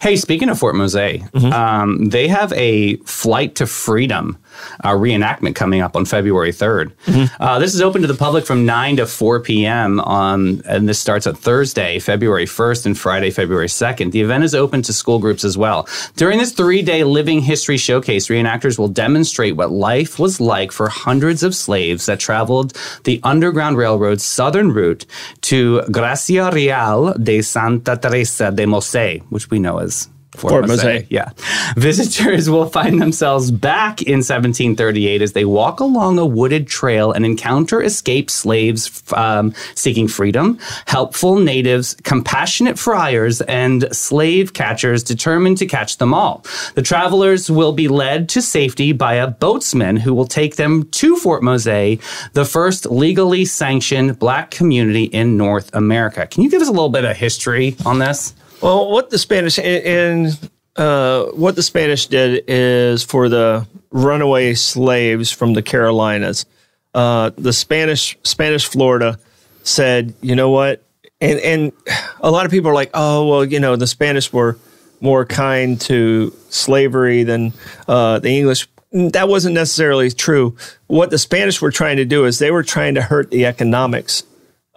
Hey, 0.01 0.17
speaking 0.17 0.49
of 0.49 0.59
Fort 0.59 0.75
Mose, 0.75 0.95
Mm-hmm. 0.95 1.53
um, 1.53 2.07
they 2.09 2.29
have 2.29 2.53
a 2.55 2.97
Flight 2.99 3.57
to 3.57 3.67
Freedom 3.67 4.39
uh, 4.83 4.91
reenactment 4.91 5.55
coming 5.55 5.81
up 5.81 5.97
on 5.97 6.05
February 6.05 6.53
3rd. 6.53 6.93
Mm-hmm. 7.07 7.43
Uh, 7.43 7.59
this 7.59 7.75
is 7.75 7.81
open 7.81 8.03
to 8.03 8.09
the 8.09 8.15
public 8.15 8.47
from 8.47 8.65
9 8.67 8.97
to 8.97 9.07
4 9.07 9.41
p.m. 9.41 10.01
on, 10.01 10.63
and 10.67 10.89
this 10.89 10.99
starts 10.99 11.27
on 11.27 11.35
Thursday, 11.35 11.99
February 11.99 12.47
1st 12.47 12.87
and 12.87 12.99
Friday, 12.99 13.31
February 13.31 13.69
2nd. 13.69 14.13
The 14.13 14.21
event 14.21 14.45
is 14.45 14.55
open 14.55 14.83
to 14.83 14.93
school 14.93 15.19
groups 15.19 15.45
as 15.45 15.57
well. 15.57 15.89
During 16.17 16.39
this 16.39 16.53
three 16.53 16.83
day 16.83 17.05
living 17.05 17.41
history 17.41 17.77
showcase, 17.77 18.29
reenactors 18.29 18.79
will 18.79 18.89
demonstrate 18.89 19.57
what 19.57 19.71
life 19.71 20.19
was 20.19 20.41
like 20.41 20.73
for 20.73 20.89
hundreds 20.89 21.43
of 21.43 21.55
slaves 21.55 22.07
that 22.07 22.21
traveled 22.21 22.77
the 23.05 23.21
Underground 23.23 23.77
Railroad's 23.77 24.25
southern 24.25 24.73
route 24.73 25.07
to 25.43 25.83
Gracia 25.91 26.51
Real 26.53 27.15
de 27.15 27.43
Santa 27.43 27.97
Teresa 27.97 28.51
de 28.51 28.67
Mose, 28.67 29.21
which 29.31 29.51
we 29.51 29.59
know 29.59 29.79
as 29.79 30.09
Fort, 30.37 30.53
Fort. 30.53 31.07
Yeah. 31.11 31.31
Visitors 31.77 32.51
will 32.51 32.67
find 32.67 33.01
themselves 33.01 33.51
back 33.51 34.03
in 34.03 34.19
1738 34.19 35.23
as 35.23 35.33
they 35.33 35.45
walk 35.45 35.81
along 35.81 36.19
a 36.19 36.27
wooded 36.27 36.67
trail 36.67 37.13
and 37.13 37.25
encounter 37.25 37.83
escaped 37.83 38.31
slaves 38.31 39.03
um, 39.13 39.55
seeking 39.75 40.09
freedom, 40.09 40.59
helpful 40.87 41.37
natives, 41.37 41.95
compassionate 42.03 42.79
friars, 42.79 43.41
and 43.43 43.89
slave 43.95 44.53
catchers 44.53 45.03
determined 45.03 45.59
to 45.59 45.67
catch 45.67 45.99
them 45.99 46.13
all. 46.13 46.45
The 46.75 46.83
travelers 46.83 47.51
will 47.51 47.73
be 47.73 47.89
led 47.89 48.29
to 48.31 48.43
safety 48.43 48.93
by 48.93 49.15
a 49.15 49.31
boatsman 49.31 49.99
who 49.99 50.15
will 50.15 50.27
take 50.27 50.57
them 50.57 50.89
to 50.91 51.17
Fort 51.17 51.43
Mose, 51.43 51.65
the 51.65 52.45
first 52.45 52.87
legally 52.87 53.45
sanctioned 53.45 54.19
black 54.19 54.51
community 54.51 55.05
in 55.05 55.37
North 55.37 55.71
America. 55.75 56.27
Can 56.27 56.43
you 56.43 56.51
give 56.51 56.63
us 56.63 56.69
a 56.69 56.73
little 56.73 56.89
bit 56.89 57.05
of 57.05 57.17
history 57.17 57.77
on 57.87 57.99
this? 57.99 58.35
Well, 58.65 58.91
what 58.91 59.11
the 59.11 59.19
Spanish 59.19 59.59
and 59.59 60.39
uh, 60.75 61.25
what 61.33 61.55
the 61.55 61.63
Spanish 61.63 62.07
did 62.07 62.45
is 62.49 63.03
for 63.03 63.29
the 63.29 63.67
runaway 63.91 64.55
slaves 64.55 65.31
from 65.31 65.53
the 65.53 65.61
Carolinas, 65.61 66.47
uh, 66.95 67.31
the 67.37 67.53
Spanish 67.53 68.17
Spanish 68.23 68.67
Florida 68.67 69.19
said, 69.65 70.15
you 70.23 70.35
know 70.35 70.49
what, 70.49 70.83
and 71.21 71.39
and 71.41 71.73
a 72.21 72.31
lot 72.31 72.47
of 72.47 72.51
people 72.51 72.71
are 72.71 72.75
like, 72.75 72.89
oh 72.95 73.29
well, 73.29 73.45
you 73.45 73.61
know, 73.61 73.77
the 73.77 73.87
Spanish 73.87 74.33
were 74.33 74.57
more 75.03 75.27
kind 75.27 75.79
to 75.83 76.35
slavery 76.49 77.23
than 77.23 77.53
uh, 77.87 78.19
the 78.19 78.31
English. 78.31 78.67
That 78.93 79.29
wasn't 79.29 79.57
necessarily 79.57 80.11
true. 80.11 80.57
What 80.87 81.11
the 81.11 81.19
Spanish 81.19 81.61
were 81.61 81.71
trying 81.71 81.99
to 81.99 82.07
do 82.07 82.25
is 82.25 82.39
they 82.39 82.51
were 82.51 82.63
trying 82.63 82.95
to 82.95 83.03
hurt 83.03 83.31
the 83.31 83.45
economics 83.45 84.23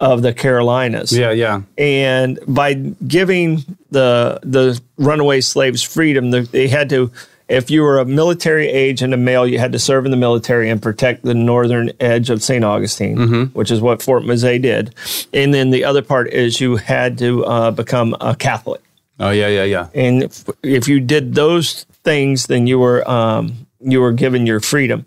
of 0.00 0.22
the 0.22 0.32
Carolinas 0.32 1.12
Yeah, 1.12 1.32
yeah. 1.32 1.62
and 1.76 2.38
by 2.46 2.74
giving 2.74 3.64
the 3.90 4.38
the 4.42 4.80
runaway 4.96 5.40
slaves 5.40 5.82
freedom, 5.82 6.30
the, 6.30 6.42
they 6.42 6.68
had 6.68 6.88
to. 6.90 7.10
If 7.48 7.70
you 7.70 7.80
were 7.82 7.98
a 7.98 8.04
military 8.04 8.68
age 8.68 9.00
and 9.00 9.14
a 9.14 9.16
male, 9.16 9.46
you 9.46 9.58
had 9.58 9.72
to 9.72 9.78
serve 9.78 10.04
in 10.04 10.10
the 10.10 10.18
military 10.18 10.68
and 10.68 10.82
protect 10.82 11.22
the 11.24 11.32
northern 11.32 11.90
edge 11.98 12.28
of 12.28 12.42
St. 12.42 12.62
Augustine, 12.62 13.46
which 13.54 13.70
is 13.70 13.80
what 13.80 14.02
Fort 14.02 14.22
Mose 14.26 14.42
did. 14.42 14.94
And 15.32 15.54
then 15.54 15.70
the 15.70 15.82
other 15.82 16.02
part 16.02 16.28
is 16.30 16.60
you 16.60 16.76
had 16.76 17.16
to 17.20 17.46
uh, 17.46 17.70
become 17.70 18.14
a 18.20 18.36
Catholic. 18.36 18.82
Oh, 19.18 19.30
yeah, 19.30 19.48
yeah, 19.48 19.64
yeah. 19.64 19.88
And 19.94 20.24
if, 20.24 20.44
if 20.62 20.88
you 20.88 21.00
did 21.00 21.34
those 21.34 21.84
things, 22.04 22.48
then 22.48 22.66
you 22.66 22.78
were 22.78 23.08
um, 23.10 23.66
you 23.80 24.02
were 24.02 24.12
given 24.12 24.44
your 24.44 24.60
freedom, 24.60 25.06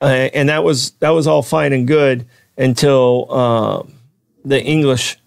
uh, 0.00 0.30
and 0.32 0.48
that 0.48 0.64
was 0.64 0.92
that 1.00 1.10
was 1.10 1.26
all 1.26 1.42
fine 1.42 1.74
and 1.74 1.86
good 1.86 2.24
until 2.56 3.26
uh, 3.30 3.82
the 4.44 4.62
English 4.62 5.18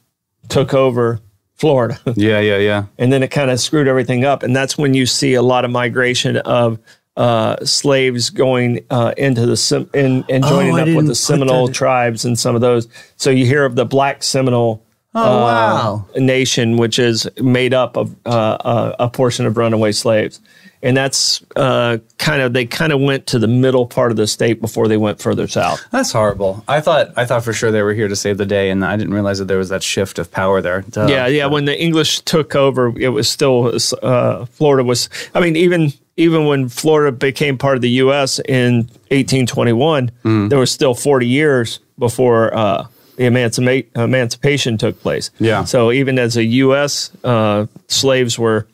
took 0.49 0.73
over 0.73 1.19
Florida, 1.55 1.99
Yeah, 2.15 2.39
yeah, 2.39 2.57
yeah. 2.57 2.85
and 2.97 3.11
then 3.13 3.23
it 3.23 3.29
kind 3.29 3.49
of 3.49 3.59
screwed 3.59 3.87
everything 3.87 4.25
up. 4.25 4.43
And 4.43 4.55
that's 4.55 4.77
when 4.77 4.93
you 4.93 5.05
see 5.05 5.33
a 5.35 5.41
lot 5.41 5.63
of 5.65 5.71
migration 5.71 6.37
of 6.37 6.79
uh, 7.17 7.63
slaves 7.65 8.29
going 8.29 8.85
uh, 8.89 9.13
into 9.17 9.45
the 9.45 9.55
Sem- 9.55 9.89
in, 9.93 10.25
and 10.29 10.43
joining 10.43 10.73
Oh, 10.77 10.81
up 10.91 10.95
with 10.97 11.07
the 11.07 11.15
Seminole 11.15 11.67
that- 11.67 11.73
tribes 11.73 12.25
and 12.25 12.37
some 12.37 12.55
of 12.55 12.61
those. 12.61 12.87
So 13.15 13.29
you 13.29 13.45
hear 13.45 13.63
of 13.63 13.75
the 13.75 13.85
Black 13.85 14.21
Seminole 14.21 14.83
Oh, 15.17 15.21
wow. 15.43 16.05
nation, 16.17 16.75
which 16.75 16.99
is 16.99 17.25
made 17.41 17.73
up 17.73 17.95
of 17.95 18.13
uh, 18.25 18.29
uh, 18.29 18.95
a 18.99 19.09
portion 19.09 19.45
of 19.45 19.55
runaway 19.55 19.93
slaves. 19.93 20.41
And 20.85 20.95
that's 20.95 21.43
uh, 21.55 21.97
kind 22.19 22.41
of 22.43 22.53
they 22.53 22.65
kind 22.65 22.93
of 22.93 23.01
went 23.01 23.25
to 23.27 23.39
the 23.39 23.47
middle 23.47 23.87
part 23.87 24.11
of 24.11 24.17
the 24.17 24.27
state 24.27 24.61
before 24.61 24.87
they 24.87 24.97
went 24.97 25.19
further 25.19 25.47
south. 25.47 25.83
That's 25.91 26.11
horrible. 26.11 26.63
I 26.67 26.79
thought 26.79 27.11
I 27.17 27.25
thought 27.25 27.43
for 27.43 27.53
sure 27.53 27.71
they 27.71 27.81
were 27.81 27.93
here 27.95 28.07
to 28.07 28.15
save 28.15 28.37
the 28.37 28.45
day, 28.45 28.69
and 28.69 28.85
I 28.85 28.95
didn't 28.95 29.13
realize 29.13 29.39
that 29.39 29.45
there 29.45 29.57
was 29.57 29.69
that 29.69 29.81
shift 29.81 30.19
of 30.19 30.29
power 30.31 30.61
there. 30.61 30.81
Duh. 30.81 31.07
Yeah, 31.09 31.25
yeah. 31.27 31.47
When 31.47 31.65
the 31.65 31.75
English 31.77 32.19
took 32.21 32.55
over, 32.55 32.93
it 32.99 33.09
was 33.09 33.27
still 33.27 33.75
uh, 34.03 34.45
Florida 34.45 34.83
was. 34.83 35.09
I 35.33 35.39
mean, 35.39 35.55
even 35.55 35.91
even 36.17 36.45
when 36.45 36.69
Florida 36.69 37.11
became 37.11 37.57
part 37.57 37.75
of 37.75 37.81
the 37.81 37.89
U.S. 38.05 38.39
in 38.47 38.87
1821, 39.09 40.11
Mm. 40.23 40.49
there 40.49 40.59
was 40.59 40.71
still 40.71 40.93
40 40.93 41.27
years 41.27 41.79
before 41.99 42.55
uh, 42.55 42.85
the 43.17 43.23
emancipa- 43.23 43.85
emancipation 43.95 44.77
took 44.77 45.01
place. 45.01 45.31
Yeah. 45.39 45.63
So 45.65 45.91
even 45.91 46.19
as 46.19 46.37
a 46.37 46.43
U.S., 46.43 47.11
uh, 47.23 47.65
slaves 47.87 48.37
were 48.37 48.67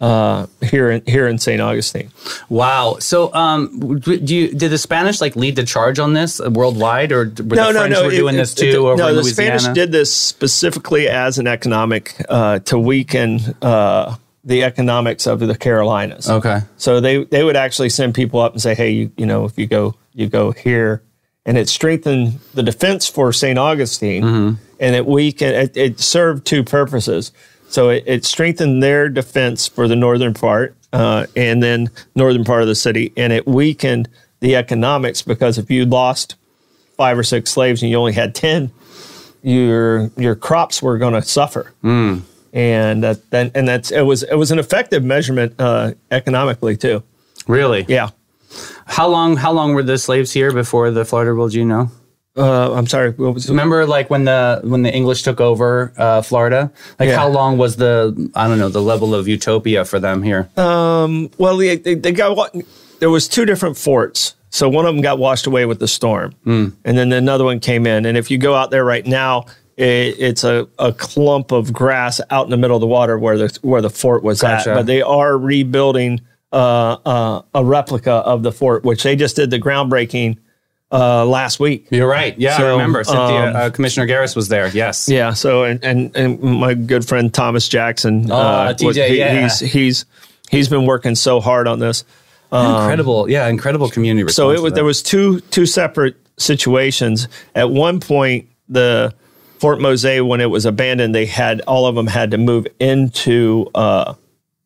uh, 0.00 0.46
here 0.62 0.90
in 0.90 1.02
here 1.06 1.26
in 1.26 1.38
St. 1.38 1.60
Augustine. 1.60 2.10
Wow. 2.48 2.96
So, 3.00 3.34
um, 3.34 3.98
do 4.00 4.14
you 4.34 4.54
did 4.54 4.70
the 4.70 4.78
Spanish 4.78 5.20
like 5.20 5.34
lead 5.36 5.56
the 5.56 5.64
charge 5.64 5.98
on 5.98 6.12
this 6.12 6.40
worldwide, 6.40 7.10
or 7.12 7.24
were 7.24 7.30
the 7.32 7.44
French 7.72 7.96
were 7.96 8.12
it- 8.12 8.16
doing 8.16 8.34
it- 8.36 8.38
this 8.38 8.52
it- 8.52 8.72
too 8.72 8.88
over 8.88 8.96
no, 8.96 9.08
in 9.08 9.16
the? 9.16 9.24
Spanish 9.24 9.64
did 9.68 9.90
this 9.92 10.14
specifically 10.14 11.08
as 11.08 11.38
an 11.38 11.46
economic 11.46 12.14
uh, 12.28 12.60
to 12.60 12.78
weaken 12.78 13.40
uh, 13.60 14.14
the 14.44 14.62
economics 14.62 15.26
of 15.26 15.40
the 15.40 15.56
Carolinas. 15.56 16.30
Okay. 16.30 16.60
So 16.76 17.00
they 17.00 17.24
they 17.24 17.42
would 17.42 17.56
actually 17.56 17.88
send 17.90 18.14
people 18.14 18.40
up 18.40 18.52
and 18.52 18.62
say, 18.62 18.74
hey, 18.74 18.90
you, 18.90 19.12
you 19.16 19.26
know, 19.26 19.44
if 19.44 19.58
you 19.58 19.66
go 19.66 19.94
you 20.14 20.28
go 20.28 20.52
here, 20.52 21.02
and 21.44 21.58
it 21.58 21.68
strengthened 21.68 22.38
the 22.54 22.62
defense 22.62 23.08
for 23.08 23.32
St. 23.32 23.58
Augustine, 23.58 24.22
Mm-hmm. 24.22 24.54
and 24.78 24.94
it 24.94 25.06
weakened. 25.06 25.54
It, 25.56 25.76
it 25.76 26.00
served 26.00 26.46
two 26.46 26.62
purposes. 26.62 27.32
So 27.68 27.90
it, 27.90 28.04
it 28.06 28.24
strengthened 28.24 28.82
their 28.82 29.08
defense 29.08 29.68
for 29.68 29.88
the 29.88 29.96
northern 29.96 30.34
part, 30.34 30.74
uh, 30.92 31.26
and 31.36 31.62
then 31.62 31.90
northern 32.14 32.44
part 32.44 32.62
of 32.62 32.68
the 32.68 32.74
city, 32.74 33.12
and 33.16 33.32
it 33.32 33.46
weakened 33.46 34.08
the 34.40 34.56
economics 34.56 35.22
because 35.22 35.58
if 35.58 35.70
you 35.70 35.84
lost 35.84 36.36
five 36.96 37.18
or 37.18 37.22
six 37.22 37.50
slaves 37.50 37.82
and 37.82 37.90
you 37.90 37.96
only 37.96 38.12
had 38.12 38.34
ten, 38.34 38.70
your 39.42 40.10
your 40.16 40.34
crops 40.34 40.82
were 40.82 40.98
going 40.98 41.14
to 41.14 41.22
suffer. 41.22 41.72
And 42.52 43.02
that, 43.04 43.30
that 43.30 43.52
and 43.54 43.68
that's 43.68 43.90
it 43.90 44.02
was 44.02 44.22
it 44.22 44.34
was 44.36 44.50
an 44.50 44.58
effective 44.58 45.04
measurement 45.04 45.54
uh, 45.58 45.92
economically 46.10 46.76
too. 46.76 47.02
Really? 47.46 47.84
Yeah. 47.88 48.10
How 48.86 49.08
long? 49.08 49.36
How 49.36 49.52
long 49.52 49.74
were 49.74 49.82
the 49.82 49.98
slaves 49.98 50.32
here 50.32 50.52
before 50.52 50.90
the 50.90 51.04
Florida 51.04 51.32
Rule? 51.32 51.48
Do 51.48 51.58
you 51.58 51.66
know? 51.66 51.90
Uh, 52.38 52.72
I'm 52.74 52.86
sorry. 52.86 53.10
Remember, 53.18 53.84
like 53.86 54.10
when 54.10 54.24
the 54.24 54.60
when 54.64 54.82
the 54.82 54.92
English 54.94 55.22
took 55.22 55.40
over 55.40 55.92
uh, 55.96 56.22
Florida, 56.22 56.70
like 56.98 57.08
Yeah. 57.08 57.16
how 57.16 57.28
long 57.28 57.58
was 57.58 57.76
the 57.76 58.30
I 58.34 58.46
don't 58.48 58.58
know 58.58 58.68
the 58.68 58.82
level 58.82 59.14
of 59.14 59.26
utopia 59.26 59.84
for 59.84 59.98
them 59.98 60.22
here? 60.22 60.48
Well, 60.56 61.56
they, 61.56 61.76
they, 61.76 61.94
they 61.94 62.12
got 62.12 62.54
there 63.00 63.10
was 63.10 63.28
two 63.28 63.44
different 63.44 63.76
forts. 63.76 64.34
So 64.50 64.68
one 64.68 64.86
of 64.86 64.94
them 64.94 65.02
got 65.02 65.18
washed 65.18 65.46
away 65.46 65.66
with 65.66 65.78
the 65.78 65.88
storm, 65.88 66.34
and 66.46 66.72
then 66.84 67.12
another 67.12 67.44
one 67.44 67.60
came 67.60 67.86
in. 67.86 68.06
And 68.06 68.16
if 68.16 68.30
you 68.30 68.38
go 68.38 68.54
out 68.54 68.70
there 68.70 68.84
right 68.84 69.04
now, 69.06 69.44
it, 69.76 70.16
it's 70.18 70.42
a, 70.42 70.66
a 70.78 70.92
clump 70.92 71.52
of 71.52 71.70
grass 71.72 72.20
out 72.30 72.44
in 72.44 72.50
the 72.50 72.56
middle 72.56 72.76
of 72.76 72.80
the 72.80 72.86
water 72.86 73.18
where 73.18 73.36
the 73.36 73.58
where 73.62 73.82
the 73.82 73.90
fort 73.90 74.22
was 74.22 74.40
Gotcha. 74.40 74.70
at. 74.70 74.74
But 74.74 74.86
they 74.86 75.02
are 75.02 75.36
rebuilding 75.36 76.20
uh, 76.50 76.96
uh, 77.04 77.42
a 77.54 77.62
replica 77.64 78.10
of 78.12 78.42
the 78.42 78.50
fort, 78.52 78.84
which 78.84 79.02
they 79.02 79.16
just 79.16 79.36
did 79.36 79.50
the 79.50 79.58
groundbreaking 79.58 80.38
uh, 80.90 81.24
last 81.26 81.60
week. 81.60 81.86
You're 81.90 82.08
right. 82.08 82.38
Yeah, 82.38 82.56
I 82.56 82.70
remember. 82.70 83.04
Cynthia, 83.04 83.50
um, 83.50 83.56
uh, 83.56 83.70
Commissioner 83.70 84.06
Garris 84.06 84.34
was 84.34 84.48
there. 84.48 84.68
Yes. 84.68 85.08
Yeah. 85.08 85.32
So 85.34 85.64
and 85.64 85.82
and, 85.84 86.16
and 86.16 86.40
my 86.40 86.74
good 86.74 87.06
friend 87.06 87.32
Thomas 87.32 87.68
Jackson, 87.68 88.30
uh, 88.30 88.74
TJ, 88.74 88.84
what- 88.84 88.96
he- 88.96 89.02
Oh, 89.02 89.04
yeah. 89.14 89.42
he's 89.42 89.58
he's 89.60 90.04
he's 90.50 90.68
been 90.68 90.86
working 90.86 91.14
so 91.14 91.40
hard 91.40 91.68
on 91.68 91.78
this. 91.78 92.04
incredible. 92.52 93.28
Yeah, 93.30 93.46
incredible 93.48 93.90
community. 93.90 94.30
So 94.32 94.50
it 94.50 94.60
was 94.62 94.72
there 94.72 94.84
was 94.84 95.02
two 95.02 95.40
two 95.40 95.66
separate 95.66 96.16
situations. 96.38 97.28
At 97.54 97.70
one 97.70 98.00
point, 98.00 98.48
the 98.68 99.14
Fort 99.58 99.80
Mose, 99.80 100.04
when 100.22 100.40
it 100.40 100.48
was 100.50 100.64
abandoned, 100.66 101.14
they 101.14 101.26
had 101.26 101.60
all 101.62 101.86
of 101.86 101.94
them 101.96 102.06
had 102.06 102.30
to 102.30 102.38
move 102.38 102.66
into 102.78 103.68
uh, 103.74 104.14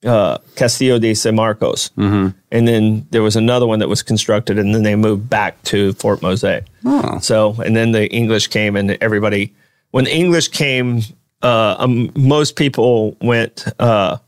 uh, 0.04 0.38
Castillo 0.56 0.98
de 0.98 1.14
San 1.14 1.34
Marcos, 1.34 1.90
mm-hmm. 1.96 2.28
and 2.50 2.68
then 2.68 3.06
there 3.10 3.22
was 3.22 3.36
another 3.36 3.66
one 3.66 3.78
that 3.78 3.88
was 3.88 4.02
constructed, 4.02 4.58
and 4.58 4.74
then 4.74 4.82
they 4.82 4.96
moved 4.96 5.28
back 5.30 5.62
to 5.64 5.92
Fort 5.94 6.22
Mose. 6.22 6.44
Oh. 6.84 7.18
So 7.20 7.54
and 7.64 7.76
then 7.76 7.92
the 7.92 8.08
English 8.12 8.48
came, 8.48 8.76
and 8.76 8.96
everybody 9.00 9.54
when 9.92 10.04
the 10.04 10.14
English 10.14 10.48
came, 10.48 11.02
uh, 11.42 11.76
um, 11.78 12.10
most 12.16 12.56
people 12.56 13.16
went 13.20 13.64
uh, 13.78 14.18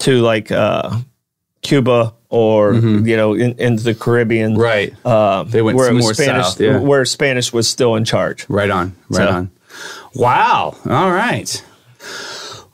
to 0.00 0.20
like 0.20 0.50
uh, 0.52 0.98
Cuba 1.62 2.12
or 2.30 2.74
you 2.74 3.16
know 3.16 3.32
in, 3.34 3.52
into 3.58 3.82
the 3.84 3.94
Caribbean, 3.94 4.52
Mm-hmm. 4.52 4.60
right. 4.60 4.94
uh, 5.04 5.44
They 5.44 5.62
went 5.62 5.78
where 5.78 5.92
more 5.94 6.12
Spanish, 6.12 6.46
south, 6.48 6.60
yeah. 6.60 6.78
where 6.78 7.04
Spanish 7.06 7.52
was 7.52 7.66
still 7.68 7.94
in 7.96 8.04
charge. 8.04 8.44
Right 8.50 8.70
on. 8.70 8.94
Right 9.08 9.16
So- 9.16 9.28
on. 9.28 9.50
Wow. 10.14 10.74
All 10.88 11.12
right. 11.12 11.64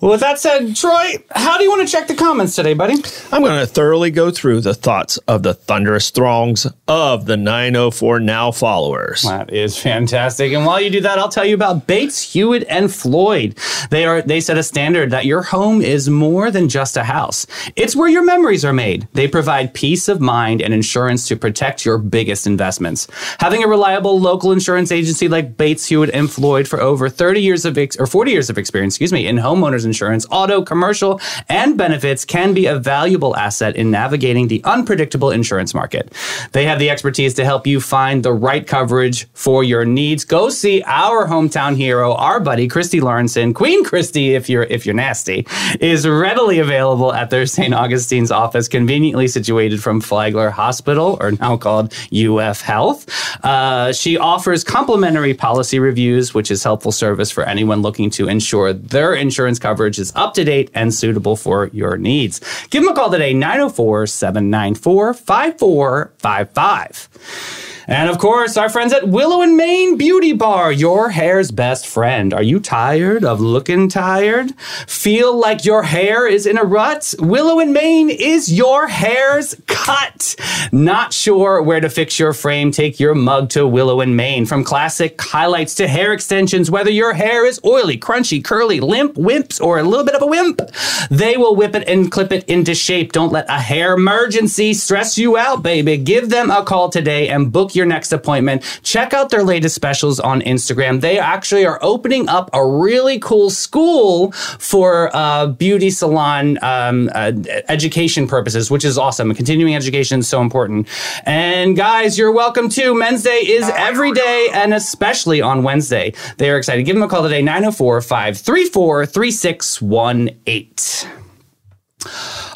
Well, 0.05 0.11
with 0.11 0.21
that 0.21 0.39
said, 0.39 0.77
Troy, 0.77 1.15
how 1.31 1.57
do 1.57 1.65
you 1.65 1.71
want 1.71 1.89
to 1.89 1.91
check 1.91 2.09
the 2.09 2.15
comments 2.15 2.55
today, 2.55 2.75
buddy? 2.75 2.93
I'm 3.33 3.43
going 3.43 3.59
to 3.59 3.67
thoroughly 3.67 4.11
go 4.11 4.31
through 4.31 4.61
the 4.61 4.75
thoughts 4.75 5.17
of 5.27 5.43
the 5.43 5.55
thunderous 5.55 6.11
throngs 6.11 6.67
of 6.87 7.25
the 7.25 7.39
904 7.39 8.21
Now 8.21 8.53
followers. 8.53 9.23
That 9.23 9.51
is 9.51 9.79
fantastic. 9.79 10.53
And 10.53 10.67
while 10.67 10.79
you 10.79 10.91
do 10.91 11.01
that, 11.01 11.19
I'll 11.19 11.31
tell 11.31 11.47
you 11.47 11.55
about 11.55 11.87
Bates, 11.87 12.35
Hewitt, 12.35 12.67
and 12.69 12.93
Floyd. 12.93 13.57
They 13.89 14.05
are 14.05 14.21
they 14.21 14.43
set 14.43 14.59
a 14.59 14.63
standard 14.63 15.11
that 15.13 15.25
your 15.25 15.41
home 15.41 15.81
is 15.81 16.11
more 16.11 16.51
than 16.51 16.69
just 16.69 16.99
a 16.99 17.05
house. 17.05 17.47
It's 17.75 17.97
where 17.97 18.11
your 18.11 18.27
memories 18.27 18.63
are 18.63 18.75
made. 18.75 19.09
They 19.15 19.27
provide 19.27 19.73
peace 19.73 20.09
of 20.09 20.21
mind 20.21 20.61
and 20.61 20.75
insurance 20.75 21.27
to 21.29 21.37
protect 21.37 21.87
your 21.87 21.97
biggest 21.97 22.47
investments. 22.47 23.09
Having 23.41 23.65
a 23.65 23.69
reliable 23.69 24.21
local 24.21 24.53
insurance 24.53 24.93
agency 24.93 25.29
like 25.29 25.57
Bates, 25.57 25.87
Hewitt, 25.87 26.11
and 26.13 26.31
Floyd 26.31 26.69
for 26.69 26.79
over 26.83 27.09
30 27.09 27.41
years 27.41 27.65
of 27.65 27.79
ex- 27.79 27.97
or 27.97 28.07
40 28.07 28.33
years 28.33 28.51
of 28.51 28.59
experience, 28.59 28.97
excuse 28.97 29.11
me, 29.11 29.27
in 29.27 29.37
homeowners 29.37 29.87
insurance, 29.87 29.94
auto, 30.03 30.63
commercial, 30.63 31.21
and 31.49 31.77
benefits 31.77 32.25
can 32.25 32.55
be 32.55 32.67
a 32.67 32.79
valuable 32.79 33.37
asset 33.37 33.77
in 33.77 33.91
navigating 33.91 34.49
the 34.49 34.63
unpredictable 34.65 35.31
insurance 35.31 35.75
market. 35.75 36.13
They 36.53 36.65
have 36.65 36.79
the 36.79 36.91
expertise 36.91 37.35
to 37.35 37.45
help 37.45 37.67
you 37.67 37.81
find 37.81 38.23
the 38.23 38.33
right 38.33 38.67
coverage 38.67 39.27
for 39.35 39.63
your 39.63 39.85
needs. 39.85 40.25
Go 40.25 40.49
see 40.49 40.83
our 40.87 41.27
hometown 41.27 41.77
hero, 41.77 42.15
our 42.15 42.41
buddy 42.41 42.69
Christy 42.69 43.01
Lawrenson, 43.01 43.55
Queen 43.55 43.85
Christy, 43.85 44.35
if 44.35 44.49
you're 44.49 44.65
if 44.65 44.87
you're 44.87 44.95
nasty, 44.95 45.47
is 45.81 46.07
readily 46.07 46.59
available 46.59 47.13
at 47.13 47.31
their 47.31 47.47
St. 47.47 47.75
Augustine's 47.75 48.31
office, 48.31 48.69
conveniently 48.69 49.29
situated 49.29 49.83
from 49.83 50.01
Flagler 50.01 50.51
Hospital, 50.51 51.17
or 51.21 51.33
now 51.33 51.57
called 51.57 51.93
UF 52.13 52.61
Health. 52.61 53.07
Uh, 53.45 53.93
she 53.93 54.17
offers 54.17 54.65
complimentary 54.65 55.35
policy 55.35 55.79
reviews, 55.79 56.35
which 56.35 56.51
is 56.51 56.63
helpful 56.65 56.93
service 56.93 57.31
for 57.31 57.45
anyone 57.45 57.83
looking 57.83 58.11
to 58.11 58.29
ensure 58.29 58.73
their 58.73 59.15
insurance 59.15 59.59
coverage 59.59 59.84
is 59.89 60.13
up 60.15 60.35
to 60.35 60.45
date 60.45 60.71
and 60.75 60.93
suitable 60.93 61.37
for 61.37 61.71
your 61.73 61.97
needs. 61.97 62.41
Give 62.71 62.83
them 62.83 62.93
a 62.93 62.95
call 62.95 63.11
today, 63.11 63.35
904 63.35 64.07
794 64.07 65.15
5455. 65.15 67.74
And 67.87 68.09
of 68.09 68.19
course, 68.19 68.57
our 68.57 68.71
friends 68.71 68.93
at 68.95 69.09
Willow 69.09 69.43
and 69.43 69.57
Maine 69.57 69.99
Beauty 69.99 70.33
Bar, 70.33 70.73
your 70.73 71.11
hair's 71.11 71.51
best 71.51 71.87
friend. 71.87 72.33
Are 72.33 72.43
you 72.43 72.59
tired 72.59 73.25
of 73.25 73.41
looking 73.41 73.89
tired? 73.89 74.59
Feel 74.87 75.39
like 75.39 75.67
your 75.67 75.83
hair 75.83 76.27
is 76.27 76.47
in 76.47 76.57
a 76.57 76.65
rut? 76.65 77.15
Willow 77.19 77.61
and 77.61 77.75
Maine 77.75 78.09
is 78.09 78.51
your 78.51 78.87
hair's 78.87 79.55
cut. 79.67 80.35
Not 80.73 81.13
sure 81.13 81.63
where 81.63 81.81
to 81.81 81.91
fix 81.91 82.19
your 82.19 82.33
frame? 82.33 82.71
Take 82.71 82.99
your 82.99 83.15
mug 83.15 83.51
to 83.51 83.67
Willow 83.67 84.01
and 84.01 84.17
Maine. 84.17 84.47
From 84.47 84.65
classic 84.65 85.21
highlights 85.21 85.75
to 85.75 85.87
hair 85.87 86.15
extensions, 86.15 86.71
whether 86.71 86.91
your 86.91 87.13
hair 87.13 87.45
is 87.45 87.61
oily, 87.67 87.99
crunchy, 87.99 88.43
curly, 88.43 88.81
limp, 88.81 89.17
wimps, 89.17 89.61
or 89.61 89.79
a 89.79 89.83
little 89.83 90.07
bit 90.07 90.15
of 90.15 90.23
a 90.23 90.27
wimp, 90.27 90.63
they 91.11 91.37
will 91.37 91.55
whip 91.55 91.75
it 91.75 91.87
and 91.87 92.11
clip 92.11 92.33
it 92.33 92.45
into 92.49 92.75
shape. 92.75 93.13
Don't 93.13 93.33
let 93.33 93.49
a 93.51 93.61
hair 93.61 93.95
emergency 93.95 94.73
stress 94.73 95.19
you 95.19 95.37
out, 95.37 95.63
baby. 95.63 95.99
Give 95.99 96.31
them 96.31 96.51
a 96.51 96.65
call 96.65 96.89
today 96.89 97.29
and 97.29 97.53
book 97.53 97.74
your 97.75 97.87
next 97.87 98.13
appointment. 98.13 98.63
Check 98.83 99.15
out 99.15 99.31
their 99.31 99.43
latest 99.43 99.75
specials 99.75 100.21
on 100.21 100.41
Instagram. 100.43 101.01
They 101.01 101.19
actually 101.19 101.67
are 101.67 101.79
opening 101.83 102.29
up 102.29 102.51
a 102.53 102.67
really 102.67 103.19
cool 103.19 103.51
school 103.51 104.33
for 104.33 105.15
uh, 105.15 105.49
beauty 105.49 105.91
salon 105.91 106.59
um, 106.63 107.11
uh, 107.15 107.33
education 107.69 108.27
purposes, 108.27 108.71
which 108.71 108.85
is 108.85 108.99
awesome. 108.99 109.35
Continuing 109.35 109.75
education 109.75 110.21
is 110.21 110.29
so 110.29 110.41
important. 110.41 110.89
And 111.25 111.77
guys, 111.77 112.19
you're 112.19 112.33
welcome 112.33 112.69
too. 112.69 112.95
Men's 112.95 113.23
Day 113.23 113.47
is 113.47 113.69
every 113.71 114.13
day 114.13 114.49
and 114.53 114.75
especially 114.75 115.41
on 115.41 115.63
Wednesday. 115.63 116.13
They 116.39 116.51
are 116.51 116.59
excited. 116.59 116.85
Give 116.85 116.97
them 116.97 117.03
a 117.03 117.09
call 117.09 117.23
today, 117.23 117.43
904 117.43 118.01
534 118.01 119.07
3618. 119.07 121.11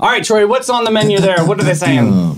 All 0.00 0.08
right, 0.08 0.22
Troy, 0.22 0.46
what's 0.46 0.68
on 0.68 0.84
the 0.84 0.90
menu 0.90 1.18
there? 1.18 1.44
What 1.44 1.60
are 1.60 1.64
they 1.64 1.74
saying? 1.74 2.34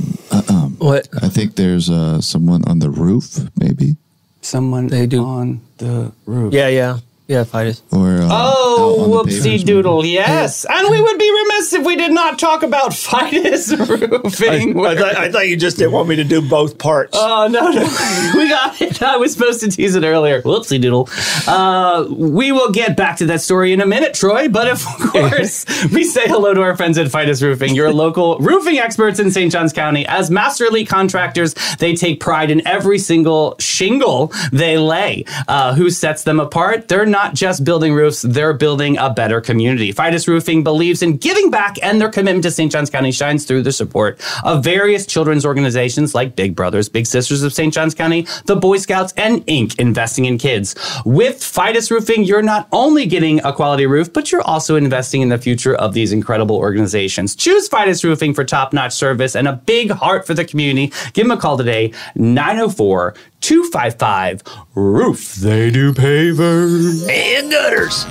What? 0.81 1.09
I 1.22 1.28
think 1.28 1.57
there's 1.57 1.91
uh, 1.91 2.20
someone 2.20 2.62
on 2.66 2.78
the 2.81 2.89
roof, 2.91 3.39
maybe. 3.57 3.97
Someone 4.41 4.89
They 4.89 5.07
do. 5.07 5.22
on 5.22 5.61
the 5.76 6.12
roof. 6.24 6.55
Yeah, 6.55 6.68
yeah, 6.68 6.99
Yeah, 7.31 7.45
Fidus. 7.45 7.81
or 7.93 8.22
uh, 8.22 8.28
Oh, 8.28 9.07
whoopsie 9.09 9.64
doodle, 9.64 10.05
yes. 10.05 10.66
And 10.68 10.91
we 10.91 11.01
would 11.01 11.16
be 11.16 11.31
remiss 11.31 11.72
if 11.74 11.87
we 11.87 11.95
did 11.95 12.11
not 12.11 12.41
talk 12.41 12.64
about 12.64 12.91
Fidus 12.91 13.70
roofing. 13.89 14.76
I 14.85 14.97
thought, 14.97 15.16
I 15.16 15.31
thought 15.31 15.47
you 15.47 15.57
just 15.57 15.76
didn't 15.76 15.93
want 15.93 16.09
me 16.09 16.16
to 16.16 16.24
do 16.24 16.43
both 16.49 16.76
parts. 16.78 17.12
Oh 17.14 17.47
no, 17.49 17.70
no, 17.70 17.83
we 18.35 18.49
got 18.49 18.83
it. 18.83 19.01
I 19.01 19.16
was 19.16 19.33
supposed 19.33 19.61
to 19.61 19.70
tease 19.70 19.95
it 19.95 20.03
earlier. 20.03 20.43
Whoopsie 20.43 20.81
doodle. 20.81 21.09
Uh, 21.47 22.07
we 22.11 22.51
will 22.51 22.72
get 22.72 22.97
back 22.97 23.18
to 23.18 23.26
that 23.26 23.43
story 23.43 23.72
in 23.72 23.81
a 23.81 23.87
minute, 23.87 24.12
Troy. 24.14 24.49
But 24.49 24.66
of 24.66 24.85
course, 25.12 25.64
we 25.93 26.03
say 26.03 26.22
hello 26.26 26.53
to 26.53 26.62
our 26.62 26.76
friends 26.76 26.99
at 26.99 27.12
Fidus 27.12 27.43
Roofing, 27.45 27.76
your 27.76 27.93
local 27.93 28.39
roofing 28.39 28.78
experts 28.78 29.20
in 29.20 29.31
St. 29.31 29.53
Johns 29.53 29.72
County. 29.72 30.05
As 30.05 30.33
masterly 30.33 30.85
contractors, 30.85 31.55
they 31.78 31.95
take 31.95 32.18
pride 32.18 32.51
in 32.51 32.66
every 32.66 32.99
single 32.99 33.55
shingle 33.61 34.33
they 34.51 34.78
lay. 34.78 35.26
Uh, 35.47 35.74
who 35.76 35.91
sets 35.91 36.24
them 36.24 36.41
apart? 36.41 36.89
They're 36.89 37.07
not 37.07 37.20
just 37.35 37.64
building 37.64 37.95
roofs; 37.95 38.23
they're 38.23 38.53
building 38.53 38.99
a 38.99 39.11
better 39.11 39.41
community. 39.41 39.93
Fidus 39.93 40.27
Roofing 40.27 40.64
believes 40.64 41.03
in 41.03 41.16
giving 41.16 41.51
back, 41.51 41.77
and 41.83 42.01
their 42.01 42.09
commitment 42.09 42.45
to 42.45 42.51
St. 42.51 42.71
Johns 42.71 42.91
County 42.91 43.12
shines 43.12 43.45
through 43.45 43.62
the 43.62 43.73
support 43.73 44.21
of 44.45 44.64
various 44.64 45.07
children's 45.07 45.47
organizations 45.47 46.14
like 46.14 46.37
Big 46.37 46.55
Brothers, 46.55 46.89
Big 46.89 47.07
Sisters 47.07 47.43
of 47.43 47.53
St. 47.53 47.73
Johns 47.73 47.95
County, 47.95 48.27
the 48.47 48.57
Boy 48.57 48.79
Scouts, 48.79 49.12
and 49.16 49.47
Inc. 49.47 49.79
investing 49.79 50.25
in 50.25 50.39
kids. 50.39 50.75
With 51.05 51.37
Fidus 51.37 51.91
Roofing, 51.91 52.25
you're 52.25 52.43
not 52.43 52.68
only 52.73 53.07
getting 53.07 53.45
a 53.45 53.53
quality 53.53 53.87
roof, 53.87 54.12
but 54.12 54.33
you're 54.33 54.43
also 54.43 54.77
investing 54.77 55.23
in 55.23 55.29
the 55.29 55.39
future 55.39 55.75
of 55.75 55.95
these 55.95 56.12
incredible 56.12 56.57
organizations. 56.57 57.37
Choose 57.37 57.68
Fidus 57.68 58.05
Roofing 58.05 58.35
for 58.35 58.45
top-notch 58.45 58.93
service 58.93 59.35
and 59.37 59.49
a 59.49 59.55
big 59.55 59.91
heart 59.91 60.27
for 60.27 60.35
the 60.35 60.45
community. 60.45 60.93
Give 61.12 61.27
them 61.27 61.37
a 61.37 61.41
call 61.41 61.57
today, 61.57 61.93
904 62.14 63.14
255 63.41 64.43
Roof. 64.74 65.34
They 65.36 65.70
do 65.70 65.93
pavers. 65.93 67.09
and 67.09 67.51
gutters. 67.51 68.07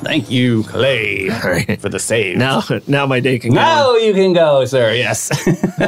Thank 0.00 0.30
you, 0.30 0.62
Clay, 0.64 1.28
right. 1.44 1.80
for 1.80 1.88
the 1.88 1.98
save. 1.98 2.36
Now, 2.36 2.62
now 2.86 3.04
my 3.06 3.20
day 3.20 3.38
can 3.38 3.52
go. 3.52 3.58
on. 3.60 3.64
Now 3.64 3.94
you 3.96 4.12
can 4.14 4.32
go, 4.32 4.64
sir. 4.64 4.92
Yes. 4.92 5.30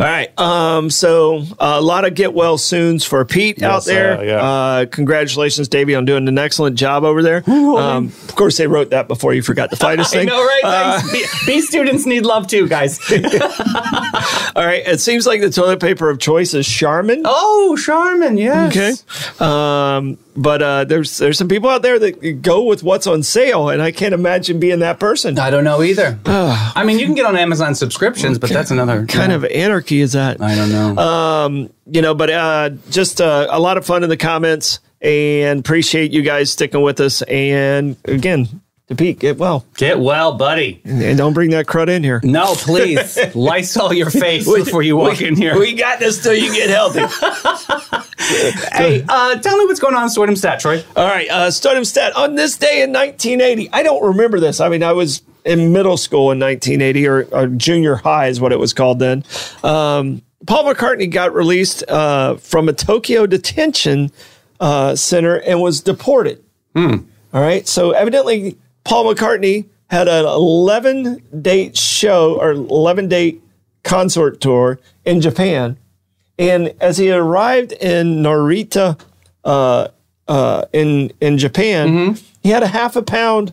All 0.00 0.06
right. 0.06 0.36
Um, 0.40 0.90
so 0.90 1.38
uh, 1.60 1.76
a 1.78 1.80
lot 1.80 2.04
of 2.04 2.14
get 2.14 2.32
well 2.34 2.58
soons 2.58 3.04
for 3.04 3.24
Pete 3.24 3.62
out 3.62 3.84
there. 3.84 4.16
sir, 4.16 4.24
yeah. 4.24 4.42
uh, 4.42 4.86
congratulations, 4.86 5.68
Davey, 5.68 5.94
on 5.94 6.04
doing 6.04 6.26
an 6.26 6.38
excellent 6.38 6.76
job 6.76 7.04
over 7.04 7.22
there. 7.22 7.42
Um, 7.72 8.06
of 8.28 8.34
course, 8.36 8.58
they 8.58 8.66
wrote 8.66 8.90
that 8.90 9.08
before 9.08 9.32
you 9.32 9.40
forgot 9.42 9.70
to 9.70 9.76
Fidus 9.76 10.06
I 10.06 10.10
thing. 10.10 10.26
know, 10.26 10.38
right? 10.44 10.60
Uh, 10.62 11.00
Thanks. 11.00 11.44
B, 11.46 11.54
B 11.54 11.60
students 11.62 12.04
need 12.06 12.24
love 12.26 12.46
too, 12.46 12.68
guys. 12.68 12.98
all 13.10 14.64
right. 14.66 14.82
It 14.86 15.00
seems 15.00 15.26
like 15.26 15.40
the 15.40 15.48
toilet 15.50 15.80
paper 15.80 16.10
of 16.10 16.18
choice 16.18 16.52
is 16.54 16.66
Charmin. 16.66 17.22
oh, 17.24 17.76
Charmin, 17.82 18.36
yes. 18.36 18.76
Okay. 18.76 19.44
Um, 19.44 20.18
but 20.36 20.62
uh, 20.62 20.84
there's 20.84 21.18
there's 21.18 21.38
some 21.38 21.48
people 21.48 21.68
out 21.68 21.82
there 21.82 21.98
that 21.98 22.42
go 22.42 22.64
with 22.64 22.82
what's 22.82 23.06
on 23.06 23.22
sale, 23.22 23.68
and 23.68 23.82
I 23.82 23.92
can't 23.92 24.14
imagine 24.14 24.58
being 24.60 24.78
that 24.80 24.98
person. 24.98 25.38
I 25.38 25.50
don't 25.50 25.64
know 25.64 25.82
either. 25.82 26.18
I 26.26 26.84
mean, 26.84 26.98
you 26.98 27.06
can 27.06 27.14
get 27.14 27.26
on 27.26 27.36
Amazon 27.36 27.74
subscriptions, 27.74 28.38
but 28.38 28.50
that's 28.50 28.70
another 28.70 29.06
kind 29.06 29.32
of 29.32 29.44
anarchy 29.44 30.00
is 30.00 30.12
that? 30.12 30.40
I 30.40 30.54
don't 30.54 30.70
know. 30.70 30.96
um, 31.02 31.70
you 31.86 32.02
know, 32.02 32.14
but 32.14 32.30
uh, 32.30 32.70
just 32.90 33.20
uh, 33.20 33.46
a 33.50 33.60
lot 33.60 33.76
of 33.76 33.84
fun 33.84 34.02
in 34.04 34.08
the 34.08 34.16
comments 34.16 34.80
and 35.00 35.60
appreciate 35.60 36.12
you 36.12 36.22
guys 36.22 36.50
sticking 36.50 36.80
with 36.82 37.00
us. 37.00 37.22
And 37.22 37.96
again, 38.04 38.48
to 38.88 38.94
Pete, 38.94 39.18
get 39.18 39.38
well 39.38 39.64
get 39.76 39.98
well, 39.98 40.34
buddy. 40.34 40.80
and 40.84 41.16
don't 41.18 41.32
bring 41.32 41.50
that 41.50 41.66
crud 41.66 41.88
in 41.88 42.02
here. 42.04 42.20
No, 42.22 42.54
please. 42.54 43.18
Lysol 43.34 43.92
your 43.92 44.10
face 44.10 44.44
before 44.52 44.82
you 44.82 44.96
walk 44.96 45.20
in 45.20 45.36
here. 45.36 45.58
We 45.58 45.74
got 45.74 45.98
this 45.98 46.22
till 46.22 46.34
you 46.34 46.52
get 46.54 46.68
healthy. 46.70 47.00
hey, 48.72 49.04
uh, 49.08 49.36
tell 49.38 49.56
me 49.58 49.64
what's 49.64 49.80
going 49.80 49.94
on 49.94 50.04
in 50.04 50.08
Swordham 50.08 50.36
Stat, 50.36 50.60
Troy. 50.60 50.82
All 50.96 51.06
right, 51.06 51.28
uh, 51.30 51.48
Studham 51.48 51.84
Stat 51.84 52.14
on 52.16 52.34
this 52.34 52.56
day 52.56 52.82
in 52.82 52.92
1980. 52.92 53.70
I 53.72 53.82
don't 53.82 54.02
remember 54.02 54.40
this. 54.40 54.60
I 54.60 54.68
mean, 54.68 54.82
I 54.82 54.92
was 54.92 55.22
in 55.44 55.72
middle 55.72 55.96
school 55.96 56.30
in 56.30 56.38
1980 56.38 57.08
or, 57.08 57.24
or 57.32 57.46
junior 57.48 57.96
high 57.96 58.28
is 58.28 58.40
what 58.40 58.52
it 58.52 58.58
was 58.58 58.72
called 58.72 58.98
then. 58.98 59.24
Um, 59.64 60.22
Paul 60.46 60.64
McCartney 60.72 61.10
got 61.10 61.34
released 61.34 61.84
uh, 61.88 62.36
from 62.36 62.68
a 62.68 62.72
Tokyo 62.72 63.26
detention 63.26 64.10
uh, 64.60 64.94
center 64.94 65.36
and 65.40 65.60
was 65.60 65.80
deported. 65.80 66.42
All 67.34 67.40
right, 67.40 67.66
so 67.66 67.90
evidently 67.92 68.56
Paul 68.84 69.12
McCartney 69.12 69.66
had 69.90 70.08
an 70.08 70.24
11 70.24 71.42
date 71.42 71.76
show 71.76 72.40
or 72.40 72.52
11 72.52 73.08
date 73.08 73.42
concert 73.84 74.40
tour 74.40 74.78
in 75.04 75.20
Japan. 75.20 75.76
And 76.42 76.74
as 76.80 76.98
he 76.98 77.10
arrived 77.12 77.72
in 77.72 78.22
Narita, 78.22 78.98
uh, 79.44 79.88
uh, 80.28 80.64
in 80.72 81.12
in 81.20 81.38
Japan, 81.38 82.16
he 82.42 82.50
had 82.50 82.62
a 82.62 82.68
half 82.68 82.96
a 82.96 83.02
pound 83.02 83.52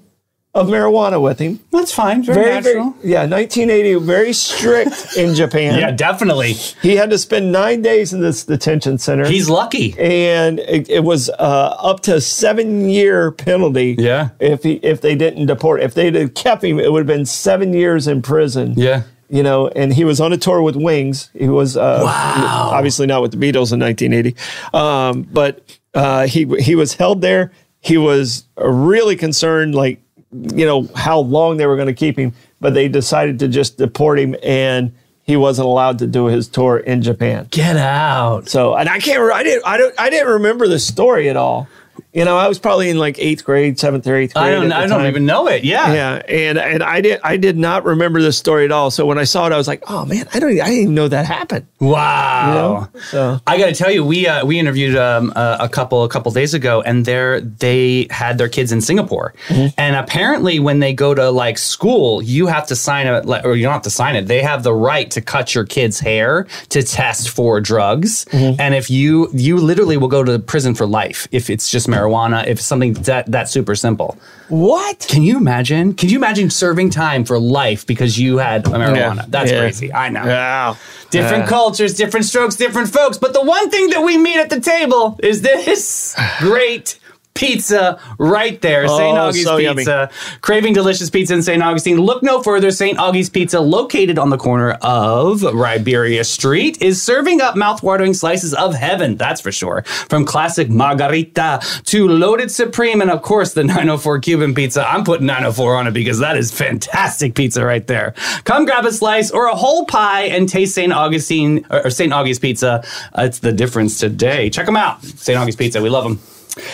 of 0.56 0.68
marijuana 0.68 1.22
with 1.22 1.38
him. 1.38 1.60
That's 1.72 1.94
fine. 1.94 2.24
Very, 2.24 2.36
Very, 2.44 2.62
very, 2.62 2.76
natural. 2.80 2.96
yeah, 3.04 3.20
1980, 3.28 3.94
very 4.06 4.34
strict 4.34 5.14
in 5.18 5.36
Japan. 5.36 5.78
yeah, 5.80 5.92
definitely. 5.92 6.54
He 6.54 6.96
had 6.96 7.12
to 7.12 7.20
spend 7.20 7.52
nine 7.52 7.84
days 7.84 8.14
in 8.14 8.22
this 8.22 8.46
detention 8.46 8.98
center. 8.98 9.28
He's 9.28 9.48
lucky. 9.48 9.94
and 10.00 10.58
it, 10.60 10.90
it 10.90 11.04
was 11.04 11.30
uh, 11.30 11.76
up 11.80 12.00
to 12.02 12.20
seven 12.20 12.90
year 12.90 13.32
penalty. 13.32 13.96
Yeah. 14.00 14.30
If 14.40 14.64
he 14.64 14.74
if 14.82 15.02
they 15.02 15.16
didn't 15.16 15.46
deport, 15.46 15.82
if 15.82 15.94
they'd 15.94 16.16
have 16.16 16.34
kept 16.34 16.64
him, 16.64 16.80
it 16.80 16.92
would 16.92 17.02
have 17.08 17.08
been 17.18 17.28
seven 17.28 17.72
years 17.74 18.08
in 18.08 18.22
prison. 18.24 18.74
Yeah. 18.76 19.04
You 19.30 19.44
know, 19.44 19.68
and 19.68 19.94
he 19.94 20.06
was 20.06 20.20
on 20.20 20.34
a 20.34 20.38
tour 20.38 20.62
with 20.62 20.76
Wings. 20.76 21.30
He 21.38 21.48
was 21.48 21.78
uh, 21.78 22.02
Wow. 22.04 22.70
obviously 22.74 23.06
not 23.06 23.22
with 23.22 23.32
the 23.32 23.38
Beatles 23.38 23.72
in 23.72 23.80
1980, 23.80 24.36
um, 24.74 25.22
but 25.32 25.62
uh, 25.94 26.26
he 26.28 26.46
he 26.60 26.76
was 26.76 26.94
held 26.96 27.22
there. 27.22 27.52
He 27.80 27.98
was 27.98 28.46
really 28.58 29.16
concerned, 29.16 29.76
like 29.76 30.02
you 30.32 30.66
know 30.66 30.88
how 30.96 31.20
long 31.20 31.58
they 31.58 31.66
were 31.68 31.76
going 31.76 31.88
to 31.88 31.94
keep 31.94 32.18
him, 32.18 32.34
but 32.60 32.74
they 32.74 32.88
decided 32.88 33.40
to 33.40 33.48
just 33.48 33.78
deport 33.78 34.20
him, 34.20 34.36
and 34.44 34.94
he 35.24 35.36
wasn't 35.36 35.68
allowed 35.68 36.00
to 36.00 36.08
do 36.08 36.26
his 36.26 36.48
tour 36.48 36.78
in 36.80 37.04
Japan. 37.04 37.48
Get 37.52 37.78
out. 37.78 38.50
So, 38.50 38.74
and 38.74 38.90
I 38.90 38.98
can't, 39.00 39.22
I 39.32 39.44
didn't, 39.44 39.64
I 39.64 39.78
don't, 39.78 40.00
I 40.00 40.10
didn't 40.10 40.28
remember 40.34 40.68
the 40.68 40.80
story 40.80 41.30
at 41.30 41.38
all. 41.38 41.68
You 42.12 42.26
know, 42.26 42.38
I 42.38 42.48
was 42.48 42.58
probably 42.58 42.90
in 42.90 42.98
like 42.98 43.20
eighth 43.20 43.46
grade, 43.46 43.80
seventh 43.80 44.08
or 44.08 44.16
eighth 44.16 44.34
grade. 44.34 44.46
I 44.46 44.52
don't. 44.52 44.72
I 44.72 44.88
don't 44.88 45.06
even 45.06 45.28
know 45.28 45.48
it. 45.48 45.64
Yeah. 45.64 45.94
Yeah, 45.94 46.16
and 46.28 46.58
and 46.58 46.82
I 46.82 47.02
did, 47.02 47.20
I 47.24 47.38
did 47.38 47.56
not 47.56 47.86
remember 47.86 48.20
this 48.20 48.36
story 48.36 48.66
at 48.66 48.72
all. 48.72 48.90
So 48.90 49.06
when 49.06 49.20
I 49.20 49.26
saw 49.26 49.46
it, 49.46 49.54
I 49.54 49.58
was 49.58 49.68
like, 49.68 49.84
oh 49.88 50.06
man, 50.06 50.28
I 50.34 50.40
don't, 50.40 50.50
I 50.50 50.66
didn't 50.66 50.74
even 50.74 50.96
know 50.96 51.08
that 51.08 51.28
happened. 51.28 51.68
Wow. 51.80 52.90
So 53.12 53.40
I 53.46 53.58
got 53.60 53.68
to 53.68 53.76
tell 53.76 53.92
you, 53.92 54.04
we 54.04 54.28
uh, 54.28 54.44
we 54.44 54.58
interviewed 54.58 54.96
um, 54.96 55.32
a, 55.36 55.58
a 55.62 55.70
couple 55.70 56.04
a 56.04 56.10
couple 56.10 56.32
days 56.32 56.56
ago, 56.56 56.82
and 56.82 57.06
they 57.06 57.42
they 57.60 58.08
had 58.10 58.40
their 58.40 58.50
kids 58.50 58.72
in 58.72 58.82
Singapore, 58.82 59.36
and 59.50 59.96
apparently 59.96 60.60
when 60.60 60.80
they 60.80 60.94
go 60.94 61.14
to 61.14 61.30
like 61.30 61.60
school, 61.60 62.24
you 62.24 62.48
have 62.48 62.66
to 62.68 62.76
sign 62.76 63.06
it, 63.06 63.46
or 63.46 63.56
you 63.56 63.64
don't 63.64 63.74
have 63.74 63.82
to 63.84 63.90
sign 63.92 64.16
it. 64.16 64.28
They 64.28 64.42
have 64.42 64.64
the 64.64 64.74
right 64.74 65.10
to 65.12 65.22
cut 65.22 65.54
your 65.54 65.64
kid's 65.64 66.00
hair 66.00 66.48
to 66.70 66.82
test 66.82 67.30
for 67.30 67.62
drugs, 67.62 68.26
and 68.32 68.74
if 68.74 68.90
you 68.90 69.30
you 69.32 69.58
literally 69.58 69.98
will 69.98 70.08
go 70.08 70.24
to 70.24 70.40
prison 70.40 70.74
for 70.74 70.88
life 70.88 71.28
if 71.32 71.50
it's 71.52 71.70
just 71.70 71.88
marijuana, 71.88 71.99
if 72.08 72.62
something 72.62 72.94
that 72.94 73.26
that 73.28 73.50
super 73.50 73.76
simple. 73.76 74.18
what? 74.50 75.06
Can 75.10 75.22
you 75.24 75.38
imagine? 75.38 75.94
Can 75.94 76.10
you 76.10 76.18
imagine 76.18 76.50
serving 76.50 76.90
time 76.90 77.24
for 77.26 77.38
life 77.40 77.86
because 77.86 78.18
you 78.18 78.38
had 78.38 78.66
marijuana? 78.66 79.26
That's 79.30 79.52
Yeah. 79.52 79.60
crazy. 79.60 79.94
I 79.94 80.10
know. 80.10 80.26
Wow. 80.26 80.78
Different 81.12 81.44
Yeah. 81.44 81.50
cultures, 81.50 81.94
different 81.96 82.26
strokes, 82.26 82.56
different 82.56 82.90
folks. 82.90 83.18
But 83.18 83.34
the 83.34 83.42
one 83.44 83.70
thing 83.70 83.90
that 83.92 84.02
we 84.04 84.18
meet 84.18 84.38
at 84.38 84.50
the 84.50 84.60
table 84.60 85.20
is 85.22 85.42
this 85.42 86.16
great 86.40 86.98
pizza 87.40 88.00
right 88.20 88.62
there. 88.62 88.88
St. 88.88 89.18
Oh, 89.18 89.30
Augie's 89.30 89.44
so 89.44 89.58
yummy. 89.58 89.82
Pizza. 89.82 90.10
Craving 90.42 90.74
delicious 90.74 91.10
pizza 91.10 91.34
in 91.34 91.42
St. 91.42 91.62
Augustine. 91.64 91.98
Look 91.98 92.22
no 92.22 92.44
further. 92.44 92.72
St. 92.72 92.98
Augie's 92.98 93.30
Pizza, 93.30 93.60
located 93.60 94.20
on 94.20 94.30
the 94.30 94.38
corner 94.38 94.72
of 94.82 95.42
Riberia 95.42 96.24
Street, 96.24 96.82
is 96.82 97.02
serving 97.02 97.42
up 97.42 97.56
mouth-watering 97.56 98.14
slices 98.14 98.54
of 98.54 98.76
heaven, 98.76 99.16
that's 99.16 99.42
for 99.42 99.52
sure. 99.52 99.84
From 99.84 100.26
classic 100.26 100.70
margherita 100.70 101.62
to 101.86 102.08
loaded 102.08 102.52
supreme 102.52 103.02
and 103.02 103.10
of 103.10 103.22
course 103.22 103.54
the 103.54 103.64
904 103.70 104.20
Cuban 104.20 104.54
pizza. 104.54 104.88
I'm 104.88 105.04
putting 105.04 105.26
904 105.26 105.76
on 105.76 105.88
it 105.88 105.92
because 105.92 106.20
that 106.20 106.38
is 106.38 106.52
fantastic 106.52 107.36
pizza 107.36 107.66
right 107.66 107.86
there. 107.88 108.14
Come 108.44 108.66
grab 108.66 108.86
a 108.86 108.92
slice 108.92 109.32
or 109.32 109.48
a 109.48 109.56
whole 109.56 109.86
pie 109.86 110.24
and 110.24 110.48
taste 110.48 110.76
St. 110.76 110.94
Augustine 110.94 111.66
or 111.70 111.80
or 111.90 111.90
St. 111.90 112.14
Augie's 112.14 112.40
Pizza. 112.40 112.84
Uh, 113.18 113.24
it's 113.24 113.40
the 113.40 113.52
difference 113.52 114.00
today. 114.00 114.50
Check 114.50 114.66
them 114.66 114.76
out. 114.76 115.04
St. 115.04 115.38
Augie's 115.40 115.56
Pizza. 115.56 115.82
We 115.82 115.90
love 115.90 116.04
them. 116.04 116.20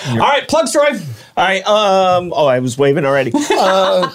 All 0.09 0.17
right, 0.17 0.47
plug 0.47 0.71
Troy. 0.71 0.91
All 1.37 1.43
right. 1.45 1.65
Um. 1.67 2.33
Oh, 2.35 2.45
I 2.45 2.59
was 2.59 2.77
waving 2.77 3.05
already. 3.05 3.31
Uh, 3.57 4.09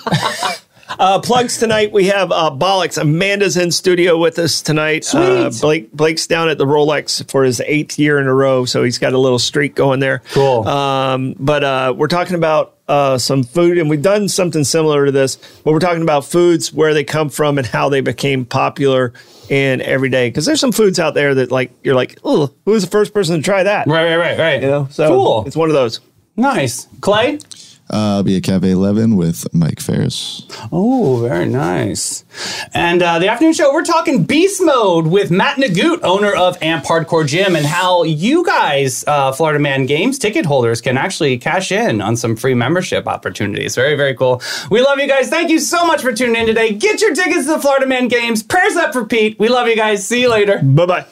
uh, 0.99 1.21
plugs 1.21 1.57
tonight. 1.59 1.93
We 1.93 2.07
have 2.07 2.33
uh, 2.33 2.51
Bollocks. 2.51 3.01
Amanda's 3.01 3.57
in 3.57 3.71
studio 3.71 4.19
with 4.19 4.39
us 4.41 4.61
tonight. 4.61 5.07
Uh, 5.15 5.51
Blake 5.61 5.93
Blake's 5.93 6.27
down 6.27 6.49
at 6.49 6.59
the 6.59 6.67
Rolex 6.67 7.29
for 7.31 7.45
his 7.45 7.61
eighth 7.61 7.97
year 7.99 8.19
in 8.19 8.27
a 8.27 8.35
row, 8.35 8.65
so 8.65 8.83
he's 8.83 8.99
got 8.99 9.13
a 9.13 9.19
little 9.19 9.39
streak 9.39 9.75
going 9.77 10.01
there. 10.01 10.23
Cool. 10.33 10.67
Um. 10.67 11.37
But 11.39 11.63
uh, 11.63 11.95
we're 11.97 12.09
talking 12.09 12.35
about 12.35 12.77
uh, 12.89 13.19
some 13.19 13.45
food, 13.45 13.79
and 13.79 13.89
we've 13.89 14.03
done 14.03 14.29
something 14.29 14.65
similar 14.65 15.07
to 15.07 15.13
this. 15.13 15.37
But 15.65 15.73
we're 15.73 15.79
talking 15.79 16.03
about 16.03 16.25
foods, 16.25 16.73
where 16.73 16.93
they 16.93 17.05
come 17.05 17.29
from, 17.29 17.57
and 17.59 17.67
how 17.67 17.89
they 17.89 18.01
became 18.01 18.45
popular 18.45 19.13
in 19.51 19.83
every 19.83 20.09
day. 20.09 20.31
Because 20.31 20.47
there's 20.47 20.61
some 20.61 20.73
foods 20.73 20.99
out 20.99 21.15
there 21.15 21.35
that 21.35 21.51
like 21.51 21.73
you're 21.85 21.95
like, 21.95 22.19
oh, 22.25 22.55
who 22.65 22.71
was 22.71 22.85
the 22.85 22.91
first 22.91 23.13
person 23.13 23.37
to 23.37 23.43
try 23.43 23.63
that? 23.63 23.87
Right, 23.87 24.05
right, 24.05 24.17
right, 24.17 24.39
right. 24.39 24.63
You 24.63 24.69
know. 24.69 24.89
So 24.91 25.09
cool. 25.09 25.45
It's 25.47 25.57
one 25.57 25.69
of 25.69 25.75
those. 25.75 26.01
Nice. 26.37 26.87
Clay? 27.01 27.39
Uh, 27.93 28.17
I'll 28.17 28.23
be 28.23 28.37
at 28.37 28.45
Cafe 28.45 28.71
11 28.71 29.17
with 29.17 29.53
Mike 29.53 29.81
Ferris. 29.81 30.47
Oh, 30.71 31.27
very 31.27 31.47
nice. 31.47 32.25
And 32.73 33.03
uh, 33.03 33.19
the 33.19 33.29
afternoon 33.29 33.53
show, 33.53 33.73
we're 33.73 33.85
talking 33.85 34.25
beast 34.25 34.63
mode 34.63 35.09
with 35.09 35.31
Matt 35.31 35.57
Nagoot, 35.59 36.01
owner 36.03 36.33
of 36.33 36.57
Amp 36.63 36.85
Hardcore 36.85 37.27
Gym, 37.27 37.57
and 37.57 37.67
how 37.67 38.05
you 38.05 38.45
guys, 38.45 39.05
uh, 39.07 39.33
Florida 39.33 39.59
Man 39.59 39.87
Games 39.87 40.19
ticket 40.19 40.47
holders, 40.47 40.81
can 40.81 40.97
actually 40.97 41.37
cash 41.39 41.73
in 41.73 42.01
on 42.01 42.17
some 42.17 42.37
free 42.37 42.55
membership 42.55 43.09
opportunities. 43.09 43.75
Very, 43.75 43.97
very 43.97 44.15
cool. 44.15 44.41
We 44.71 44.81
love 44.83 44.99
you 44.99 45.09
guys. 45.09 45.29
Thank 45.29 45.51
you 45.51 45.59
so 45.59 45.85
much 45.87 46.03
for 46.03 46.13
tuning 46.13 46.37
in 46.37 46.47
today. 46.47 46.73
Get 46.75 47.01
your 47.01 47.15
tickets 47.15 47.47
to 47.47 47.55
the 47.55 47.61
Florida 47.61 47.87
Man 47.87 48.09
Games. 48.09 48.43
Prayers 48.43 48.77
up 48.77 48.93
for 48.93 49.05
Pete. 49.05 49.39
We 49.39 49.49
love 49.49 49.67
you 49.67 49.77
guys. 49.77 50.07
See 50.07 50.21
you 50.21 50.31
later. 50.31 50.61
Bye 50.63 50.87
bye. 50.87 51.07